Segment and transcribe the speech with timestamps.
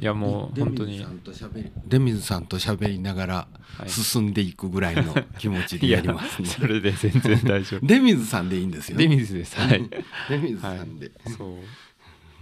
[0.00, 1.04] いやもう出本当に。
[1.86, 3.48] 出水さんと喋りながら
[3.78, 3.88] はい。
[3.88, 6.48] 進んでいくぐらいの気持ちでやりますね。
[6.48, 7.80] それで全然大丈夫。
[7.86, 8.98] 出水さんでいいんですよ。
[8.98, 9.56] 出水です。
[9.60, 9.88] はい。
[10.28, 11.12] 出水さんで。
[11.36, 11.56] そう。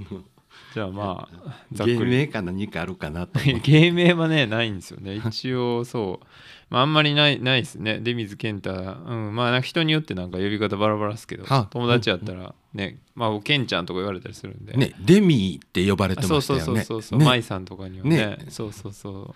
[0.73, 3.71] じゃあまあ芸名か何かあるかなと思って。
[3.71, 5.17] 芸名はねないんですよね。
[5.27, 6.27] 一応そう、
[6.69, 8.01] まあ、あんまりないないですね。
[8.01, 9.35] 出水健太うん。
[9.35, 12.99] まあなんか人によってなんか呼び方バラバラですけどは友達やったらね。
[13.15, 14.73] まあ僕ケンちゃんとか言われたりするんで。
[14.75, 16.85] ね、デミって呼ばれてあそうそうましたよね。
[16.85, 17.25] そうそうそう、ね。
[17.25, 18.17] 舞さんとかにはね。
[18.17, 18.39] ね。
[18.49, 19.35] そうそうそ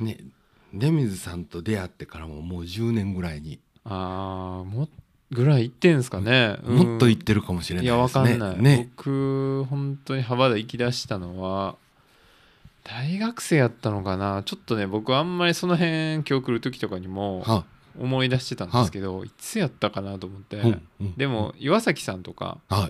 [0.00, 0.04] う。
[0.04, 0.18] ね、
[0.72, 4.88] 出水さんと出会ってからももう10年ぐらいに、ああもっ
[5.30, 6.76] ぐらい行ってんすかね、うん。
[6.76, 8.30] もっと行ってるかもしれないいやわですね。
[8.30, 11.76] かんない、ね、僕本当に幅田行き出したのは
[12.88, 14.42] 大学生やったのかな？
[14.44, 17.64] ちょっとね僕あんまりその辺今日来る時とかにもは
[18.00, 21.14] 思い出してたんですけど、い、つやったかなと思って、うんうん。
[21.16, 22.88] でも岩崎さんとかは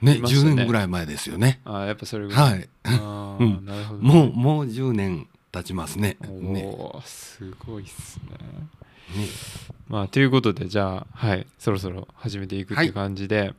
[0.00, 0.04] い。
[0.04, 0.20] ね、ね。
[0.20, 1.60] 10年ぐらい前ですよね。
[1.64, 2.68] あーやっぱそれぐらい、はい。
[2.84, 3.66] あーうん。
[3.66, 6.16] なるほど、もう、もう10年経ちますね。
[6.22, 6.64] おね。
[6.64, 8.36] おーすごいっすね。
[9.20, 9.26] ね。
[9.88, 12.88] まあということでじゃあはいそろそろ始めていくってい。
[12.88, 13.52] う感じで。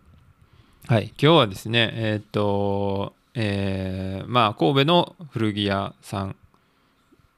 [0.87, 6.35] はい、今日はですねえーっとえーまあ神戸の古着屋さん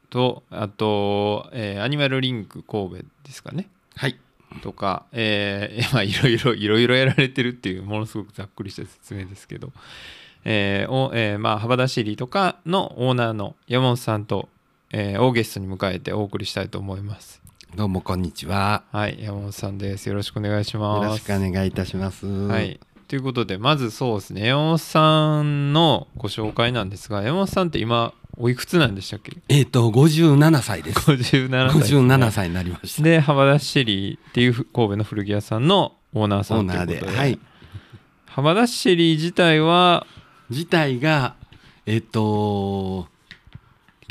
[0.09, 4.17] とあと、えーアニマルリンク神戸ですかねはい。
[4.63, 9.71] とか、えー まあいろいろいろいろやられてるっていうものすごくざっくりした説明ですけど、
[10.43, 14.49] えーおえーまあ幅田シリとかのオーナーの山本さんと、
[14.91, 17.41] えー、をゲストに迎えてお送りしたいと思います。
[17.75, 18.83] どうもこんにちは。
[18.91, 20.09] はい、山本さんです。
[20.09, 21.07] よろしくお願いしよます。
[21.07, 22.25] ろしくお願いいたします。
[22.25, 22.79] はい。
[23.11, 29.35] ということで、まずそうですね、山本さんのご紹介なんですが、山本さんって今、おいくつなんでしたっけ？
[29.49, 30.99] えっ、と、57歳です。
[30.99, 33.03] ?57 歳ですね、57歳になりました。
[33.03, 37.17] で、幅田シリっていう神戸の古着屋さんのオーナーさんということで、で。
[37.17, 37.37] はい。
[38.27, 40.07] 幅田シリ自体は？
[40.49, 41.35] 自体が、
[41.85, 43.09] えっ、と、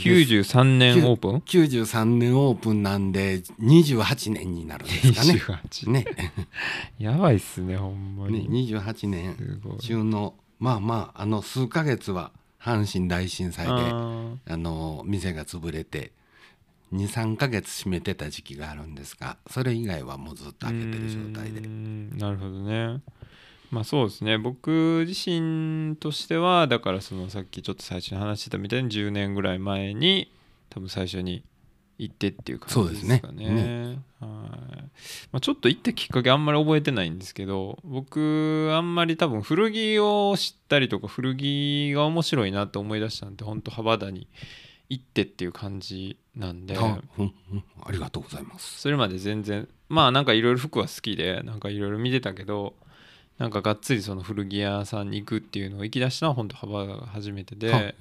[0.00, 5.32] 93年オープン？93年オープンなんで、28年になるんですかね。
[5.34, 6.04] 28ね。
[6.98, 8.68] やばいっすね、ほんまねに。
[8.68, 9.36] 28年。
[9.80, 16.12] 中の、まあまあ、あの、数ヶ月は阪神大震災で、ああの、店が潰れて、
[16.92, 23.00] 2、3ヶ月閉めてた時期があるんですが、それ以外はもうずっと開けてる状態でなるほどね
[23.70, 24.36] まあそうですね。
[24.36, 30.32] 僕自身としてはだからそのさっきちょっと最初に話してたみたいに10年ぐらい前に
[30.70, 31.44] 多分最初に
[31.98, 33.30] 行ってっていう感じですかね。
[33.30, 33.98] そうですね。
[34.20, 34.28] はい。
[35.32, 44.26] まあ、ちょっと行ったきっかけあんまり覚えてないんですけど僕あんまり多分古着を知ったりとか古着が面白いなと思い出したんで本当幅田に
[44.88, 46.76] 行ってっていう感じなんで。
[46.76, 47.64] あうんうん。
[47.82, 48.80] ありがとうございます。
[48.80, 52.74] それまで全然まあなんかいろいろ服は好きでなんかいろいろ見てたけど
[53.40, 57.94] なんかがっつりその古着屋さんに行くっていうのを行き出したのは本当幅田が初めてはで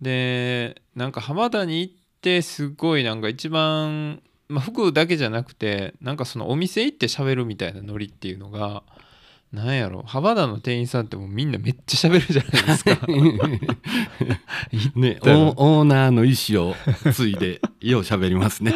[0.00, 8.84] でなんか浜田に行ってすごいなんか一番、まあ、服だけじゃなくてなんかそのお店行って喋るみたいなノリっていうのが
[9.52, 12.92] なんやろ浜田の店員さんってもうみんなめっちゃ喋るじゃないですか。
[14.94, 16.76] ね、オーオーナーの意思を
[17.12, 18.72] 継いでよう喋りますね。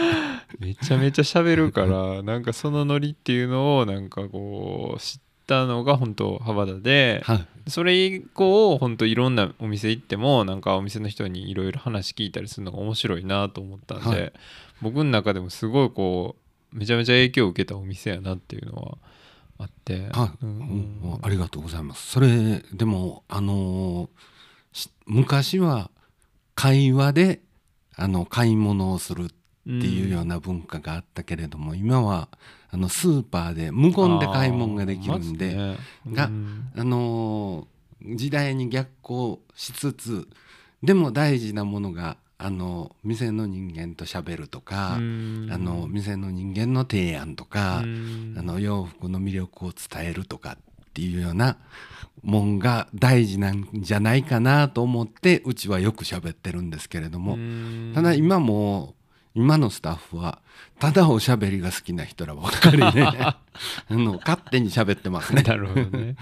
[0.58, 7.46] めちゃめちゃ喋るからなんかそのノリっていうのをなんかこう知ったのが本当浜田ではい。
[7.70, 14.32] それ以降本当いろんなお店行ってもなんかお店の人にいろいろ話聞いたりするのが面白いなと思ったんで、はい。
[14.82, 16.36] 僕の中でもすごいこ
[16.72, 18.98] うめちゃめちゃ影響を受けたお店やなっていうのは
[19.58, 20.48] あって、はい、うん。
[20.48, 21.10] うん。
[21.12, 22.06] うんありがとうございます。
[22.06, 24.08] それでもあのー
[24.72, 25.90] し昔は
[26.54, 27.40] 会話で
[27.96, 29.28] あの買い物をするっ
[29.64, 32.28] ていうような文化があったけれども、今は
[32.76, 36.70] あのスーパーで無言で買い物ができるんで、あーがうん。
[36.76, 37.76] あのー
[38.14, 40.28] 時代に逆行しつつ
[40.82, 45.48] でも大事なものがあの店の人間と喋るとか、うん。
[45.50, 48.34] あの店の人間の提案とか、うん。
[48.38, 51.56] あの洋服の魅力を伝えるとかっていうような
[52.22, 57.92] もんが大事なんじゃないかなと思ってうちはよく喋ってるんですけれども、うん。
[57.94, 58.94] ただ今も
[59.36, 60.40] 今のスタッフは
[60.80, 63.06] ただおしゃべりが好きな人らばっかりね。
[63.12, 63.38] あ
[63.90, 65.42] の勝手に喋ってますね。
[65.42, 66.16] なるほどね。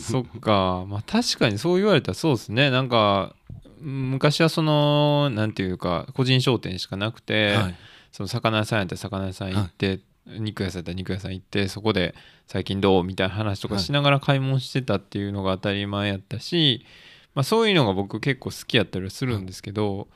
[0.00, 0.84] そっか。
[0.88, 2.70] まあ確かにそう言われたらそうですね。
[2.70, 3.34] なんか
[3.82, 7.74] うん昔はそのなんていうか個人商店しかなくて、はい。
[8.12, 12.14] その魚屋さんやったら魚屋さん行って、肉屋さんやったら肉屋さん行ってそこで
[12.46, 16.84] 最近どうみたいな話とかしながら買い物してたっていうのが当たり前やったし、
[17.34, 20.08] まあ、そういうのが僕結構好きやったりはするんですけど、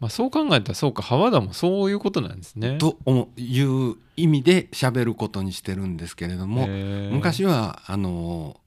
[0.00, 2.78] まあ、そう考えたらそうか浜田もそういうことなんですね。
[2.78, 2.98] と
[3.36, 8.60] いう意味で喋ることにしてるんですけれども、昔はあの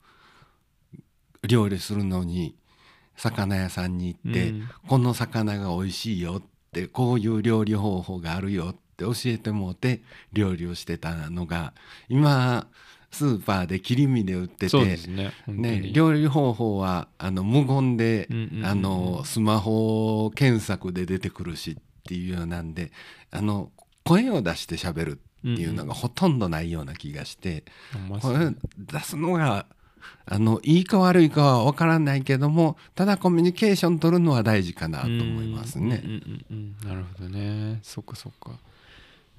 [1.45, 2.55] 料理するのに
[3.17, 10.01] 魚屋さんに行って、うんこの魚が美味しいよってこういう料理方法があるよって教えてもうて
[10.31, 11.73] 料理をしてたのが
[12.07, 12.67] 今
[13.11, 14.77] スーパーで切り身で売ってて
[15.07, 15.93] ねね、に。
[15.93, 18.65] 料理方法はあの無言で、うんうんうんうん。
[18.65, 22.91] あのスマホ検索で出てくるしっていうようなんで
[23.31, 23.71] あの
[24.03, 27.63] 声を出して喋るっていうのがほとんどないような気がして、
[27.93, 29.65] ほんまっすこねれ出すのが
[30.25, 36.01] あのいいか悪いかは分からないけどもただコミュニケーション取るのは大事かなと思いますね。
[36.03, 37.79] うんうんうんうんなるほどね。
[37.83, 38.51] そっかそっか。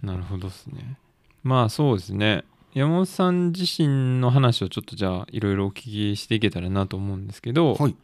[0.02, 0.96] なるほどですね。
[1.42, 2.44] まあそうですね
[2.74, 7.96] 山本さん自身の話をちょっとじゃあいろいろお聞きしていけたらなと思うんですけど、はい。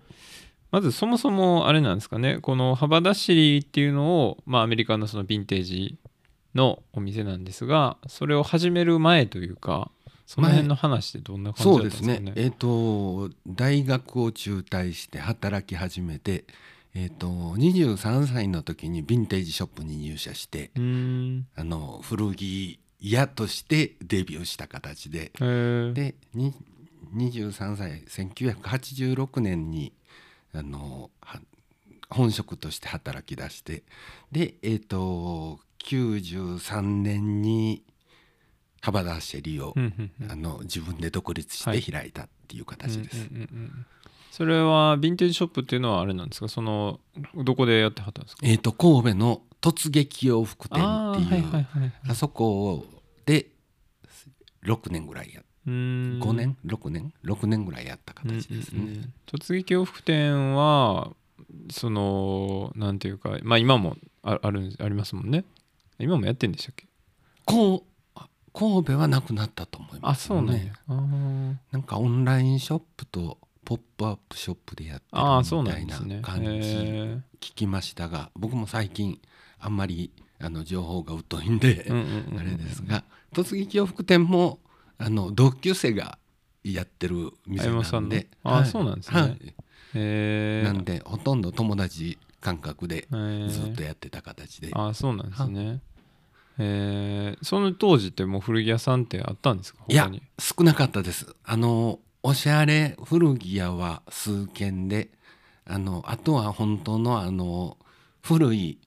[0.71, 2.39] まずそもそもあれなんですかね。
[2.41, 5.99] この幅出しりっていうのを、まあ、アメリカのそのヴィンテージ
[6.55, 9.91] のお店なんですがそれを始める前というか
[10.27, 12.21] その辺の話ってどんな感じだったんですすかね？
[12.21, 12.33] ね。
[12.37, 16.45] えっ、と大学を中退して働き始めて
[16.95, 25.33] えっ、と23歳の時にヴィンテージショップに入社してあの古着屋としてデビューした形で。
[25.95, 26.53] でに
[27.15, 29.93] 23歳1986年に
[30.53, 31.41] あのは
[32.11, 33.83] 本職として働き出して。
[34.33, 37.83] でえっ、と93年に
[38.81, 40.33] 幅田シェリを、うんうんうん。
[40.33, 41.83] あの自分で独立しはい。
[41.83, 43.29] て開いたっていう形です。
[44.31, 46.49] それはヴィンテージショップっていうのはあれなんですか？
[46.49, 46.99] その
[47.37, 48.41] どこでやってはったんですか？
[48.47, 50.87] えっ、と神戸の突撃洋服店っていう。
[50.87, 51.93] あーはいはいはいはい。
[52.09, 52.85] あそこ
[53.25, 53.47] で
[54.65, 55.73] 6年ぐらいやうー
[56.19, 56.21] ん。
[56.23, 58.81] 5年？6年？6年ぐらいやった形ですね。
[58.83, 59.13] うんうんうん。
[59.27, 61.13] 突撃洋服店は
[61.71, 65.45] そのなんていうかまあ今もああるんありますもんね。
[65.99, 66.87] 今もやってんでしたっけ？
[67.47, 68.21] こう
[68.53, 71.55] 神戸はなくなったと思いあます、そうなんや、あー。
[71.73, 79.21] なんかオンラインショップとポップアップショップでやってあーそうるみたいな感じ聞きましたが僕も最近
[79.65, 83.03] あんまりあの情報が疎いんで、あれですが
[83.33, 84.59] 突撃洋服店も
[84.99, 86.19] あの同級生が
[86.63, 89.21] やってる店なんであーそうなんですね。
[89.21, 89.55] はい。
[89.95, 90.73] へー。
[90.73, 93.09] なんでほとんど友達感覚で
[93.49, 95.81] ずっとやってた形で、あそうなんですね。
[96.59, 97.45] えー。
[97.45, 99.83] その当時ってもう古着屋さんってあったんですか？
[99.89, 101.27] いや少なかったです。
[101.43, 105.09] あのおしゃれ古着屋は数軒で
[105.67, 107.77] あのあとは本当のあの
[108.23, 108.79] 古い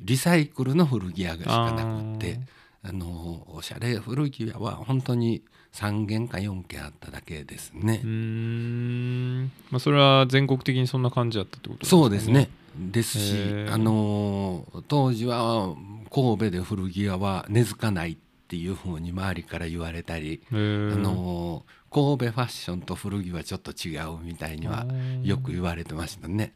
[0.00, 2.40] リサイクルの古着屋がしかなくって
[2.82, 5.42] あのおしゃれ古着屋は本当に
[5.72, 8.00] 3軒か4軒あっただけですね。
[8.02, 9.44] うー、ん。
[9.70, 12.48] まあそれは全国的にそんな感じだったってことそうですね。
[12.78, 13.34] ですし
[13.70, 15.74] あの当時は
[16.10, 18.16] 神戸で古着屋は根付かないっ
[18.48, 24.86] ていうふうに周りから言われたりあの神戸ファッションと古着はちょっと違うみたいには
[25.22, 26.54] よく言われてましたね。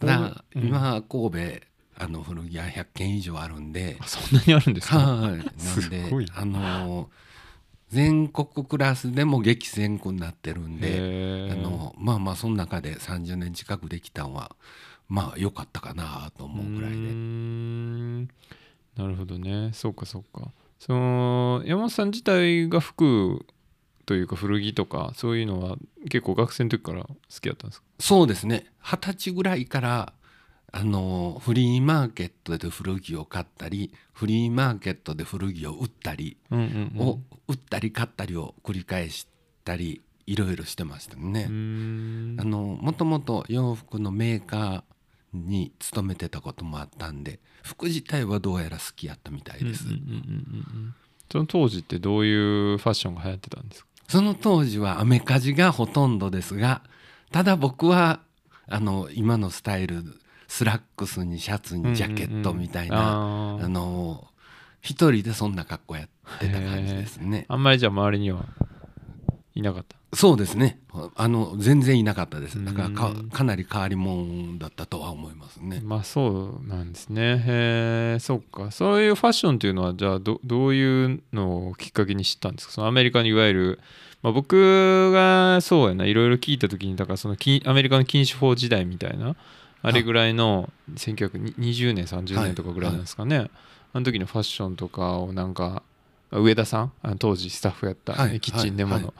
[0.00, 1.38] ただ今神戸
[2.00, 3.96] あの古着屋100軒以上あるんで。
[4.00, 4.98] あ、そんなにあるんですか？
[4.98, 5.36] はい、な。
[5.38, 7.10] んすでごいあの
[7.90, 14.54] 全国クラスでも激戦区になってるんで、あのまあまあその中で30年近くできたんは
[15.08, 19.02] まあ良かったかなと思うぐらいうで。
[19.02, 19.70] なるほどね。
[19.72, 20.50] そうかそうか。
[20.78, 23.46] その山本さん自体が服
[24.06, 25.76] というか古着とかそういうのは
[26.10, 27.86] 結構学生の時から好きだったんですか？
[28.00, 28.66] そうですね。
[28.80, 30.12] 二十歳ぐらいから
[30.70, 39.26] あのフリーマーケットで古着を買ったりフリーマーケットで古着を売ったりうんうんうんを売ったり買ったりを繰り返し
[39.64, 41.46] たりいろいろしてましたね。
[41.46, 44.82] んあのもともと洋服のメーカー
[45.32, 49.86] に勤めてたこともあったんで服自体はどうやら好きやったみたいです。
[49.86, 50.16] うんうんうんうんう
[50.86, 50.94] ん
[51.30, 53.88] その当時ってどういうファッションが流行ってたんですか？
[54.08, 56.82] その当時はアメカジがほとんどですが
[57.30, 58.20] ただ僕は
[58.66, 60.04] あの今のスタイル
[60.48, 63.68] スラックスにシャツにジャケットみたいな、ああー。
[63.68, 64.26] の
[64.80, 66.08] 一人でそんな格好やっ
[66.40, 67.44] てた感じですね。
[67.48, 68.46] あんまりじゃあ周りには
[69.54, 69.96] いなかった？
[70.14, 70.80] そうですね。
[71.16, 72.64] あの全然いなかったです。
[72.64, 73.28] だからかうん。
[73.28, 75.80] かなり変わり者だったとは思いますね。
[75.84, 77.42] まあそうなんですね。
[77.46, 78.70] へえそっか。
[78.70, 82.72] そういうファッションっていうのはじゃあどどういうのをきっかけに知ったんですか？
[82.72, 83.80] そのアメリカにいわゆる、
[84.22, 89.36] まあ、僕がそうやないろいろ聞いた時にだからその禁アメリカの禁止法時代みたいな
[89.82, 93.50] あれぐらいの1920年30年とかぐらいなんですかね、
[93.92, 95.82] あの時のファッションとかをなんか
[96.30, 99.14] 上田さんあの当時スタッフやった、はいキッチンデモの、はい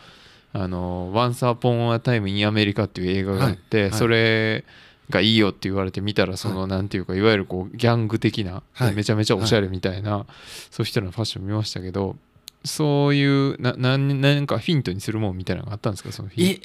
[0.54, 3.98] あの「Once Upon a Time in America」っていう映画があって、はいはい。
[3.98, 4.64] それ
[5.10, 8.94] がいいよって言われて見たらその、なんていうかいわゆるこうギャング的な、はい。
[8.94, 10.26] めちゃめちゃおしゃれみたいな、
[10.70, 12.16] そういう人のファッション見ましたけど
[12.64, 16.12] そういうななんかヒントにするもんみたいなのがあったんですか？
[16.12, 16.60] そのヒンいえ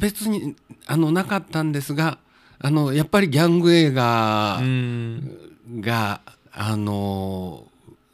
[0.00, 0.54] 別に
[0.86, 2.18] あのなかったんですが
[2.62, 5.38] あのやっぱりギャング映画うん。
[5.80, 6.20] が、
[6.52, 7.66] あの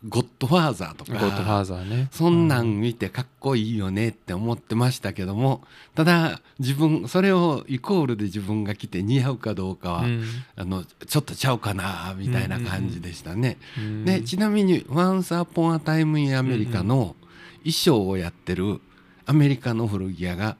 [0.08, 2.08] ゴッドファーザーとゴッドファーかザーね。
[2.12, 5.62] そんなん見てかっこいいよねって思ってましたけども
[5.96, 10.24] ただ自分それをイコールで自分が着て似合うかどうかは、うん。
[10.56, 13.58] あのちょっとちゃうかなみたいな感じでしたね。
[13.76, 14.04] うん。
[14.04, 17.16] でちなみに「Once Upon a Time in America」の
[17.64, 18.80] 衣装をやってる
[19.26, 20.56] アメリカの古着屋が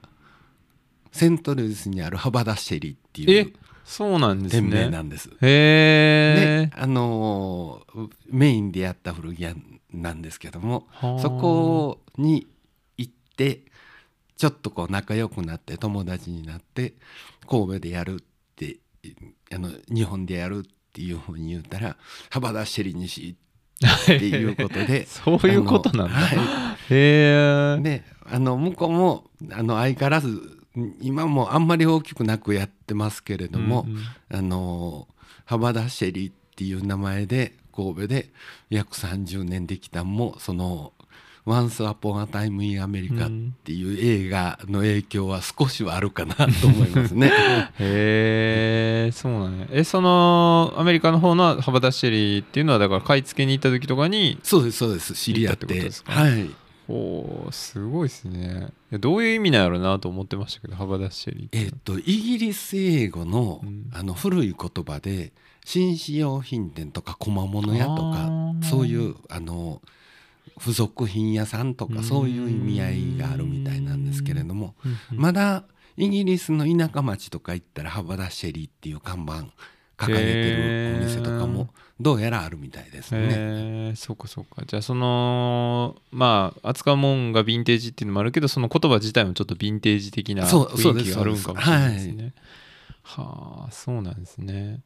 [1.13, 3.43] セントルイスにあるハバダシェリっていえ？
[3.43, 3.53] う
[3.89, 5.31] そうなんです店名ねなんです。
[5.31, 9.55] へえであのーメインでやった古着屋
[9.93, 11.19] なんですけどもはあ。
[11.19, 12.47] そこに
[12.99, 13.63] 行って
[14.37, 16.93] ちょっとこう仲良くなって友達になって
[17.49, 18.25] 神戸でやるっ
[18.57, 18.77] て
[19.51, 21.97] あの日本でやるっていうふうに言ったら
[22.29, 23.37] 「ハバダシェリにし」
[24.05, 26.15] っていうことで そういうことなんだ。
[26.15, 30.58] はへえい、であの向こうもあの相変わらず
[31.01, 34.03] 今もあんまり大きくなくやってますけれども、うんうん。
[34.31, 35.09] あの
[35.45, 38.31] 幅田シェリっていう名前で神戸で
[38.71, 40.93] 約30年できたんもその
[41.47, 47.33] 「Once Upon a Time in America」っていう映画の影響は少しはあるかなと思いますね。
[47.79, 49.67] へえそうなんや。
[49.71, 55.15] えそのアメリカの方のハバダシェリーっていうのはだから買い付けに行った時とかにそうですそうです。
[55.15, 56.51] 知り合っ行ってはい
[56.89, 58.69] おーすごいですね。
[58.91, 61.59] いやどういう意味なんやろうなと思ってましたけどハバダシェリーって。
[61.59, 63.91] えっとイギリス英語の,、うん。
[63.93, 65.33] あの古い言葉で
[65.65, 68.65] 紳士用品店とか小物屋とあかー。
[68.65, 69.83] そういうあの
[70.59, 74.75] 付属品屋さんとかそういう意味合いがあるみたいなんですけれども
[75.13, 75.65] まだ
[75.97, 79.45] イギリスの田舎町とか行ったらハバダシェリーっていう看板
[79.99, 81.69] 掲げてるお店とかも
[82.01, 83.21] どうやらあるみたいですね。
[83.21, 84.63] へえそうかそうか。
[84.65, 92.33] じゃあそのまあ扱うもんがヴィンテージっていうのもあるけどその言葉自体もちょっとヴィンテージ的な雰囲気があるんかもしれないですね。
[93.03, 94.81] はあそうなんですね。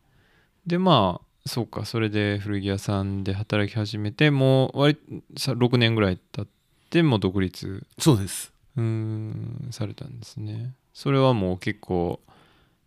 [0.66, 1.85] でまあそうか。
[1.85, 4.99] それで古着屋さんで働き始めてもう割
[5.37, 6.47] さ6年ぐらい経っ
[6.88, 8.52] てもう独立そうです。
[8.76, 10.75] うーんされたんですね。
[10.95, 12.21] それはもう結構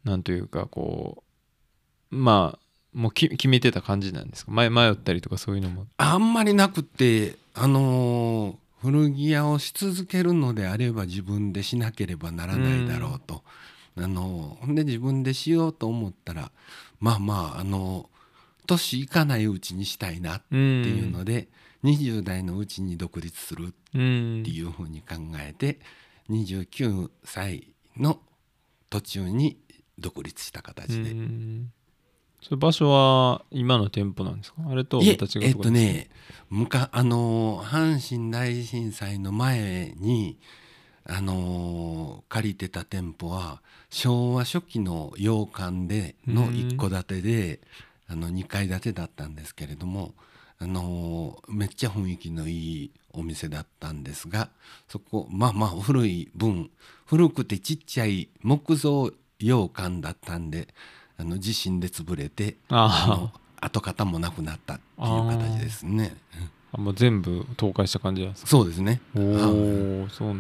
[0.04, 1.25] なんというかこう
[2.12, 2.60] まあ
[2.94, 4.52] もうき決めてた感じなんですか？
[4.52, 5.86] 迷迷ったりとかそういうのも。
[5.98, 13.44] あんまりなくてあのー古着屋をし続けるのであれば自分でしなければならないだろうと、
[13.98, 16.52] あのーほんで自分でしようと思ったら
[17.00, 18.16] まあまああのー
[18.68, 21.48] 年いかないうちにしたいなっていうので、
[21.84, 25.80] 20代のうちに独立するうんっていうふうに考えて
[26.30, 28.20] 29歳の
[28.90, 29.58] 途中に
[30.00, 31.12] 独立した形で。
[31.12, 31.72] うん
[32.46, 34.62] それ場所は今の店舗なんですか？
[34.70, 36.10] あれとまた違うとこえっとね
[36.52, 37.66] むかあのー
[37.98, 40.38] 阪神大震災の前に
[41.06, 47.60] あのー借りてた店舗は昭和初期の洋館での一戸建てで
[48.08, 50.14] あの2階建てだったんですけれども
[50.60, 54.50] あのーめっちゃ雰囲気のいいお店だったんですが
[54.88, 56.70] そこまあまあ古い分
[57.08, 60.68] 古くてちっちゃい木造洋館だったんで
[61.18, 62.58] あの地震で潰れて
[63.62, 66.16] 跡形もなくなったっていう形ですね。
[66.74, 68.50] あもう全部倒壊した感じなんですか？
[68.50, 69.00] そうですね。
[69.16, 70.40] おはいおそうなん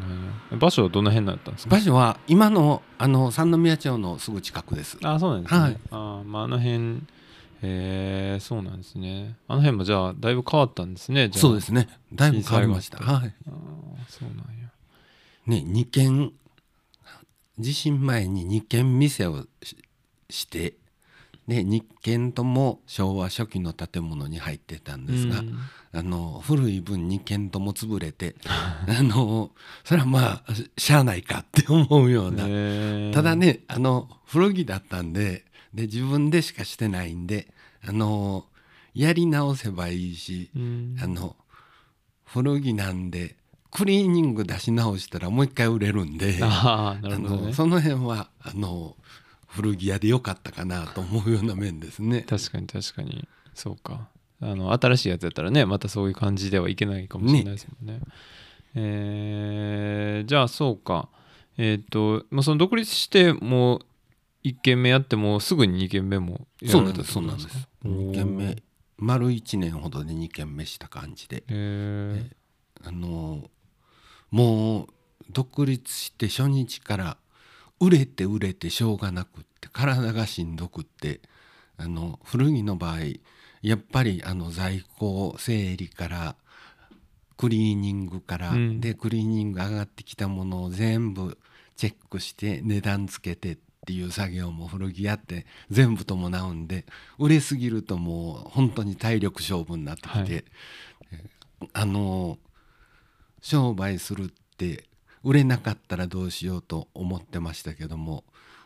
[0.51, 1.75] や場所はどの辺だったんですか？
[1.75, 4.98] 場所は今のあの三宮町のすぐ近くです。
[5.03, 7.01] あそうなんですね、はいあまああの辺
[7.62, 11.88] えー、そうなんですねあの辺もじゃあだいぶ変わったんですねそうですね。
[12.13, 12.98] だいぶ変わりました。
[12.98, 13.34] はい。
[13.48, 13.53] あー
[14.10, 14.70] そうなんや
[15.48, 16.32] ね二軒
[17.58, 19.46] 地震前に二軒店を
[20.29, 20.74] しして
[21.48, 25.58] で二軒とも昭和初期の建物に入ってたんですが、うん。
[25.94, 29.51] あの古い分2軒とも潰れて あの
[29.86, 33.13] それはまあしゃあないかって思うような、えー。
[33.13, 37.53] ただねあの古着だったんでで自分でしかしてないんで
[37.88, 38.46] あの
[38.94, 40.98] やり直せばいいし、うん。
[41.00, 41.36] あの
[42.24, 43.36] 古着なんで
[43.72, 46.98] クリーニング出し直したらもう一回売れるんであ
[47.46, 47.53] ね。
[47.53, 48.96] その辺はあの
[49.55, 52.25] 古着屋でよかったかなと思うような面ですね。
[52.27, 53.27] 確かに確かに。
[53.53, 54.09] そうか。
[54.41, 58.01] あの新しいやつやったらねまたそういう感じではいけないかもしれないですもんね。
[58.75, 61.09] えーじゃあそうか。
[61.57, 63.79] えっ、ともうその独立してもう
[64.43, 67.67] 1軒目やってもうすぐに2軒目もやそうなんですそうなんです。
[67.85, 68.62] おー2軒目
[68.97, 71.43] 丸1年ほどで2軒目した感じで。
[71.50, 72.29] え
[72.83, 73.50] あの
[74.31, 74.88] もう
[75.31, 77.17] 独立して初日から
[77.79, 81.22] 売れて売れてしょうがなくって体がしんどくって
[81.77, 83.00] あの古着の場合
[83.62, 86.36] やっぱりあの在庫整理から
[87.38, 88.79] クリーニングから、うん。
[88.79, 91.38] でクリーニング上がってきたものを全部
[91.75, 96.86] チェックして値段つけてっっていう作業も古着屋って全部伴うんで
[97.20, 100.44] 売れすぎるともう本当に体力勝負になってきて、はい。
[101.72, 102.39] あの
[103.41, 104.27] 商売するっ
[104.58, 104.86] て
[105.25, 108.24] 売れなかったらどうしようと思ってましたけども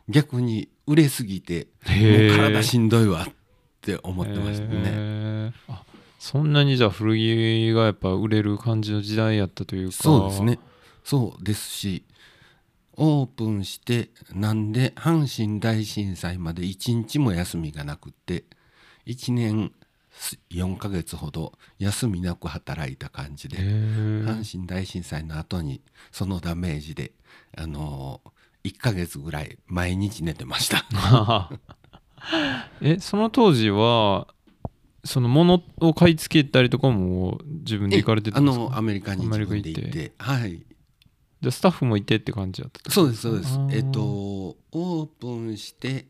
[0.09, 3.33] 逆に売れすぎてもう体しんどいわっ
[3.81, 5.53] て思ってましたね。
[5.69, 5.83] あ
[6.19, 9.93] そんなにじゃあ古着がやっぱ売れる感じの時代やったというか。
[9.93, 10.59] そうですね。
[11.05, 12.03] そうですし
[12.97, 18.43] オープンしてなんで阪神大震災まで1日も休みがなくって
[19.05, 19.71] 1年
[20.51, 27.13] 4ヶ月ほど休みなく働いた感じで阪神大震災の後にそのダメージで
[27.57, 28.21] あの
[28.65, 30.85] 1ヶ月ぐらい毎日寝てました。
[32.81, 34.27] えその当時は
[35.05, 38.63] その物を買い付けたりとかも自分で行かれてたあんですか？
[38.65, 40.11] のアメリカに自分で行って。
[40.17, 40.59] はい。
[41.41, 43.53] じゃあスタッフもいてって感じだったそうですそうです。
[43.53, 43.75] あー。
[43.77, 46.05] えっとオープンして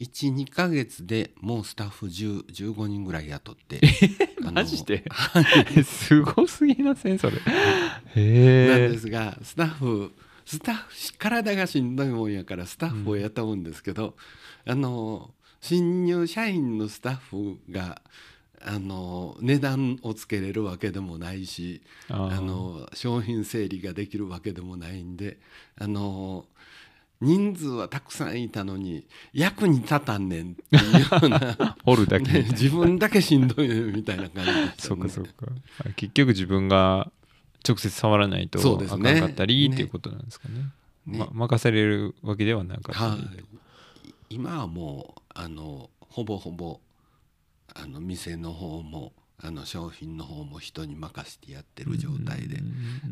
[0.00, 3.80] 12ヶ月でもうスタッフ10 15人ぐらい雇って
[4.52, 5.04] マジで？
[5.08, 5.84] はい。
[5.84, 7.18] すごすぎません？
[7.18, 7.36] それ。
[7.36, 7.42] な
[8.88, 10.12] んですがスタッフ
[10.44, 14.14] スタッフ体がしんどいもんやからスタッフを雇うんですけど、
[14.66, 18.02] あの新入社員のスタッフが
[18.60, 25.38] あの値段をつけれるわけでもないしあの商品整理ができるわけでもないんで
[25.78, 26.46] あの
[27.20, 32.32] 人数はたくさんいたのに役に立たんねんっていうような、 掘るだけ。
[32.32, 34.74] ね自分だけしんどいみたいな感じでね。
[34.78, 35.46] そうかそうか。
[35.80, 37.10] あ結局自分が
[37.66, 39.74] 直接触らないとあかんかったりね。
[39.74, 40.70] っていうことなんですかね。
[41.06, 41.18] ね。
[41.18, 46.80] ま、任されるわけではなかったはりい、今はもうあのほぼほぼ
[47.74, 49.12] あの店の方も
[49.42, 52.58] あの商品の方も人に任せてやってる状態で、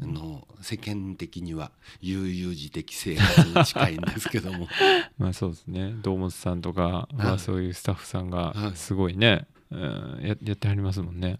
[0.03, 4.69] あの世間的には悠々自適生活に近いんですけども。
[5.19, 5.95] まあそうですね。
[6.03, 8.77] 堂本さんとかははいそういうスタッフさんがはい。
[8.77, 11.39] すごいね、うんややってはりますもんね。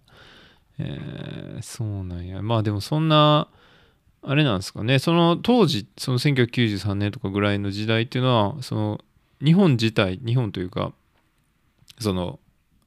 [0.79, 2.41] えーそうなんや。
[2.41, 3.47] まあでもそんな
[4.21, 4.99] あれなんですかね。
[4.99, 9.03] その当時その1993年とかぐらいの時代っていうのはその
[9.43, 10.93] 日本自体日本というか
[11.99, 12.39] その、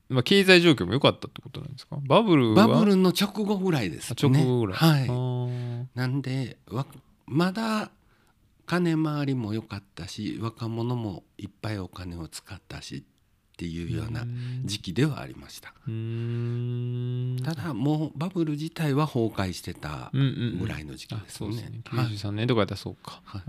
[0.08, 1.98] まあ、経済状況も良かったってことなんですか？
[2.06, 2.68] バブルは？
[2.68, 4.38] バブルの直後ぐらいですあね。
[4.38, 5.98] 直後ぐらい、はい。
[5.98, 6.86] なんでわ
[7.26, 7.90] まだ
[8.66, 13.02] 金回りも良かったし若者もいっぱいお金を使ったしっ
[13.56, 14.24] ていうような
[14.64, 15.70] 時期ではありました。
[17.54, 21.70] ただもうバブル自体は崩壊してたうんうんうんぐらいの時期あですそうですね。
[21.70, 21.80] ね。
[21.86, 22.06] はい。
[22.06, 23.42] 93年とかやったらそうか、はい。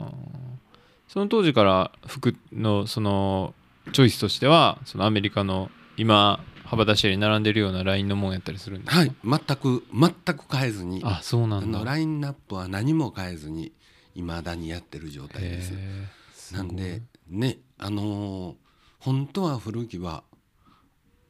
[1.08, 3.54] その当時から服のその
[3.94, 9.00] チョイスとしてはそのアメリカの今幅出し屋に並んでるようなラインのもんやったりするんですか？
[9.00, 11.02] はい、全く全く変えずに。
[11.04, 11.80] あそうなあんだ。
[11.80, 13.72] のラインナップは何も変えずに
[14.16, 16.54] 未だにやってる状態です。
[16.54, 18.56] なんでねあのー
[19.00, 20.24] 本当は古着は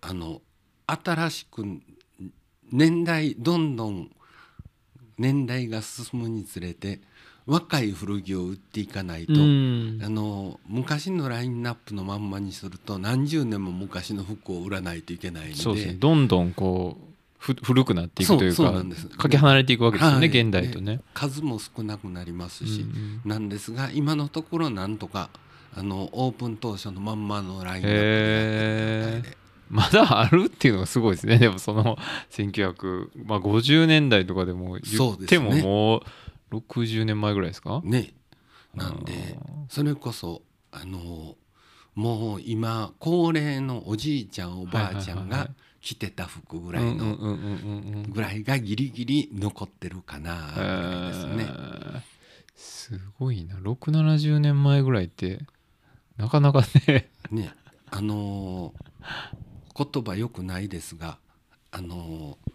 [0.01, 0.41] あの
[0.87, 1.65] 新しく
[2.71, 4.09] 年代どんどん
[5.17, 7.01] 年代が進むにつれて
[7.47, 9.99] 若い古着を売っていかないと、うん。
[10.03, 15.55] あの昔のラインナップのまんまにすると何十年も昔の服を売らないといけないので。
[15.55, 15.93] そうですね。
[15.93, 17.03] どんどんこう
[17.39, 18.73] ふ古くなっていくというか
[19.17, 20.41] かけ離れていくわけですよね、はい。
[20.41, 20.99] 現代とね。
[21.13, 23.29] 数も少なくなりますし、うんうん。
[23.29, 25.29] なんですが今のところなんとか
[25.73, 29.37] あのオープン当初のまんまのラインナップで。
[29.69, 31.37] まだあるっていうのがすごいですね。
[31.37, 31.97] でもその
[32.31, 35.61] 1950年代とかでも言ってもそうですね。
[35.61, 36.01] もう
[36.51, 37.81] 60年前ぐらいですか？
[37.83, 38.13] ね。
[38.73, 39.37] なんで
[39.69, 41.35] それこそあの
[41.95, 45.49] もう今高齢のおじいちゃんおばあちゃんが
[45.81, 47.15] 着てた服ぐうらいの
[48.09, 50.33] ぐらいがギリギリ残ってるかな
[51.07, 51.47] ですね。
[51.47, 52.01] えー。
[52.55, 53.55] すごいな。
[53.55, 55.39] 670年前ぐらいって
[56.17, 57.09] なかなかね。
[57.31, 57.51] ね。
[57.89, 58.83] あのー
[59.93, 61.19] 言葉よくないですが
[61.71, 62.51] あのー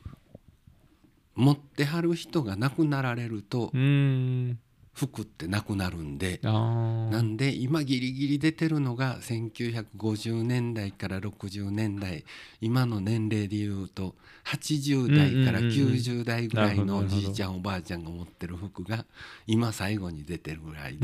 [1.43, 3.73] 持ってはる人が亡くなられると
[4.95, 12.25] 服ってなくなるんでなんで今ギリギリ出てるのが1950年代から60年代
[12.61, 15.95] 今の年齢でいうと80代からうんうんうんうん。
[15.95, 19.05] 90代ぐらいのおじいちゃんおばあちゃんが持ってる服が
[19.47, 20.99] 今最後に出てるぐらいう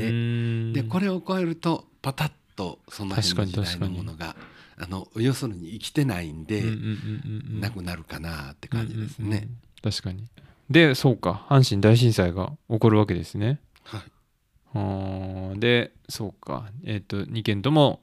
[0.75, 4.37] ででこれを超えるとパタッとその辺の時代のものが
[4.77, 6.63] あの要するに生きてないんで
[7.61, 9.49] なくなるかなって感じですね。
[9.83, 10.29] うん確かに。
[10.71, 11.47] でそうか。
[11.49, 13.61] 阪神大震災が起こるわけですね。
[13.85, 13.99] は
[15.57, 15.61] い。
[15.61, 16.71] でそうか。
[16.85, 18.03] えっ、と2軒とも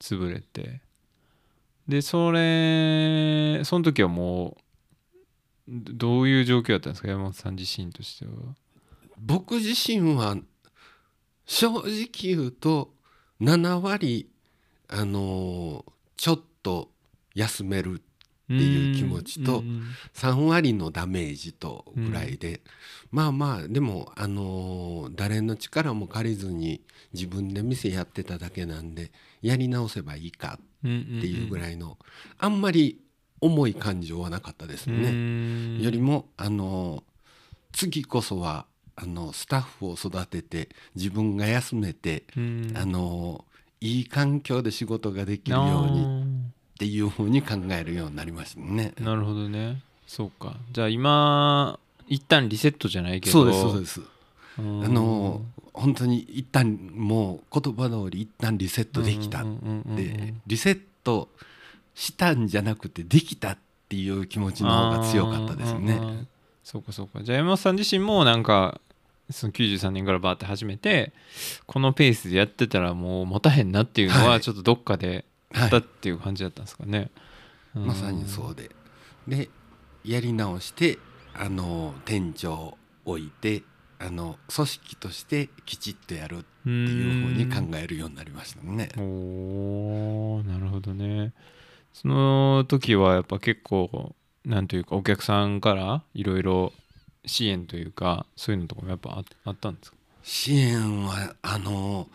[0.00, 0.80] 潰れて。
[1.88, 4.56] でそれその時はも
[5.68, 7.08] うどどういう状況だったんですか？
[7.08, 8.32] 山本さん自身としては。
[9.18, 10.36] 僕自身は
[11.46, 12.92] 正直言うと
[13.40, 14.28] 7割
[14.88, 15.84] あの
[16.16, 16.90] ちょっと
[17.34, 18.02] 休める
[18.58, 19.62] ていう気持ちと
[20.14, 22.60] 3割のダメージとぐらいで、
[23.10, 26.80] まあまあでもあの誰の力も借りずに
[27.12, 29.10] 自分で店やってただけなんで
[29.42, 31.98] やり直せばいいかっていうぐらいの
[32.38, 33.00] あんまり
[33.40, 35.82] 重い感情はなかったですね。
[35.82, 37.02] よりもあの
[37.72, 42.24] 次こそはあのスタッフを育てて自分が休めて
[42.74, 43.44] あの
[43.80, 48.92] いい環境で仕事ができるようにっていうふうに考えるようになりましたね。
[48.98, 49.82] なるほどね。
[50.06, 50.56] そうか。
[50.72, 53.32] じゃあ今一旦リセットじゃないけど。
[53.32, 54.00] そうですそうです。
[54.58, 59.44] あの本当に一旦もう言葉通り一旦リセットできた
[59.96, 61.30] でリセット
[61.94, 63.58] したんじゃなくてできたっ
[63.88, 66.26] ていう気持ちの方が強かったですね。
[66.62, 67.22] そうかそうか。
[67.22, 68.80] じゃあ山本さん自身もなんか
[69.30, 71.12] その93年からバーって始めて
[71.66, 77.10] このペースでやってたらもう持たへんなっていうのはちょっとどっかであったっていう感じだったんですかね。
[77.74, 78.70] はい、まさにそうで
[79.28, 79.48] で
[80.04, 80.98] やり直して
[81.34, 83.62] あの店長を置いて
[83.98, 88.88] あの組織としてきちっとやるっていうふうに考えるようになりましたね。
[88.96, 91.32] おなるほどね。
[91.92, 96.72] その時はやっぱ結構なんというかお客さんからいろいろ
[97.26, 99.96] 支援というかそういうのとかもやっぱあったんですか？
[100.24, 102.08] 支援はあの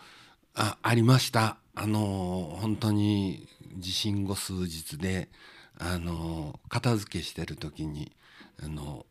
[0.54, 5.28] あありましたあの本当に地震後数日で
[5.78, 8.10] あの片付けしてる時に
[8.60, 9.06] あの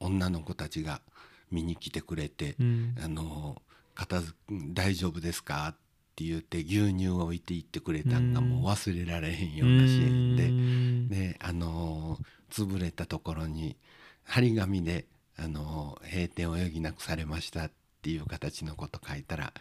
[0.00, 1.02] 女の子たちが
[1.50, 3.60] 見に来てくれて「うん、あの
[3.94, 4.34] 片付
[4.72, 5.76] 大丈夫ですか?」っ
[6.16, 12.18] て言って牛乳を置いていってくれたんがもう忘れられへんような支援で、うん、であの
[12.50, 13.76] 潰れたところに
[14.24, 19.52] 張り紙であの閉店を余儀なくされましたっていう形のこと書いたら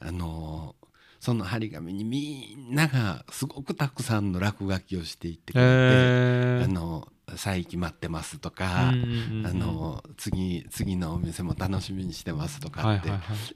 [0.00, 0.74] あの
[1.20, 13.10] その張り紙にみんながすごくたくさんの落書きをしていってくれて「あの再起待ってます」とか、あの次次のお店も楽しみにしてますとかって、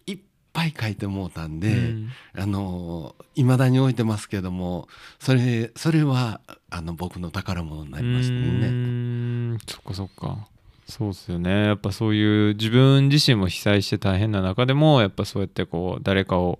[0.07, 0.19] いっ
[0.53, 9.59] ぱい書いてもうたんで、うん、あの未だに置いてますけどもそれそれはあの僕の宝物になりましたね。
[9.67, 10.49] そっかそっか。
[10.91, 11.67] そうっすよね。
[11.67, 16.59] やっぱそういう自分自身も被災して大変な中でもやっぱそうやってこう誰かを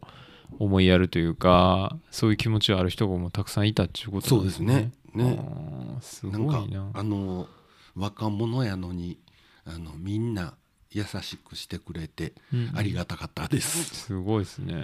[0.61, 4.93] 思いやるというかそういう気持ちがある人もたくさんいたっていうことなんですね。
[5.13, 5.35] そうですね。
[5.35, 7.49] ねすごいなあの
[7.97, 9.19] 若者やのに
[9.65, 10.55] あのみんな
[10.93, 12.35] 優しくしてくれて
[12.75, 14.13] ありがたかったです。
[14.13, 14.75] うん、すごいですね。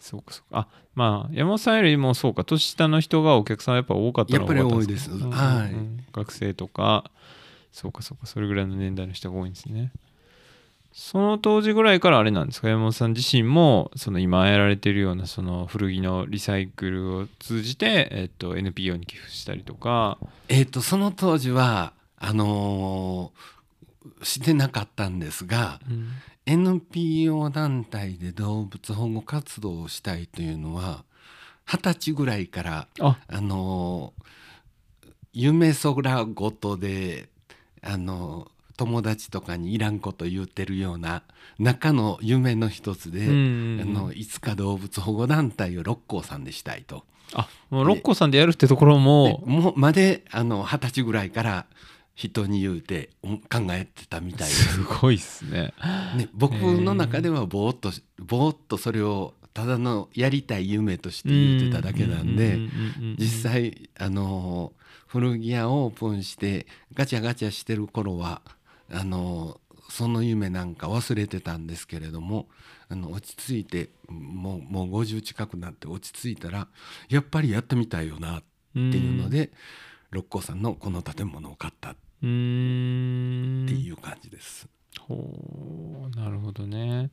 [0.00, 0.60] そうかそうか。
[0.60, 5.10] あまあ山本さんよりもそうか年下の人がお客さんやっぱ多かったのやっぱり多いです。
[5.10, 7.10] はい、学生とか
[7.70, 9.92] そうかそうかそれぐらいの年代の人が多いんですね。
[11.00, 12.68] その当時ぐらいからあれなんですか？
[12.68, 20.18] 山本さん自身もその今やられてるようなその古着のリサイクルを通じて、えっと、NPO に寄付したりとか。
[20.48, 26.08] えっとその当時はあのー、してなかったんですが、うん、
[26.46, 31.04] NPO 団体で動物保護活動をしたいというのは
[31.64, 37.28] 二十歳ぐらいからあのー、夢空ごとで
[37.82, 41.24] あのー友達とかにいらんこと言ってるような
[41.58, 47.04] 中の夢の一つで、あのいつか動物保護団体を六甲山でしたいと。
[47.34, 51.66] あもう六甲山でやるってところももまで二十歳ぐらいから
[52.14, 54.74] 人に言うて考えてたみたいです。
[54.74, 55.74] すごいっすね。
[56.16, 57.90] ね僕の中ではぼーっと
[58.22, 62.58] ぼーっとそれをただのやりたい夢として言ってただけなんで
[63.18, 64.72] 実際あの
[65.08, 68.40] 古着屋オープンしてガチャガチャしてる頃は
[68.90, 72.48] あのその夢なんか忘れてたんですけれども
[72.88, 76.68] あの落ち着いてもうもう50近くなって落ち着いたら
[77.08, 79.50] やっぱりやってみたいよなっていうので
[80.10, 84.68] 六甲山のこの建物を買ったっていう感じです。
[85.00, 86.16] ほう。
[86.16, 87.10] なるほどね。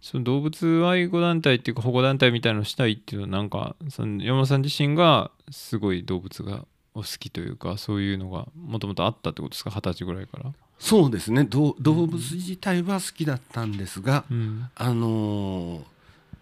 [0.00, 9.70] その動物愛護団体っていうか保護団体みたいのをしたいっていうのはなんかその山本さん自身がすごい動物がお好きというかそういうのがもともとあったってことですか？
[9.70, 11.44] 二十歳ぐらいからそうですね。
[11.44, 15.82] 動物自体は好きだったんですが、うん、あの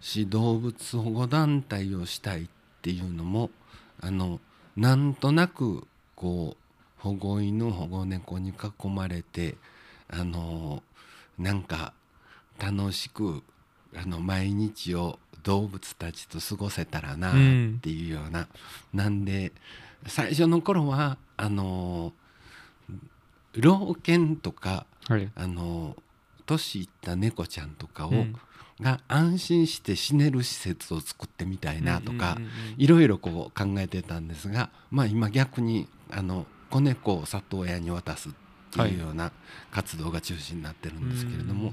[0.01, 2.47] 市動物保護団体をしたいっ
[2.83, 3.51] ていうのも
[4.01, 4.41] あの
[4.77, 9.57] なんとなくこう保護犬保護猫に囲まれて
[10.09, 10.83] あの
[11.39, 11.93] なんか
[12.59, 13.43] 楽しく
[13.97, 17.33] あの毎日を動物たちと過ごせたらなっ
[17.81, 19.53] ていうような、うん、なんで
[20.07, 22.13] 最初の頃はあの
[23.55, 25.97] 老犬とか、はい、あの
[26.47, 28.37] 年いった猫ちゃんとかを、うん。
[28.81, 32.39] が安心して死ねる施設を作ってみたいなとか、
[32.77, 38.33] いろいろこう考えてたんですが、まあ、今逆にあの子猫を里親に渡すっ
[38.73, 39.31] ていうような
[39.71, 41.73] 活動が中心になってるんですけれども、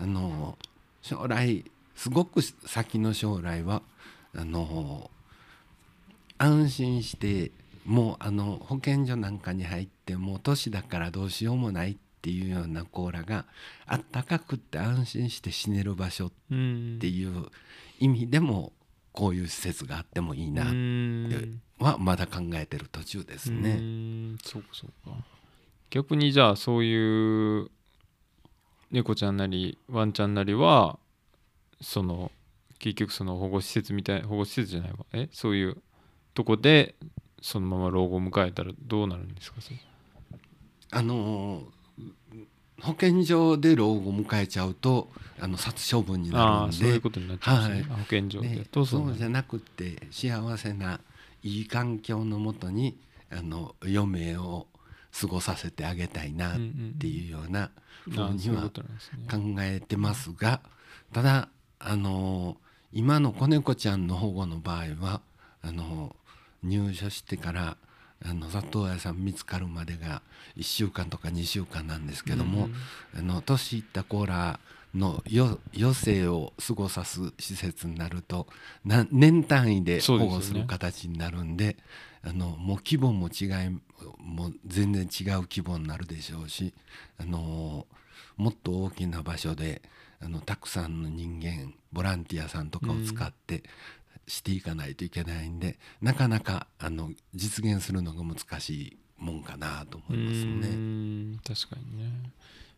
[0.00, 0.58] あの
[1.00, 3.82] 将来すごく先の将来は
[4.34, 5.10] あの
[6.38, 7.52] 安心して
[7.84, 13.44] もうあの保健所なんかに入ってもう年だからどうしようもないっていうような子らが
[13.86, 17.46] あったかくって安心して死ねる場所っうんていう
[17.98, 18.72] 意味でも
[19.12, 21.60] こういう施設があってもいいなってうん。
[21.80, 23.74] はまだ考えてる途中ですうね。
[23.74, 25.16] んそうかそうか。
[25.90, 27.70] 逆にじゃあそういう
[28.92, 30.98] 猫ちゃんなりワンちゃんなりは
[31.80, 32.30] その
[32.78, 34.98] 結局その保護施設みたい保護施設じゃないわ。
[35.12, 35.28] え？
[35.32, 35.82] そういう
[36.34, 36.94] とこで
[37.42, 39.58] そのまま老後を迎えたらどうなるんですか？
[40.92, 41.64] あの
[42.80, 45.08] 保健所で老後を迎えちゃうと
[45.40, 48.00] あの殺処分にあなるんあそういうでことになっちゃうんですね、はい。
[48.02, 51.00] 保健所でねどうそうじゃなくて幸せな
[51.42, 52.98] いい環境のもとに
[53.30, 54.66] あの余命を
[55.20, 56.58] 過ごさせてあげたいなっ
[56.98, 57.70] ていうような
[58.04, 58.80] ふうには考
[59.60, 60.60] えてますが
[61.12, 62.56] ただあの
[62.92, 65.20] 今の子猫ちゃんの保護の場合は
[65.62, 66.14] あの
[66.62, 67.76] 入所してから
[68.24, 70.22] あの里親さん見つかるまでが
[70.56, 72.68] 1週間とか2週間なんですけども、
[73.16, 74.60] あの年いった子ら
[74.94, 78.46] のよ余生を過ごさす施設になると
[78.84, 81.76] な年単位で保護する形になるんで
[82.22, 83.80] あのもう規模も違い
[84.18, 86.74] もう全然違う規模になるでしょうし
[87.18, 87.86] あの
[88.36, 89.82] もっと大きな場所で
[90.20, 93.62] あのたくさんの人間ボランティアさんとかを使って
[94.32, 100.68] していかないといけないんで、なかなかあの実現するのが難しいもんかなと思いますうね。
[101.34, 102.30] ん確かにね。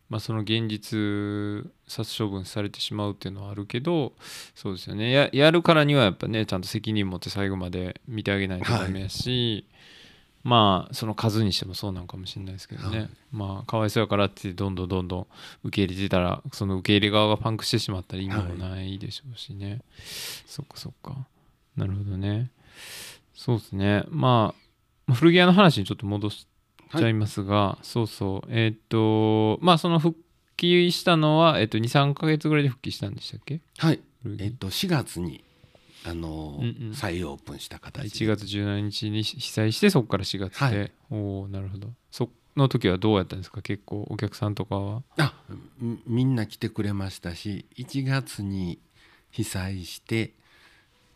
[0.09, 4.11] まあその現実殺処分されてしまうっていうのはあるけど
[4.53, 5.11] そうですよね。
[5.11, 9.65] ややるからにはやっぱねちゃんと責任持って最後まで見てあげないとダメやし、
[10.43, 13.09] まあその数にしてもそうなんかもしれないですけどね、はい。
[13.31, 15.27] まあかわいそうやからってどんどんどんどん
[15.63, 19.79] 受け入れてたらその受け入れ側がパンクしてしまったら意味もないでしょうしね、
[20.45, 21.15] そっかそっか
[21.77, 22.51] なるほどね。
[23.33, 24.03] そうですね。
[24.09, 24.61] まあ
[25.07, 26.47] まあ古着屋の話にちょっと戻し
[26.97, 28.47] ちゃいますが、そうそう。
[28.49, 30.17] えっ、とまあその復
[30.57, 33.61] 帰したのは、えっと23か月ぐらいで復帰したんでしたっけ？
[33.77, 33.99] はい。
[34.39, 35.43] えっと4月に
[36.05, 36.93] あの、うんうん。
[36.95, 40.91] 再オープンした形1月17日に被災してそこから4月で、はい。
[41.11, 41.89] おおなるほど。
[42.11, 43.61] その時はどうやったんですか？
[43.61, 45.03] 結構お客さんとかは？
[45.17, 45.33] あ
[45.79, 48.79] みみんな来てくれましたし1月に
[49.31, 50.33] 被災して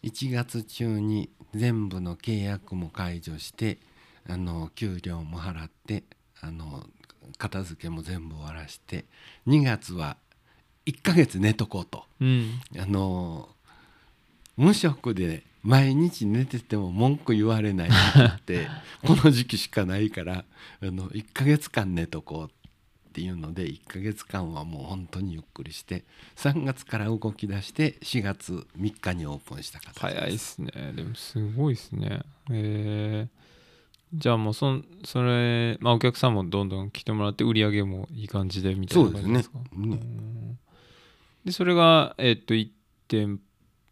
[0.03, 3.77] 1月中に全部の契約も解除して
[4.27, 6.03] あの給料も払って
[6.41, 6.85] あの
[7.37, 9.05] 片付けも全部終わらして
[9.47, 10.17] 2月は
[10.85, 12.05] 1ヶ月寝とこうと。
[12.19, 12.61] うん。
[12.77, 13.49] あの
[14.57, 18.67] 無職で毎日寝てても文句言われないって
[19.05, 20.45] この時期しかないから
[20.81, 22.58] あの1ヶ月間寝とこうっ
[23.11, 26.03] ていうので1ヶ月間はもう本当にゆっくりして
[26.35, 30.71] 3月から動き出して4月3日にオープンした形早いっすね。
[30.95, 32.21] でもすごいっすね。
[32.51, 33.39] えー。
[34.13, 39.59] じゃあもうそんそれ、まあ、お客さんもどんどん来てもらって売り上げもいい感じでみたいな感じですか？
[39.59, 39.93] そうですね。
[39.93, 40.59] うん。
[41.45, 42.69] でそれがえっと1
[43.07, 43.39] 店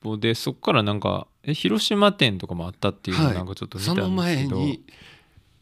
[0.04, 4.84] 舗でそこからなんかえ広島店とかもあったっていうのなんかちょっと見たんですその前けど、に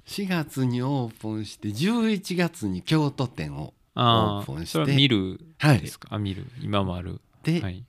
[0.06, 4.96] 4月にオープンして11月に京都店をオープンして。
[4.96, 6.46] 見るはいですか、あ見る。
[6.62, 7.22] 今もある。
[7.44, 7.84] で、はい。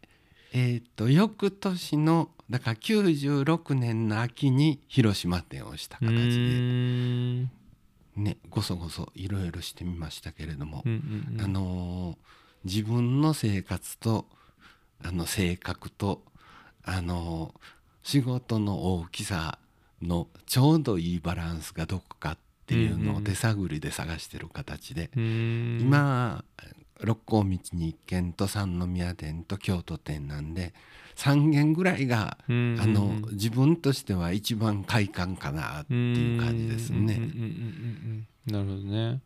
[0.53, 7.49] えー、と翌年のだから96年の秋に広島店をしたう形で、
[8.23, 10.95] ね、ごそごそいろいろしてみましたけれども、うんう
[11.35, 11.45] んうん。
[11.45, 12.17] あのー
[12.65, 14.27] 自分の生活と
[15.05, 16.23] あの性格と、
[16.83, 17.61] あのー
[18.03, 19.59] 仕事の大きさ
[20.03, 25.81] のちょうどいいバランスがどこかっていうのを手探りで探してる形で、うーん。
[25.81, 26.45] 今
[27.01, 30.73] 六甲道に1軒と三宮店と京都店なんで
[31.17, 37.21] 3軒ぐらいが、あの自分としては一番快感かなっていう感じですね。
[38.47, 39.21] なるほどね。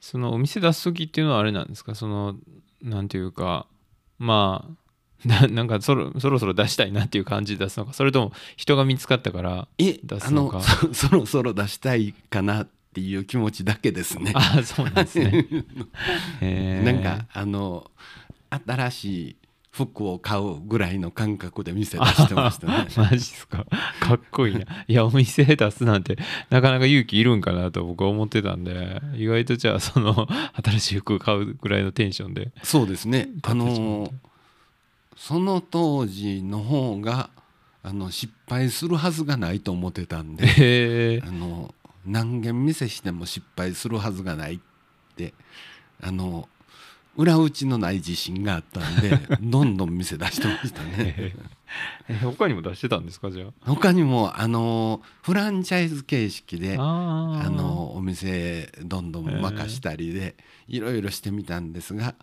[0.00, 1.94] そのお店出す時っていうのはあれなんですか？
[1.94, 2.36] その
[2.82, 3.66] なんていうか
[4.18, 4.74] まあ
[5.24, 10.60] な なんかそろそろそろ出したいなっていう感じで出すのかそれとも人が見つかったからえ出すのか？
[10.92, 14.32] そそろそろ出したいかなっていう気持ちだけですね。
[14.36, 15.46] あそうなんですね。
[16.84, 17.90] なんかあの
[18.66, 19.36] 新しい
[19.70, 22.86] 服を買うぐらいの感覚で店出してましたね。
[22.96, 23.66] マジっすか？
[24.00, 24.62] かっこいいな。
[24.88, 26.16] いやお店出すなんて
[26.50, 30.26] なかなか勇気いるんかなと僕は思ってたんで意外とじゃあその
[30.64, 33.28] 新しい服買うぐらいのテンションでそうですね。
[33.42, 34.12] あの
[35.18, 37.28] その当時の方が
[37.82, 41.74] あの失敗するはずがないと思ってたんであの
[42.06, 44.58] 何軒店しても失敗するはずがないっ
[45.16, 45.34] て
[46.00, 46.48] あの
[47.16, 51.14] 裏打ちのない自信があったんで どんどん店出してましたね。
[51.18, 51.34] え。
[52.22, 60.36] 他にも出してたんですかじゃ他にもあのフランチャイズ形式であのお店どんどん任したりで
[60.68, 62.14] いろいろしてみたんですが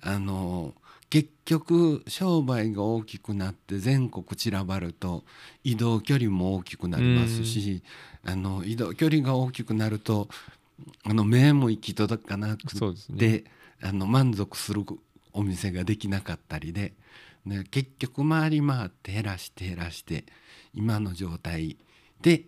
[0.00, 0.74] あの
[1.10, 5.24] 結局商売が大きくなって全国散らばると
[5.64, 7.82] 移動距離も大きくなりますし
[8.24, 10.28] あの移動距離が大きくなると
[11.04, 13.18] あの目も行き届かなくそうですね。
[13.18, 13.44] て
[13.82, 14.84] あの満足する
[15.32, 16.92] お店ができなかったりで、
[17.46, 20.24] ね、結局回り回って減らして減らして
[20.74, 21.78] 今の状態
[22.20, 22.44] で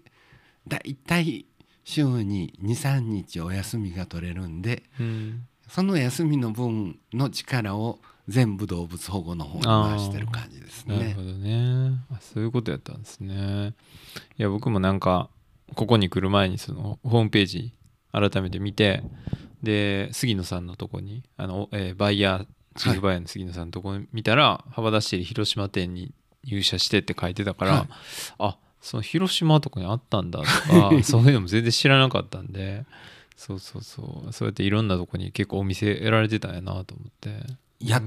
[0.66, 1.46] だいたい
[1.84, 5.46] 週に23日お休みが取れるんでうん。
[5.68, 10.98] その休みの分の力を全部動物保護の方に回してる感じですね。
[10.98, 11.22] なるほ。
[11.22, 12.00] どね。
[12.10, 13.74] あそういうことやったんですね。
[14.38, 15.28] いや僕もなんか
[15.74, 17.74] ここに来る前にそのホームページ
[18.12, 19.02] 改めて見て
[19.62, 26.12] で杉野さんのとこにあの、えーバイヤーチーフバイヤーの杉野さんのとこ見たら、幅田市広島店に
[26.44, 27.88] 入社してって書いてたから、はい。
[28.38, 32.86] あその広島とかにあったんだとか そういうのも全然知らなかったんで
[33.36, 34.32] そうそうそう。
[34.32, 37.44] そうやっていろんなとこに結構お店得られてたんやなと思って
[37.80, 38.02] やっ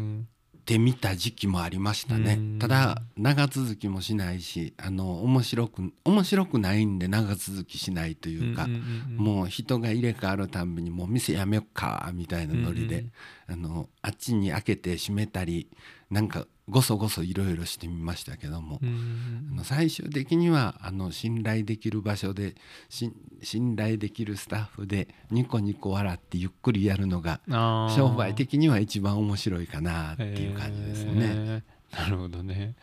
[0.66, 2.34] てみた時期もありましたね。
[2.34, 2.60] うん。
[2.60, 9.18] ただ長続きもしないしあの面白く面白くないんで長続きしないというか、んんんん。
[9.18, 13.06] もう人が入れ替わるたんびにもう店やめよっかみたいなノリで、
[13.48, 15.70] あのあっちに開けて閉めたり
[16.14, 18.80] なんかごそごそいろいろしてみましたけども、
[19.64, 22.54] 最終的にはあの信頼できる場所で
[22.88, 27.42] し信頼できるスタッフでニコニコ笑ってゆっくりやるのが
[27.96, 31.64] 商売的には一番面白いかなっていう感じですね。
[31.92, 32.76] なるほどね。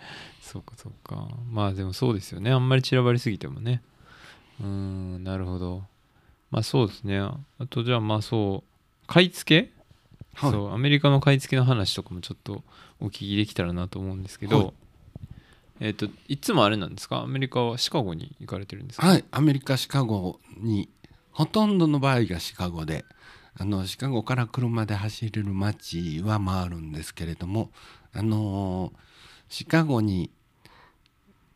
[0.43, 1.29] そうかそうか。
[1.49, 2.51] まあでもそうですよね。
[2.51, 3.83] あんまり散らばりすぎてもね。
[4.61, 5.85] うーんなるほど。
[6.51, 7.21] まあそうですね。
[7.21, 7.39] あ
[7.69, 9.73] とじゃあまあそう買い付け、
[10.35, 10.51] はい。
[10.53, 12.63] そうアメリカの買い付けの話とかもちょっと
[13.01, 14.73] お聞きできたらなと思うんですけど、はい。
[15.81, 17.23] えっ、といつもあれなんですか？
[17.23, 19.07] アメリカはシカゴに行かれてるんですか？
[19.07, 20.89] はい、アメリカシカゴに
[21.33, 23.05] ほとんどの場合がシカゴで
[23.59, 27.71] あのシカゴから車で走れる街は回るんですけれども
[28.13, 28.93] あの
[29.49, 30.31] シカゴに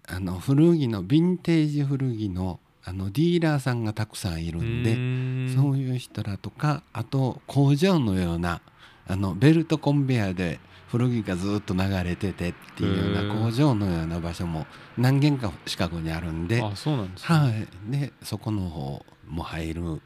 [0.08, 8.60] あの古着のヴィンテージ古着のあのディーラーさんがたくさんいるんでそういう人らとかあと工場のような
[9.06, 14.66] あのベルトコンベヤーで古着がずっと流れててっていうような工場のような場所も
[14.96, 16.62] 何軒かシカゴにあるんで。
[16.62, 20.02] あそうなんですねはい、でそこの方も入る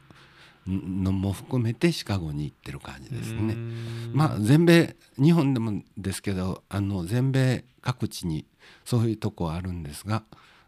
[0.65, 3.53] のも含めてシカゴに行ってる感じですね。
[3.53, 8.45] んまあ全米日本でもですけどあの全米各地に
[8.83, 10.23] そういうとこあるんですが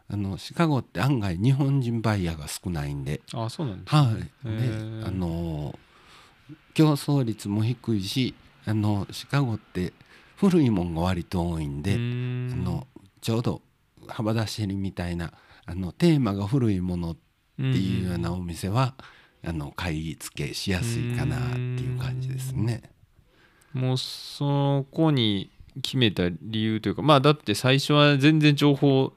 [0.08, 4.00] あのシカゴって案外日本人バイヤーが少ないんで、あそうなんですね。
[4.00, 5.06] はい、でへー。
[5.06, 5.78] あの
[6.74, 8.34] 競争率も低いし
[8.66, 9.92] あのシカゴって
[10.36, 12.86] 古いもんが割と多いんで、あの
[13.20, 13.62] ちょうど
[14.08, 15.32] 幅出しりみたいな
[15.66, 17.16] あのテーマが古いものっ
[17.56, 18.94] ていうようなお店は、
[19.44, 22.82] あの買い付けしやすいかなっていう感じですね。
[23.72, 25.50] もうそこに
[25.82, 29.12] 決めた理由というかまあだって最初は全然情報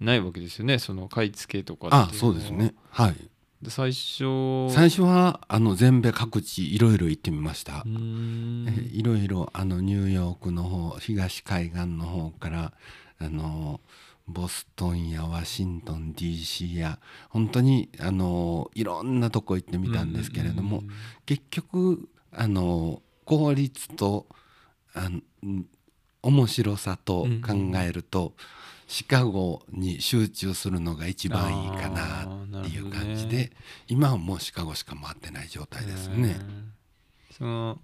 [0.00, 0.78] ないわけですよね。
[0.78, 2.74] その買い付けとかあそうですね。
[2.90, 3.16] はい。
[3.62, 4.70] で最初。
[4.70, 7.84] 最初はあの全米各地いろいろ行ってみました。
[7.86, 12.72] いろいろあのニューヨークの方東海岸の方から
[13.18, 13.80] あの
[14.26, 20.88] ボストンやワシントン DC や本当にあのいろんなとこ行ってみたんですけれども、うん
[21.26, 24.26] 結局あの効率と
[24.94, 25.66] あのん
[26.22, 28.34] 面白さと考えると、
[28.90, 32.24] シカゴに集中するのが一番いいかな
[32.60, 33.50] っていう感じで、ね
[33.86, 36.36] 今はもうシカゴしか回ってない状態ですね。
[36.40, 36.72] うん
[37.30, 37.78] その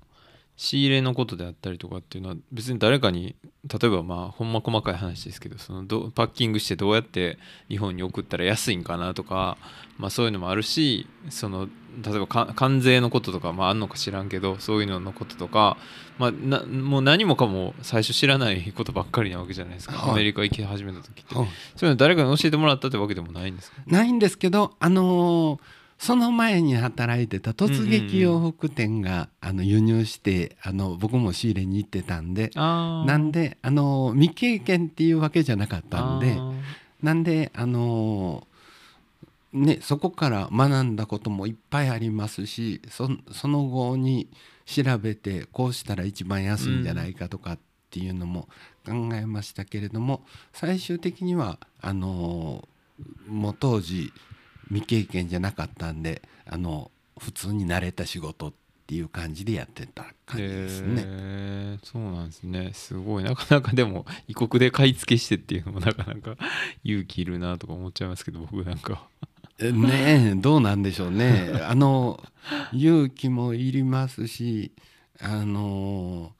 [0.57, 3.37] 仕入れのことであったりとかっていうのは別に誰かに
[3.69, 7.39] 例えばまあほんま細かい話ですけどそのどパッキングしてどうやって
[7.69, 9.59] 日本に送ったら安いんかなとか、
[9.99, 11.69] まあ、そういうのもあるしその
[12.03, 15.77] 例えばか関税のこととか、まあ、あんのか知らんけどそういうののこととか、
[16.19, 20.11] まあ、なもう何もかも最初知らないことばっかりなわけじゃないですか、はい。
[20.13, 21.49] アメリカ行き始めた時って、はい。
[21.77, 23.77] そういうの誰かに教えてもらったってわけでもないんですか？
[23.87, 25.61] ないんですけどあのー
[25.99, 36.37] その前に働いてた突撃洋服店が、あの輸入してあの僕も仕入れに行ってたんでなんであの未経験っていうわけじゃなかったんで
[37.03, 38.47] なんであの
[39.53, 43.09] ねそこから学んだこともいっぱいありますしそ
[43.49, 44.29] の後に
[44.67, 47.59] 調べてこうしたら一番安いんじゃないかとかっ
[47.91, 48.49] ていうのも
[48.85, 52.69] 考えましたけれども、最終的にはあの
[53.29, 54.13] もう当時
[54.69, 58.53] 未経験じゃなかったんであの普通に慣れた仕事っ
[58.87, 61.03] ていう感じでやってた感じですね。
[61.07, 66.37] えー、そうなんですねすごいなかなかでも異国で買い付けしてっていうのもなかなか
[66.85, 69.09] 勇気いるなとか思っちゃいますけど僕なんか。
[69.59, 71.51] ねえどうなんでしょうね。
[71.65, 72.23] あの
[72.73, 74.71] 勇気もいりますし
[75.21, 76.33] あの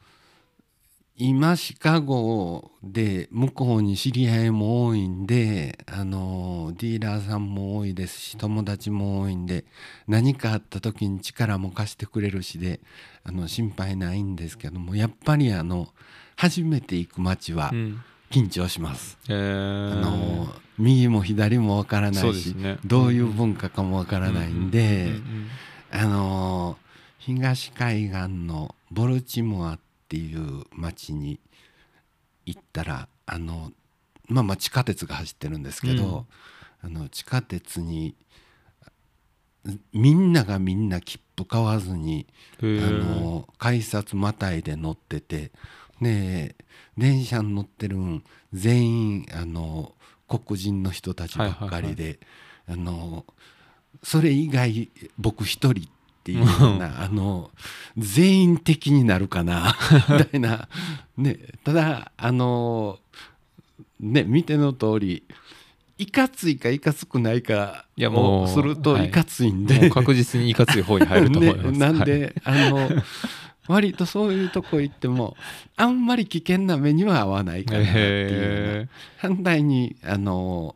[1.19, 9.65] 今シカゴで向こうに知り合いも多いんであのディーラーさんも多いですし友達も多いんで
[10.07, 12.81] 何かあった時に力も貸してくれるしで
[13.25, 15.89] あの心配ないんですけどもやっぱりあの
[16.37, 17.71] 初めて行く街は
[18.31, 19.17] 緊張します。
[19.27, 25.13] うん、あの右も左もわからないし、ね、どういう文化かもわからないんで、
[25.91, 26.77] あの
[27.19, 31.41] 東海岸のボルチモアっていう町に
[32.45, 33.73] 行ったらあの
[34.29, 36.27] まあまあ地下鉄が走ってるんですけど、
[36.85, 38.15] うん、あの地下鉄に
[39.93, 42.29] みんながみんな切符買わずに
[42.61, 45.51] あの改札またいで乗ってて
[46.01, 46.55] で
[46.97, 49.93] 電車に乗ってるん全員あの
[50.29, 52.19] 黒人の人たちばっかりで、
[52.69, 53.25] あの
[54.03, 55.89] それ以外僕一人
[56.27, 57.53] っていうような、あの
[57.97, 59.77] 全員的になるかな
[60.11, 60.69] みたいな、
[61.17, 62.99] ね、ただあの
[64.01, 65.23] ね見ての通り
[65.99, 69.09] いかついかいかつくないかをするとい。
[69.09, 71.71] かついんで、はい、確実にいかつい方に入ると思います。
[71.71, 72.91] ね、なんで、はい、あの
[73.69, 75.37] 割とそういうとこ行っても
[75.77, 80.75] あんまり危険な目には合わないかなっていう反対にあの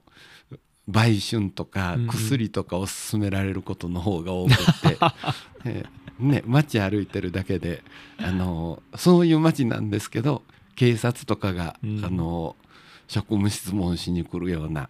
[0.91, 4.99] 売春とか薬とかを勧められることの方が多くて、
[5.65, 7.83] えー、ね、街歩いてるだけで
[8.19, 10.43] あのそういう街なんですけど
[10.77, 12.57] 警察とかが、うん、あの
[13.09, 14.89] 職務質問しに来るような。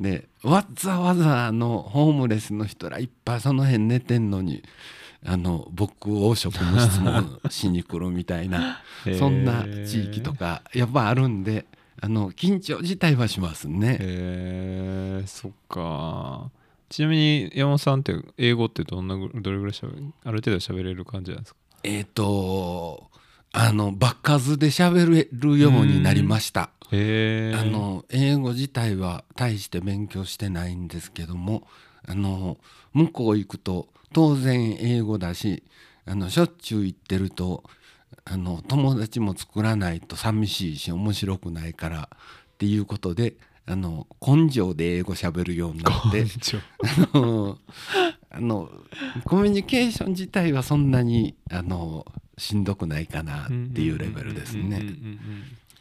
[0.00, 4.62] でわざわざあのホームレスの人らいっぱいその辺寝てんのに
[5.24, 8.82] あの僕を職務質問しに来るみたいな
[9.18, 11.66] そんな地域とかやっぱあるんで。
[12.04, 13.96] あの緊張自体はしますね。
[14.00, 16.50] へえそっか。
[16.88, 19.92] ちなみに山本さんって英語ってどんなどれぐらいしゃべ
[20.24, 21.60] ある程度喋れる感じなんですか？
[21.84, 23.08] えっ、ー、と
[23.52, 26.70] あの場数で喋れるようになりました。
[26.90, 31.68] へあの英語自体は大して勉強してないんですけども
[32.04, 32.58] あの
[32.92, 35.62] 向こう行くと当然英語だし
[36.04, 37.62] あのしょっちゅう行ってると
[38.24, 43.34] あの友達も作らないと寂しいし面白くないからっていうことで
[43.66, 46.24] あの根性で英語しゃべるようになって
[47.12, 47.58] あの
[48.30, 48.70] あの
[49.24, 52.06] コミュニケーション自体はそんなにあの
[52.38, 53.52] しんどくないかなって
[53.82, 54.82] いうレベルですね。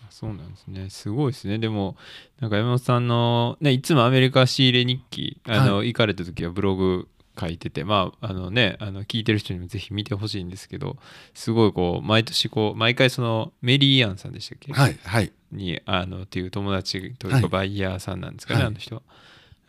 [0.10, 1.96] そうなんですねすごいですねでも
[2.40, 7.08] なんか山本さんの、ね、いつもアメリカ仕入れ日記あの、はい、行かれた時はブログ
[7.40, 10.98] 書いててまああのねあの聞いてる人にもぜひ見てほしいんですけど
[11.34, 14.74] すごいこう毎年こう毎回そのメリーアンさんでしたっけ？
[14.74, 15.32] はいはい。
[15.52, 18.96] にあのっていう友達というかバイヤーさんなんですかね、はい、あの人。
[18.96, 19.02] は。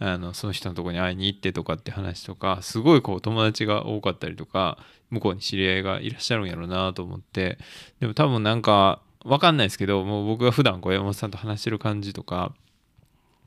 [0.05, 4.79] あのその人のとこに会いに行ってとかって話とかすごいこう友達が多かったりとか
[5.11, 7.57] 向こうに知り合いがいらっしゃるんやろうなと思って
[8.01, 12.53] でも多分なんか分かんないですけどもう僕が普段こう山本さんと話してる感じとか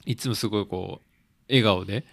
[0.05, 1.05] いつもすごいこう
[1.49, 2.05] 笑顔で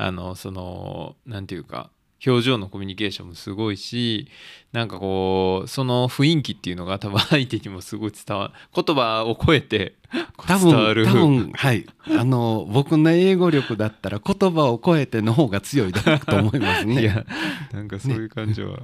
[0.00, 1.90] あのその何て言うか
[2.26, 4.28] 表情のコミュニケーションもすごいし
[4.72, 9.94] なんかこうその雰囲気っていうのが多分相手にもすごい伝わる言葉を超えて
[10.48, 11.06] 伝わる。
[11.06, 11.86] 多分はい。
[12.08, 17.00] あの僕の英語力だったら言葉を超えての方が強いだと思いますね。
[17.02, 17.24] いや
[17.72, 18.78] なんかそういう感じは、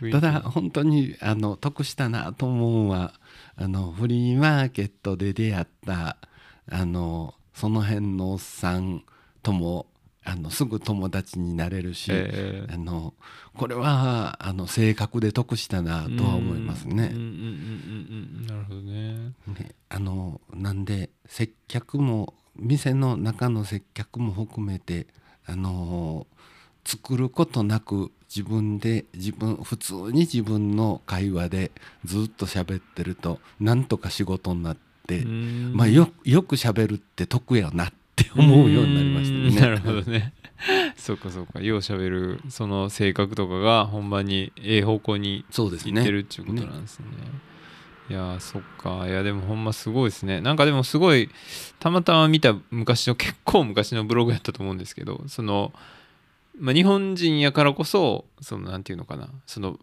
[0.00, 3.12] ね、ただ本当にあの得したなと思うのは
[3.56, 6.16] あのフリーマーケットで出会った
[6.70, 9.04] あのその辺のおっさん
[9.42, 9.86] とも
[10.24, 13.12] あのすぐ友達になれるし、えー、あの
[13.56, 17.10] これはあの性格で得したなとは思いますね。
[18.46, 19.32] なるほどね。
[19.46, 25.06] ねあのなんで接客も店の中の接客も含めて
[25.46, 26.26] あの
[26.84, 31.70] 作ることなく自分で自分普通に自分の会話で
[32.04, 37.94] ずっと喋ってるとなんとか仕事になって、まあ、よよく喋るって得やなって
[38.36, 39.60] 思うようになりましたね。
[39.60, 40.32] なるほどね。
[40.96, 41.60] そうかそうか。
[41.60, 47.06] ようしゃべるその性格とかがほんまにええ方向にいってるっていうことなんですね。
[48.10, 49.08] いやーそっか。
[49.08, 50.40] いやでもほんますごいですね。
[50.40, 51.30] なんかでもすごい
[51.78, 55.72] たまたま見た昔の結構昔のブログやったと思うんですけどその、
[56.58, 59.30] まあ、日本人やからこそそのなんていうのかな。
[59.46, 59.78] その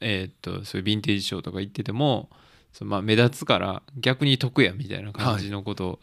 [0.00, 2.28] えーっとそういうヴィンテージショーとか行ってても
[2.72, 6.00] そのまあ目立つから逆に得やみたいな感じのことを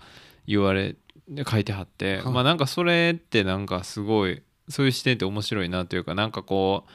[0.47, 0.95] 言われ、
[1.47, 2.33] 書いてはって、はい。
[2.33, 6.85] まあなんかそれってなんかすごいそういう視点って面白いなというかなんかこ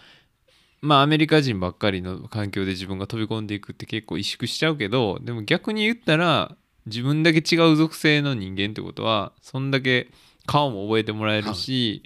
[0.83, 6.57] うまあアメリカ人ばっかりの環境で自分が飛び込んでいくって結構萎縮しちゃうけどでも逆に言ったら
[6.87, 10.09] 自分だけ違う属性の人間ってことはそんだけ
[10.47, 12.03] 顔も覚えてもらえるし、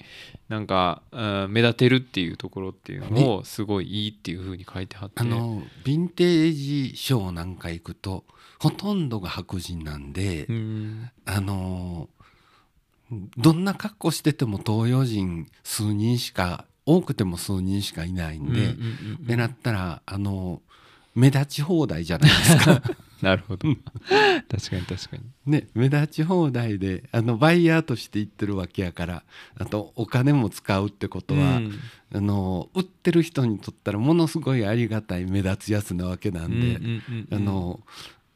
[0.49, 5.21] なんか、うん目立てるっていうところっていうのをすごいいいっていう風に書いてはって。
[5.21, 8.25] あのヴィンテージショーなんか行くと
[8.59, 11.11] ほとんどが白人なんで、うん。
[11.27, 12.09] あの
[13.37, 20.63] どんな格好してても東洋人数人しか多くても数人しかいないんで、うんうんうんなったらあの
[21.15, 22.83] 目立ち放題じゃないですか。
[23.21, 23.69] なるほど。
[24.49, 25.23] 確かに確かに。
[25.45, 29.25] ね、目立ち放題であのバイヤーとして行ってるわけやから
[29.57, 31.73] あとお金も使うってことは、うん。
[32.15, 37.37] あの売ってる人にとったらものすごいありがたい目立つやつなわけなんで、うんうんうんうん。
[37.37, 37.81] あの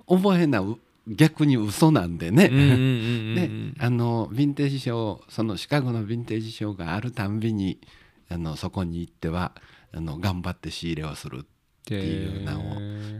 [0.09, 2.49] 覚えなう逆に嘘なんでね。
[2.49, 7.79] で あのヴィンテージショーそのシカゴのヴィンテージショーがあるたんびに
[8.29, 9.53] あのそこに行っては
[9.93, 11.45] あの頑張って仕入れをするっ
[11.85, 12.77] ていうのを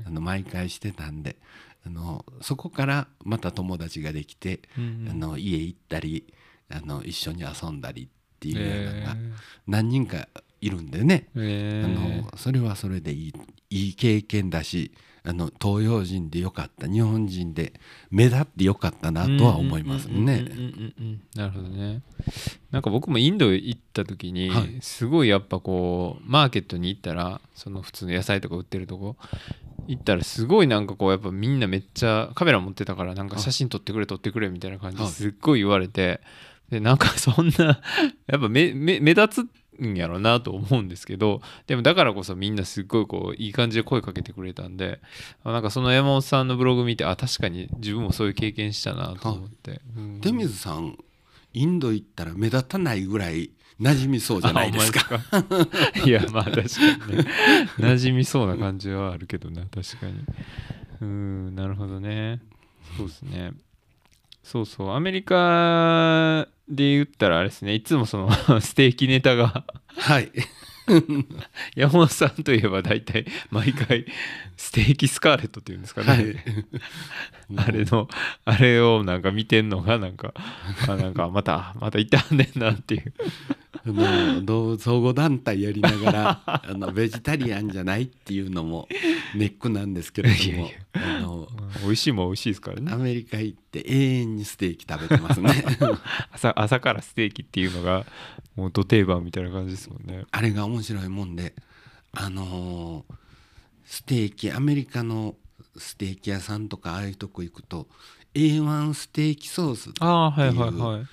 [0.07, 1.37] あの毎回してたんで
[1.85, 5.09] あのそこからまた友達ができて、うんうん。
[5.11, 6.33] あの家行ったり
[6.71, 8.09] あの一緒に遊んだりっ
[8.39, 9.33] ていうようなのがえ
[9.67, 10.29] 何人か
[10.61, 11.87] いるんでね、あー。
[11.89, 13.33] のそれはそれでいい
[13.71, 14.93] いい経験だし
[15.25, 17.75] あの東洋人でよかった日本人で
[18.11, 20.45] 目立ってよかったなとは思いますね。
[21.37, 22.03] なるほどね。
[22.73, 24.79] なんか僕もインド行った時に、はい。
[24.81, 29.17] すごいやっぱこうマーケットに行ったらその普通の野菜とか売ってるとこ
[29.87, 36.21] 行ったらすごいなんかこうやっぱみんなめっちゃカメラ持ってたからなんか写真撮ってくれ撮ってくれみたいな感じすっごい言われて
[36.71, 37.81] でなんかそんな
[38.27, 39.49] やっぱ目目目立つ
[39.81, 45.01] んやろなと思うんですけどでもだからこそみんなすっごいこういい感じで声かけてくれたんで
[45.45, 50.21] あなんかその山本さんのブログ見てあ確かに自分もそういう経験したなと思って、うん。
[50.21, 50.99] 出水さん
[51.55, 53.51] インド行ったら目立たないぐらい
[53.81, 55.21] 馴染みそうじゃないですか。
[56.07, 56.61] いやまあ確か
[57.09, 57.27] にね。
[57.79, 60.15] 馴染みそうな感じはあるけどな確かに。
[61.01, 62.41] うんなるほどね。
[62.97, 63.53] そうですね。
[64.43, 64.91] そうそう。
[64.91, 70.33] アメリカで言ったらあれですねいつもその ステーキネタがはい。
[71.77, 74.07] 山本さんといえば大体毎回
[74.57, 76.37] ステーキスカーレットっていうんですかね、はい。
[77.57, 78.09] あれの
[78.45, 80.35] あれをなんか見てんのがなんか
[80.89, 83.13] あなんかまたまた行ってはんねんなっていう。
[83.85, 88.87] あの動物保護団体やりながらあのベジタリアンじゃないっていうのも
[89.35, 90.69] ネックなんですけれどもいやいや。
[90.93, 91.49] あの
[91.83, 92.93] 美味しいもん美味しいですからね。
[92.93, 95.65] アメリカ行って永遠にステーキ食べてますね。
[96.31, 98.07] 朝朝からステーキっていうのが
[98.57, 100.25] もうど定番みたいな感じですもんね。
[100.31, 101.55] あれが面白いもんで
[102.13, 103.15] あのー
[103.85, 105.35] ステーキアメリカの
[105.77, 107.89] ステーキ屋さんとかああいうとこ行くと
[108.35, 111.07] A1 ステーキソースああはいはいはい。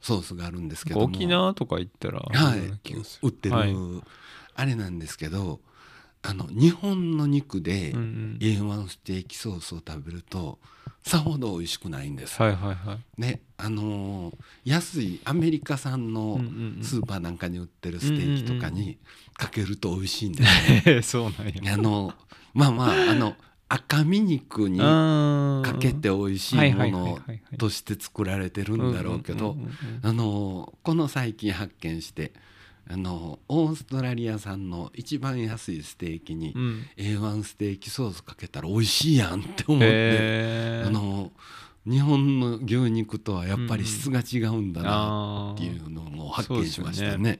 [0.00, 1.06] ソースがあるんですけども。
[1.06, 2.60] 沖縄とか行ったらはい。
[3.22, 3.74] 売ってる、はい。
[4.54, 5.60] あれなんですけど
[6.22, 8.38] あの日本の肉でうんうん。
[8.40, 10.58] A1 ステーキソースを食べると
[11.08, 12.40] さほど美味しくないんです。
[12.40, 13.20] はいはいはい。
[13.20, 14.34] ねあのー
[14.64, 16.40] 安いアメリカ産の
[16.82, 18.98] スーパーなんかに売ってるステーキとかに
[19.36, 21.74] かけると美味しいんです そうなんや。
[21.74, 22.12] あの
[22.54, 23.34] まあまああの
[23.70, 27.18] 赤身肉にかかけて美味しいもの
[27.58, 29.56] として作られてるんだろうけど
[30.02, 32.32] あのこの最近発見して
[32.90, 36.86] あのオーストラリア産の一番安いステーキにうん。
[36.96, 41.30] A1 ステーキソースかけたら美味しいやんって思って、あの
[41.86, 47.38] 日本の牛肉とはやっぱり質が違うんだなっていうのを発見しましたね。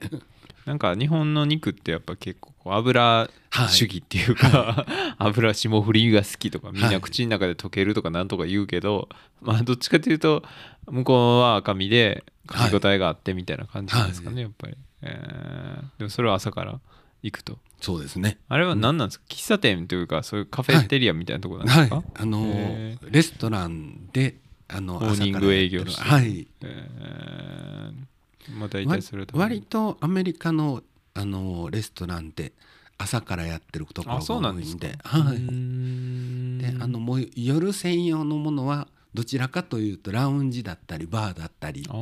[0.65, 3.01] なんか日本の肉ってやっぱ結構油
[3.49, 4.85] はい主義っていうか、
[5.17, 9.09] 油霜降りが好きとかみんはない口の中で溶けるとかなんとか言うけど、
[9.41, 10.43] まあどっちかというと
[10.87, 16.79] 向こうは赤身で噛み応えがあってみたいな感じなんですかね、やっぱり、えーでもそれは朝から
[17.21, 17.59] 行くと。
[17.81, 18.37] そうですね。
[18.49, 24.37] あれは何なんですか、喫茶店というかそういうカフェテリアみたいなところなんですか、はい、あのへレストランで
[24.67, 26.47] あのモーニング営業して朝からやってる。
[26.61, 28.09] えー
[28.57, 30.81] まあ大はい体それ割とアメリカの
[31.13, 32.53] あのレストランって
[32.97, 36.57] 朝からやってるところあそうなが多いんんではい、うーん。
[36.57, 41.93] であのもう夜専用のものはどちらかというとラウンジだったりバーだったりってい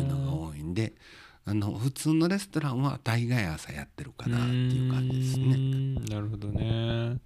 [0.00, 0.92] うのが多いんで
[1.50, 5.94] あの普通のレストランは大概朝やってるかなっていう感じですね。
[6.14, 7.16] なるほどね。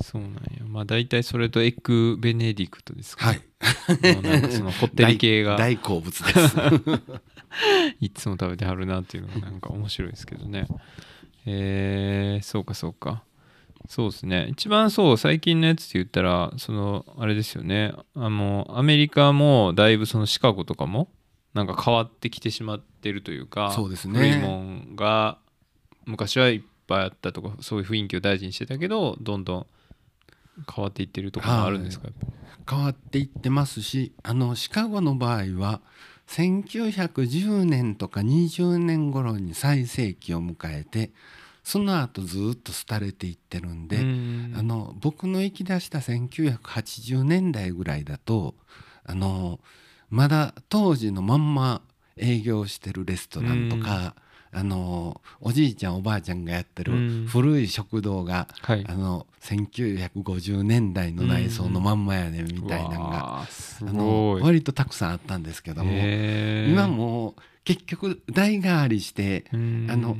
[0.00, 0.40] そうなんや。
[0.66, 3.42] まあ大体それとエッグベネディクトですか、はい。
[4.14, 5.56] もうなんかそのこってり系が。
[5.56, 6.56] 大好物です。
[8.00, 10.66] いつも食べてはるなっていうのがなんか面白いですけどね。
[11.44, 13.22] えー、そうかそうか。
[13.86, 14.46] そうですね。
[14.50, 17.92] 一番そう最近のやつって言ったらそのあれですよね。
[18.14, 21.10] あのアメリカもだいぶそのシカゴとかも
[21.58, 24.18] なんか変わってきてしまってるというかそうですね。
[24.18, 25.38] フリーモンが
[26.06, 29.66] 昔はいっぱいあったとかそういう雰囲気を大事にしてたけどどんどん
[30.72, 32.14] 変わっていってるところもあるんですか、やっ
[32.66, 35.80] ぱ変わっていってますしあのシカゴの場合は
[36.28, 41.10] 1910年とか20年頃に最盛期を迎えて
[41.64, 44.54] その後ずっと廃れていってるんで、うん。
[44.56, 48.54] あの僕の行き出した1980年代ぐらいだと
[49.04, 49.60] あの
[50.10, 51.82] まだ当時のまんま
[52.16, 54.14] 営業してるレストランとか、
[54.50, 57.24] あのおじいちゃんおばあちゃんがやってうん。
[57.24, 58.84] る古い食堂が、はい。
[58.88, 69.86] あの1950年代の内装のまんまやねみたいなのが、わあすあの割とたくさんあったんですけども、今もう結局代替わりしてうん。
[69.90, 70.16] あの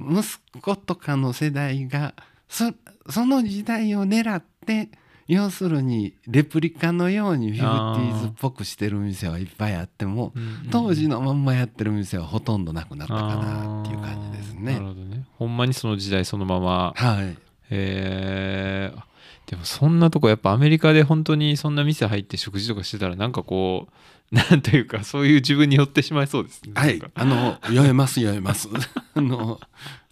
[0.00, 2.14] 息子とかの世代が
[2.48, 2.72] そ
[3.08, 4.88] その時代を狙って
[5.28, 14.88] 要するにレプリカのようにフィフティーズっぽくしてる店はいっぱいあってもうん当時のまんまやってる店はほとんどなくなったかなっていう感じですあーなるね。
[14.88, 15.26] ほどね。
[15.38, 16.92] ほんまにその時代そのまま。
[16.96, 17.36] はい、
[17.70, 19.00] へー。
[19.50, 23.92] でもそんなとこやっぱアメリカで本当にそんな店入って食事とかしてたらなんかこう
[24.34, 26.72] なんというかそういう自分に寄ってしまいそうですね。
[26.74, 27.00] はい。
[27.14, 28.68] あの酔えます酔えます。
[29.14, 29.58] あの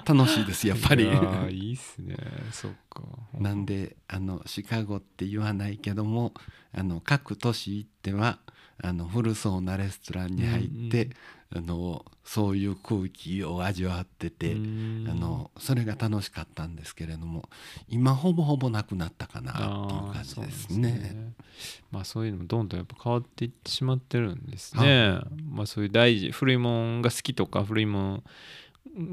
[0.06, 1.04] 楽しいですやっぱり。
[1.50, 2.16] いいっすね。
[2.52, 3.02] そっか
[3.39, 6.32] なんであのシカゴって言わないけども
[6.74, 8.39] あの各都市行っては
[8.82, 11.11] あの古そうなレストランに入って、
[11.55, 15.07] あのそういう空気を味わってて、うん。
[15.09, 17.49] あのそれが楽しかったんですけれども
[17.89, 19.55] 今ほぼほぼなくなったかなっ
[19.89, 21.32] ていう感じですね。
[21.59, 25.20] すまあそういうのもどんどんやっぱ変わっていってしまってるんですね。
[25.49, 28.24] まあそういう大事古いもんが好きとか古いもん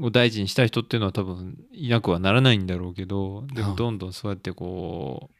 [0.02, 5.34] を大事にしたい人っていうのは多分いなくはならないんだろうけどでもどんどんそうやってこう、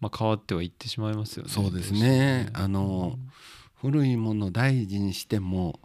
[0.00, 1.50] まあ、変わってはいってしまいますよね。
[1.50, 2.48] そうですね。
[2.52, 3.18] あの
[3.80, 5.80] 古いものを大事にしても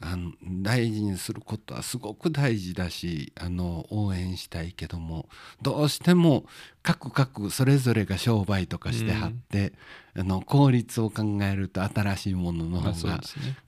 [0.00, 0.30] あの
[0.62, 5.28] 大事にすることはすごく大事だしあの応援したいけども
[5.60, 6.44] どうしても
[6.82, 9.72] 各々それぞれが商売とかしてはって、
[10.16, 13.20] あの効率を考えると新しいもののまあ方が。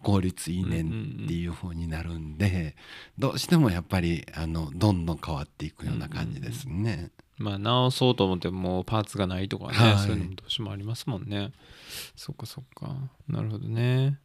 [0.03, 2.77] 効率いいねんっていう風になるんで
[3.19, 7.11] どうしてもやっぱりあのどんどん変わっていくような感じですね。
[7.37, 9.99] まあ直そうと思ってもパーツがないとかね、はい。
[9.99, 11.53] そういうのもどうしてもありますもんね。
[12.17, 12.95] そっかそっか。
[13.29, 14.19] なるほどね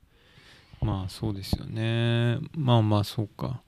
[0.82, 2.40] まあそうですよね。
[2.56, 3.62] まあまあそうか。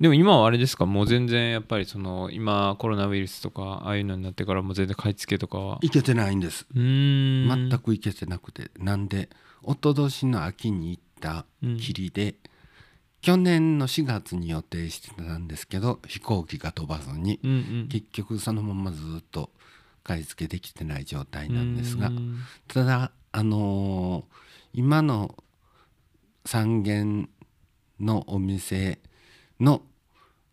[0.00, 0.86] でも今はあれですか？
[0.86, 5.78] もう全然やっぱりその今コロナウイルスとかああいうのになってからもう全然買い付けとかは。
[5.82, 6.66] いけてないんです。
[6.74, 7.68] うーん。
[7.70, 8.70] 全くいけてなくて。
[8.78, 9.28] なんで
[9.62, 11.46] 一昨年の秋に行った
[11.80, 12.34] きりで、
[13.22, 17.88] 去年の4月に予定してたんですけど飛行機が飛ばずにうんうん。
[17.88, 19.50] 結局そのままずっと
[20.02, 22.08] 買い付けできてない状態なんですが。
[22.08, 22.40] うん。
[22.68, 24.34] ただあのー
[24.76, 25.36] 今の
[26.44, 27.28] 三軒
[28.00, 28.98] のお店
[29.60, 29.82] の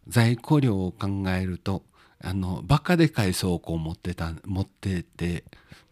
[0.08, 1.84] 在庫量を考えると
[2.24, 5.44] あのバカでかい倉庫を持ってた持ってて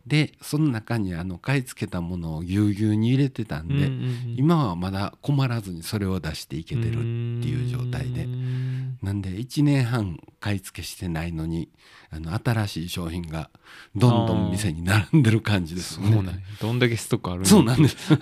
[0.05, 4.35] でその中にあの買い付けたものをぎゅうぎゅうに入れてたんで、うんうんうん。
[4.37, 6.99] 今はまだ困らずにそれを出していけてるって
[7.47, 8.27] いう状態で。
[9.03, 11.69] なんで1年半買い付けしてないのに
[12.11, 13.49] あの新しい商品が
[13.95, 16.11] どんどん店に並んでる感じですね。
[16.11, 17.97] そうなどんだけストックあるのそうなんです。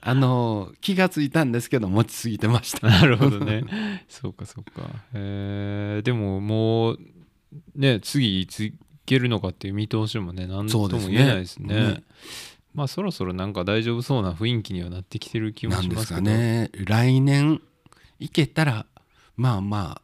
[0.00, 2.86] あの気がついたんですけど持ちすぎてました。
[2.88, 3.64] なるほどね。
[4.08, 4.90] そうかそうか。
[5.14, 7.00] えー、でももう
[7.74, 8.74] ね次いつ行
[9.06, 11.74] けるのかっていう見通しもね何とも言えないですね。
[11.74, 12.02] ね
[12.74, 16.20] まあそろそろなんか大丈夫そうな雰囲気にはなってきてる気もなんですしますけど。
[16.20, 16.70] かね。
[16.74, 17.62] 来年
[18.18, 18.86] 行けたら
[19.36, 20.02] まあまあ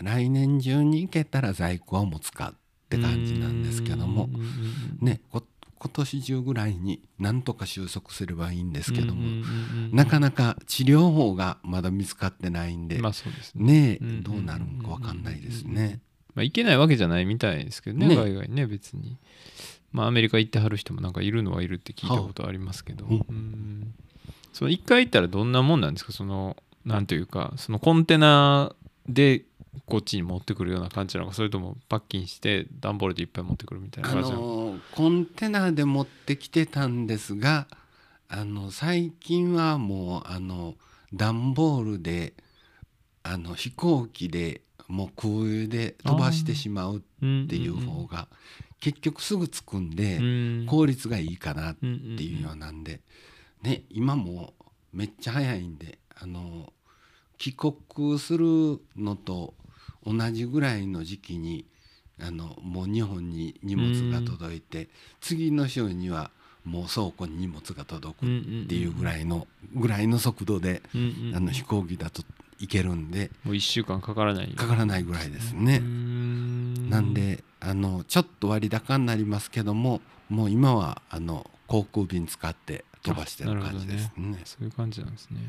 [0.00, 4.28] 来年中に行けたら在庫は持つかって感じなんですけども。
[5.00, 5.42] ねこ
[5.78, 9.44] 今年中ぐらいになんとか収束すればいいんですけども、
[9.90, 13.98] なかなか治療法がまだ見つかってないんで、まあそうですね。
[14.00, 15.98] どうなるんかわかんないですね。
[16.36, 19.18] まあ、行けないわけじゃないみたいですけどねね海外ね別に。
[19.90, 23.04] まあアメリカ行ってはる人もなんかいるのはいるって聞いたことありますけど。
[23.06, 23.92] はあうん。
[24.52, 26.12] その一回行ったらどんなもんなんですか？
[26.12, 28.72] そのなんというかそのコンテナ
[29.08, 29.42] で
[29.86, 34.78] こっちに持ってくるような感じなのかそれともパッキンして段ボールでいっぱい持ってくるみたいなあ感じなの？
[34.92, 37.66] コンテナで持ってきてたんですが
[38.28, 40.74] あの最近はもうあの
[41.14, 42.34] 段ボールで
[43.22, 48.28] あの飛行機でもう空輸で飛ばしてしまうっていう方が
[48.80, 50.20] 結局すぐ着くんで
[50.68, 53.00] 効率がいいかなっていうようなんで、
[53.62, 54.54] ね、今も
[54.92, 56.72] めっちゃ早いんであの
[57.38, 59.54] 帰国するのと
[60.04, 61.66] 同じぐらいの時期に
[62.20, 64.88] あのもう日本に荷物が届いて
[65.20, 66.30] 次の週には
[66.64, 68.28] もう倉庫に荷物が届くっ
[68.68, 70.82] ていうぐらいのぐらいの速度で
[71.34, 72.22] あの飛行機だと
[72.58, 75.80] 行けるんでもう1週間かからないかからないぐらいですね。
[75.80, 84.28] なんであのちょっと割高になりますけどももう今はあの航空便使って飛ばしてる感じですね。
[84.28, 85.40] ねそういう感じなんですね。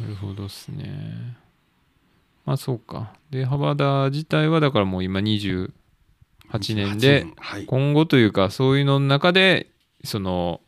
[0.00, 1.36] なるほどですね。
[2.44, 3.12] まあそうか。
[3.30, 5.70] で幅田自体はだからもう今28
[6.74, 9.68] 年で、はい、今後というかそういうのの中で
[10.04, 10.60] その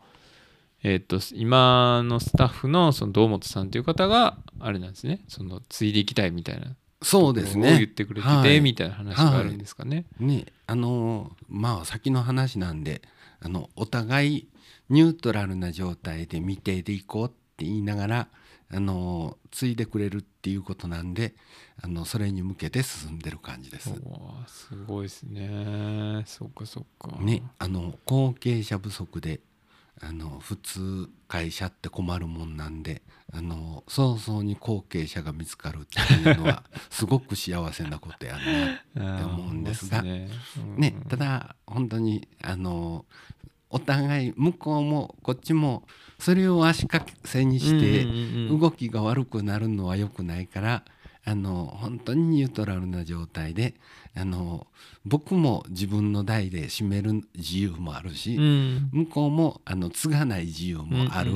[0.83, 5.21] えっ、と今のスタッフのその堂本さんという方があれなんですね。
[5.29, 6.77] その継いでいきたいみたいな。
[7.01, 7.79] そうですね。
[7.79, 10.05] 言ってくれてて、はい、みたいな話があるんですかね。
[10.19, 13.01] はい、ねあのまあ先の話なんで
[13.41, 14.49] あのお互い
[14.91, 18.29] ニュートラルな状態で未定でいこうって言いながら
[18.73, 21.35] あの継いでくれるっていうことなんで
[21.83, 23.91] あのそれに向けて進んでる感じです。
[24.47, 26.23] すごいですね。
[26.27, 27.19] そっかそっか。
[27.21, 29.41] ねあの後継者不足で
[30.01, 33.03] あの普通会社って困るもんなんで
[33.33, 38.37] あの早々に後継者が見つかるっていうのは すごく幸せなことや
[38.95, 40.29] なって思うんですがね、
[40.77, 43.07] ね、ただ本当にあの
[43.71, 45.87] お互い向こうもこっちも
[46.25, 48.07] それを足かせにして
[48.49, 50.83] 動きが悪くなるのは良くないから
[51.27, 53.75] あの本当にニュートラルな状態で
[54.17, 54.67] あの
[55.05, 61.31] 僕も自分の代で占める自由もあるし、うん、向こうもあの継がない自由もある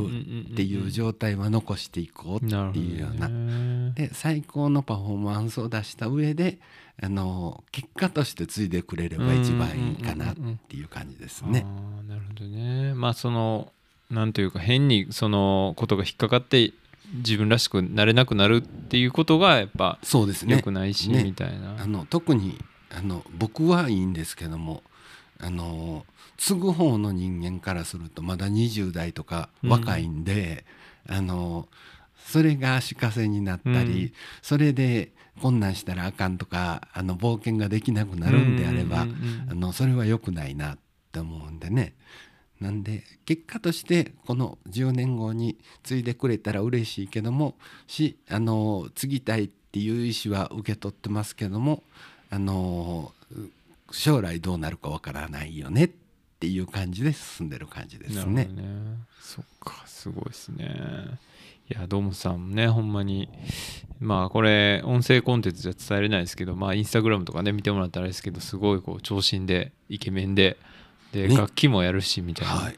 [0.53, 6.61] っていう状態は残していこうっていうような、ね、で最高のパフォーマンスを出した上で
[7.03, 10.35] あの結果として継いでくれれば一番いいかなっ
[10.67, 11.67] ていう感じですね。
[12.09, 12.95] なるほどね。
[12.95, 13.71] まあその
[14.11, 16.73] なんというか変にそのことが引っかかって
[17.15, 20.57] 自分らしくなれなくなるっていうことがやっぱそうですね。
[20.57, 21.83] よくないし、ね、みたいな。
[21.83, 22.59] あの特に
[22.91, 24.83] あの僕はいいんですけども
[25.39, 26.05] あの
[26.37, 30.65] 継ぐ方の人間からするとまだ20代とか若いんで、
[31.09, 31.69] うん、あの
[32.27, 39.07] それが足かせになったり、うん、それでこんなんしたらあかんとかあの冒険ができなくなるんであれば、
[39.49, 40.79] あのそれは良くないなっ
[41.13, 41.95] て思うんでね
[42.61, 47.55] なんで結果としてこの10年後に継いでくれたら嬉しいけども
[47.87, 51.83] しあの継ぎたいっていう意思は受け取ってますけども
[52.31, 53.13] あの
[53.91, 55.91] 将来どうなるかわからないよねっ
[56.41, 58.45] ていう感じで進んでる感じですね。
[58.45, 58.49] ね
[59.21, 61.19] そっかすごいですね。
[61.71, 63.29] いやどうもさんねほんまに
[64.01, 70.57] まあこれ音声コンテンツじゃ伝えれないですけどまあインスタグラムとかね見てもらったらあれですけどすごいこう長身でイケメンで。
[71.13, 72.77] で、ね、楽器もやるしみたいな、はい、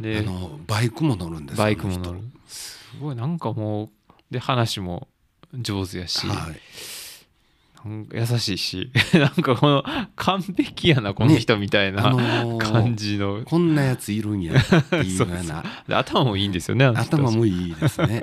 [0.00, 2.20] であのバイクも乗るんですバイクも乗る。
[2.46, 5.08] すごいなんかもうで話も
[5.54, 6.60] 上手やし、はい、
[8.12, 8.90] 優しいし。
[9.14, 9.84] なんかこの
[10.16, 13.42] 完璧やなこの人みたいな、ねあのー、感じの。
[13.44, 15.64] こんなやついるんやっていうような。
[15.98, 18.22] 頭もいいんですよね頭もいいですね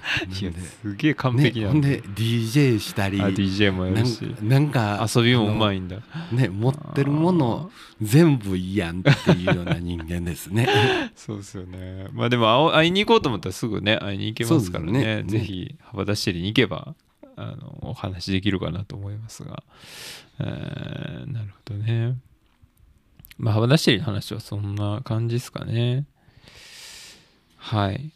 [0.40, 4.34] いやすげえ完璧なんで、ね、DJ したり DJ もやるし。
[4.42, 5.98] なんか遊びもうまいんだ。
[6.32, 7.70] ね持ってるもの
[8.00, 10.68] 全部いいやんっていうような人間ですね。
[11.14, 12.08] そうですよね。
[12.12, 15.22] まあでも会いに行こうと思ったらすぐね会いに行けますからね。
[15.22, 15.24] ね。
[15.24, 16.94] ぜひ幅田市に行けば
[17.36, 19.62] あのお話できるかなと思いますが、
[20.40, 22.16] えー、なるほどね。
[23.38, 26.06] まあ幅田市の話はそんな感じですかね。
[27.56, 28.10] はい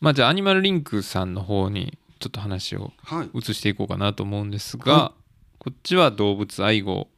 [0.00, 2.92] まあじゃあアニマルリンクさんの方にちょっと話を
[3.34, 5.22] 移していこうかなと思うんですが、はい、
[5.58, 7.08] こっちは動物愛護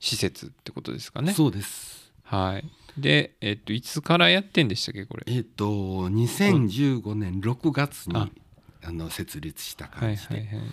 [0.00, 1.32] 施設ってことですかね。
[1.32, 2.12] そうです。
[2.22, 2.64] はい。
[2.96, 5.24] でえっといつからやってんでしたっけこれ？
[5.26, 8.28] えっと2015年6月にあ。
[8.92, 10.66] の設立した感じで、はいはいはい。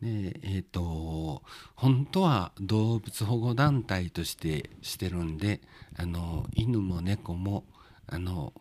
[0.00, 1.42] でえーと、
[1.74, 5.60] 本当は動物保護団体としてしてるんで
[5.98, 7.64] あの犬も猫も
[8.06, 8.52] あの